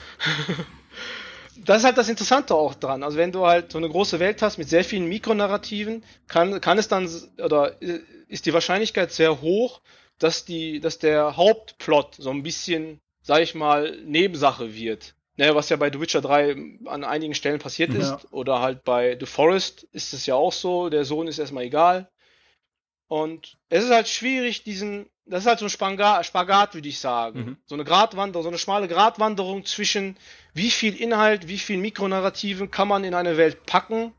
[1.57, 3.03] das ist halt das Interessante auch dran.
[3.03, 6.77] Also wenn du halt so eine große Welt hast mit sehr vielen Mikronarrativen, kann, kann
[6.77, 7.81] es dann, oder
[8.27, 9.81] ist die Wahrscheinlichkeit sehr hoch,
[10.17, 15.15] dass die, dass der Hauptplot so ein bisschen, sag ich mal, Nebensache wird.
[15.37, 18.15] Naja, ne, was ja bei The Witcher 3 an einigen Stellen passiert ja.
[18.15, 18.31] ist.
[18.31, 22.09] Oder halt bei The Forest ist es ja auch so, der Sohn ist erstmal egal.
[23.07, 26.99] Und es ist halt schwierig, diesen, das ist halt so ein Spagat, Spagat würde ich
[26.99, 27.39] sagen.
[27.39, 27.57] Mhm.
[27.65, 30.17] So eine Gratwanderung, so eine schmale Gratwanderung zwischen
[30.53, 34.13] wie viel Inhalt, wie viel Mikronarrativen kann man in eine Welt packen,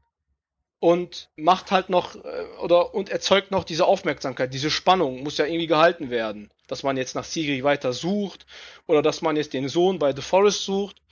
[0.79, 5.47] und macht halt noch äh, oder und erzeugt noch diese Aufmerksamkeit, diese Spannung muss ja
[5.47, 8.47] irgendwie gehalten werden, dass man jetzt nach Siri weiter sucht
[8.87, 11.03] oder dass man jetzt den Sohn bei The Forest sucht.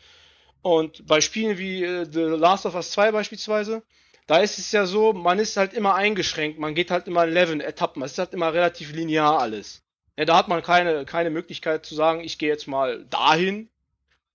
[0.62, 3.82] Und bei Spielen wie äh, The Last of Us 2 beispielsweise,
[4.26, 7.60] da ist es ja so, man ist halt immer eingeschränkt, man geht halt immer Level,
[7.60, 9.82] Etappen, es ist halt immer relativ linear alles.
[10.16, 13.68] Ja, da hat man keine, keine Möglichkeit zu sagen, ich gehe jetzt mal dahin,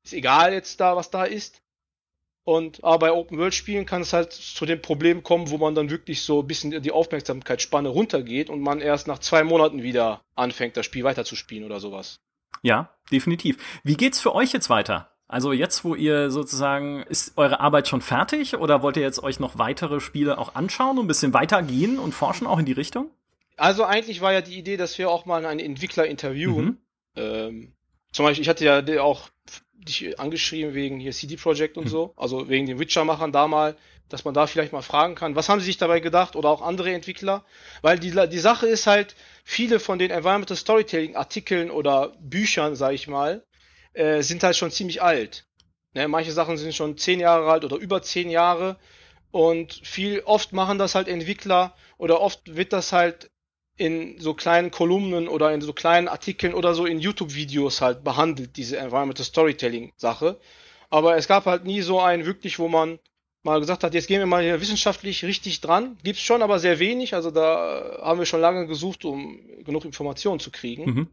[0.04, 1.62] ist egal jetzt da, was da ist.
[2.44, 5.76] Und aber bei Open World Spielen kann es halt zu dem Problem kommen, wo man
[5.76, 10.22] dann wirklich so ein bisschen die Aufmerksamkeitsspanne runtergeht und man erst nach zwei Monaten wieder
[10.36, 12.20] anfängt, das Spiel weiterzuspielen oder sowas.
[12.64, 13.58] Ja, definitiv.
[13.84, 15.12] Wie geht's für euch jetzt weiter?
[15.28, 19.40] Also jetzt, wo ihr sozusagen, ist eure Arbeit schon fertig oder wollt ihr jetzt euch
[19.40, 23.12] noch weitere Spiele auch anschauen und ein bisschen weitergehen und forschen auch in die Richtung?
[23.60, 26.66] Also eigentlich war ja die Idee, dass wir auch mal einen Entwickler interviewen.
[26.66, 26.78] Mhm.
[27.16, 27.74] Ähm,
[28.12, 29.30] zum Beispiel, ich hatte ja auch
[29.74, 31.90] dich angeschrieben wegen hier CD Projekt und mhm.
[31.90, 33.76] so, also wegen den Witcher-Machern da mal,
[34.10, 36.62] dass man da vielleicht mal fragen kann, was haben sie sich dabei gedacht oder auch
[36.62, 37.46] andere Entwickler?
[37.82, 43.08] Weil die, die Sache ist halt, viele von den Environmental Storytelling-Artikeln oder Büchern, sag ich
[43.08, 43.46] mal,
[43.94, 45.46] äh, sind halt schon ziemlich alt.
[45.94, 48.78] Ne, manche Sachen sind schon zehn Jahre alt oder über zehn Jahre
[49.32, 53.32] und viel oft machen das halt Entwickler oder oft wird das halt
[53.80, 58.58] in so kleinen Kolumnen oder in so kleinen Artikeln oder so in YouTube-Videos halt behandelt,
[58.58, 60.38] diese Environmental Storytelling-Sache.
[60.90, 63.00] Aber es gab halt nie so einen wirklich, wo man
[63.44, 65.98] mal gesagt hat, jetzt gehen wir mal hier wissenschaftlich richtig dran.
[66.04, 67.14] Gibt's schon, aber sehr wenig.
[67.14, 70.86] Also da haben wir schon lange gesucht, um genug Informationen zu kriegen.
[70.86, 71.08] Mhm.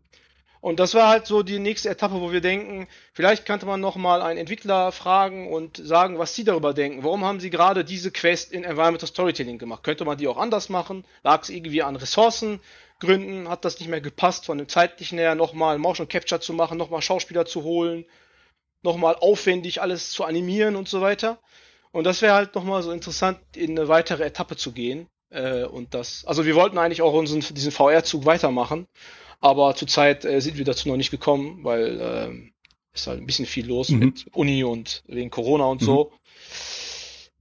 [0.67, 3.95] Und das war halt so die nächste Etappe, wo wir denken, vielleicht könnte man noch
[3.95, 7.05] mal einen Entwickler fragen und sagen, was sie darüber denken.
[7.05, 9.85] Warum haben sie gerade diese Quest in Environmental Storytelling gemacht?
[9.85, 11.05] Könnte man die auch anders machen?
[11.23, 13.49] Lag es irgendwie an Ressourcengründen?
[13.49, 17.01] Hat das nicht mehr gepasst von dem zeitlichen her, nochmal Motion Capture zu machen, nochmal
[17.01, 18.05] Schauspieler zu holen,
[18.83, 21.39] nochmal aufwendig alles zu animieren und so weiter?
[21.93, 25.07] Und das wäre halt nochmal so interessant, in eine weitere Etappe zu gehen.
[25.31, 28.89] Äh, und das, also wir wollten eigentlich auch unseren, diesen VR-Zug weitermachen.
[29.41, 32.51] Aber zurzeit äh, sind wir dazu noch nicht gekommen, weil äh,
[32.95, 33.99] ist halt ein bisschen viel los mhm.
[33.99, 35.87] mit Uni und wegen Corona und mhm.
[35.87, 36.13] so.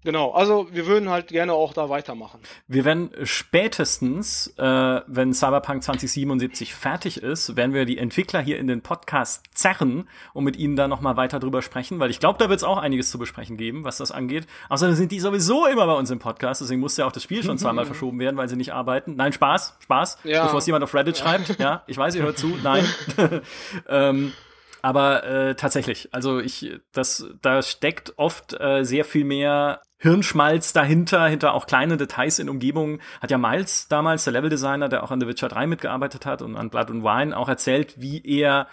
[0.06, 2.40] Genau, also wir würden halt gerne auch da weitermachen.
[2.68, 8.68] Wir werden spätestens, äh, wenn Cyberpunk 2077 fertig ist, werden wir die Entwickler hier in
[8.68, 12.50] den Podcast zerren und mit ihnen da nochmal weiter drüber sprechen, weil ich glaube, da
[12.50, 14.46] wird es auch einiges zu besprechen geben, was das angeht.
[14.70, 17.44] Außerdem sind die sowieso immer bei uns im Podcast, deswegen musste ja auch das Spiel
[17.44, 19.16] schon zweimal verschoben werden, weil sie nicht arbeiten.
[19.16, 20.44] Nein, Spaß, Spaß, ja.
[20.44, 21.58] bevor es jemand auf Reddit schreibt.
[21.60, 22.56] Ja, ich weiß, ihr hört zu.
[22.62, 22.86] Nein.
[23.90, 24.34] ähm,
[24.86, 31.26] aber äh, tatsächlich, also ich, das, da steckt oft äh, sehr viel mehr Hirnschmalz dahinter,
[31.26, 33.02] hinter auch kleine Details in Umgebungen.
[33.20, 36.56] Hat ja Miles damals, der Leveldesigner, der auch an The Witcher 3 mitgearbeitet hat und
[36.56, 38.68] an Blood and Wine, auch erzählt, wie er,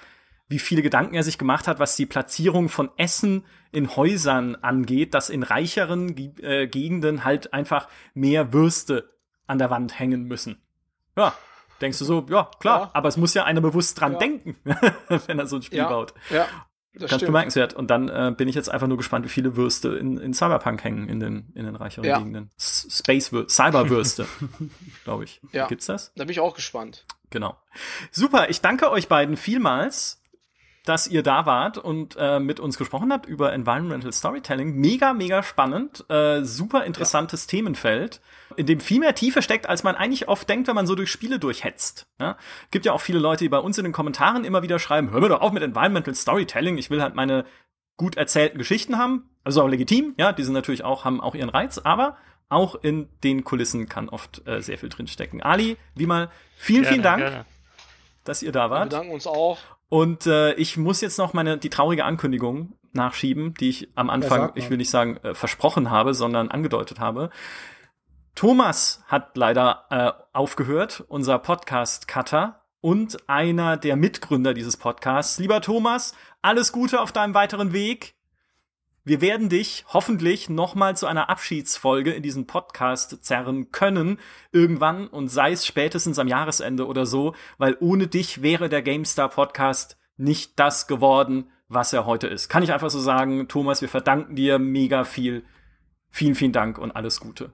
[0.49, 5.15] wie viele Gedanken er sich gemacht hat, was die Platzierung von Essen in Häusern angeht,
[5.15, 9.09] dass in reicheren äh, Gegenden halt einfach mehr Würste
[9.47, 10.61] an der Wand hängen müssen.
[11.17, 11.33] Ja,
[11.83, 12.91] denkst du so, ja, klar, ja.
[12.95, 14.19] aber es muss ja einer bewusst dran ja.
[14.19, 14.57] denken,
[15.27, 15.89] wenn er so ein Spiel ja.
[15.89, 16.15] baut.
[16.31, 16.47] Ja.
[16.95, 17.29] Das Ganz stimmt.
[17.29, 17.73] bemerkenswert.
[17.73, 20.85] Und dann äh, bin ich jetzt einfach nur gespannt, wie viele Würste in, in Cyberpunk
[20.85, 22.19] hängen in den, in den reicheren ja.
[22.19, 22.51] Gegenden.
[22.59, 24.27] Space Cyberwürste,
[25.05, 25.41] glaube ich.
[25.53, 25.69] Ja.
[25.69, 26.13] Gibt's das?
[26.17, 27.07] Da bin ich auch gespannt.
[27.31, 27.57] Genau.
[28.11, 30.22] Super, ich danke euch beiden vielmals
[30.85, 34.75] dass ihr da wart und äh, mit uns gesprochen habt über Environmental Storytelling.
[34.75, 37.51] Mega, mega spannend, äh, super interessantes ja.
[37.51, 38.21] Themenfeld,
[38.57, 41.11] in dem viel mehr Tiefe steckt, als man eigentlich oft denkt, wenn man so durch
[41.11, 42.07] Spiele durchhetzt.
[42.19, 42.37] Ja?
[42.71, 45.21] Gibt ja auch viele Leute, die bei uns in den Kommentaren immer wieder schreiben, hör
[45.21, 47.45] mir doch auf mit Environmental Storytelling, ich will halt meine
[47.97, 49.29] gut erzählten Geschichten haben.
[49.45, 52.17] Also auch legitim, ja, die sind natürlich auch, haben auch ihren Reiz, aber
[52.49, 55.43] auch in den Kulissen kann oft äh, sehr viel drinstecken.
[55.43, 57.19] Ali, wie mal, vielen, gerne, vielen Dank.
[57.21, 57.45] Gerne
[58.25, 58.93] dass ihr da wart.
[58.93, 59.59] Wir bedanken uns auch.
[59.93, 64.51] Und äh, ich muss jetzt noch meine die traurige Ankündigung nachschieben, die ich am Anfang,
[64.55, 67.29] ich will nicht sagen äh, versprochen habe, sondern angedeutet habe.
[68.35, 75.39] Thomas hat leider äh, aufgehört, unser Podcast-Cutter und einer der Mitgründer dieses Podcasts.
[75.39, 78.15] Lieber Thomas, alles Gute auf deinem weiteren Weg.
[79.05, 84.21] Wir werden dich hoffentlich nochmal zu einer Abschiedsfolge in diesen Podcast zerren können,
[84.53, 89.29] irgendwann und sei es spätestens am Jahresende oder so, weil ohne dich wäre der GameStar
[89.29, 92.49] Podcast nicht das geworden, was er heute ist.
[92.49, 95.43] Kann ich einfach so sagen, Thomas, wir verdanken dir mega viel.
[96.11, 97.53] Vielen, vielen Dank und alles Gute.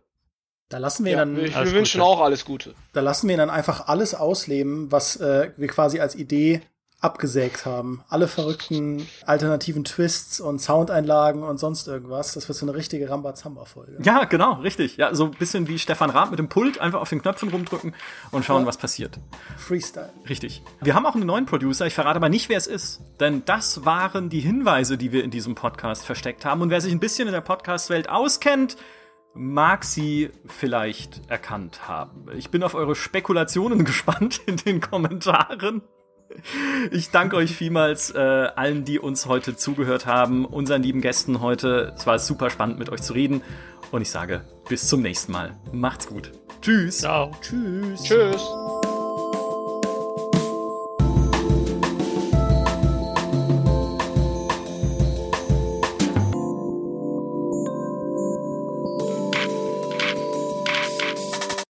[0.68, 1.34] Da lassen wir ja, dann.
[1.34, 2.74] Wir, wir wünschen auch alles Gute.
[2.92, 6.60] Da lassen wir dann einfach alles ausleben, was äh, wir quasi als Idee
[7.00, 8.02] abgesägt haben.
[8.08, 12.34] Alle verrückten alternativen Twists und Soundeinlagen und sonst irgendwas.
[12.34, 13.98] Das wird so eine richtige Rambazamba-Folge.
[14.02, 14.96] Ja, genau, richtig.
[14.96, 17.94] Ja, so ein bisschen wie Stefan Raab mit dem Pult, einfach auf den Knöpfen rumdrücken
[18.32, 18.66] und schauen, ja.
[18.66, 19.20] was passiert.
[19.56, 20.12] Freestyle.
[20.28, 20.62] Richtig.
[20.80, 23.00] Wir haben auch einen neuen Producer, ich verrate aber nicht, wer es ist.
[23.20, 26.62] Denn das waren die Hinweise, die wir in diesem Podcast versteckt haben.
[26.62, 28.76] Und wer sich ein bisschen in der Podcast-Welt auskennt,
[29.34, 32.26] mag sie vielleicht erkannt haben.
[32.36, 35.82] Ich bin auf eure Spekulationen gespannt in den Kommentaren.
[36.90, 41.94] Ich danke euch vielmals äh, allen, die uns heute zugehört haben, unseren lieben Gästen heute.
[41.96, 43.42] Es war super spannend, mit euch zu reden.
[43.90, 45.56] Und ich sage bis zum nächsten Mal.
[45.72, 46.32] Macht's gut.
[46.60, 46.98] Tschüss.
[46.98, 47.32] Ciao.
[47.40, 48.02] Tschüss.
[48.02, 48.42] Tschüss.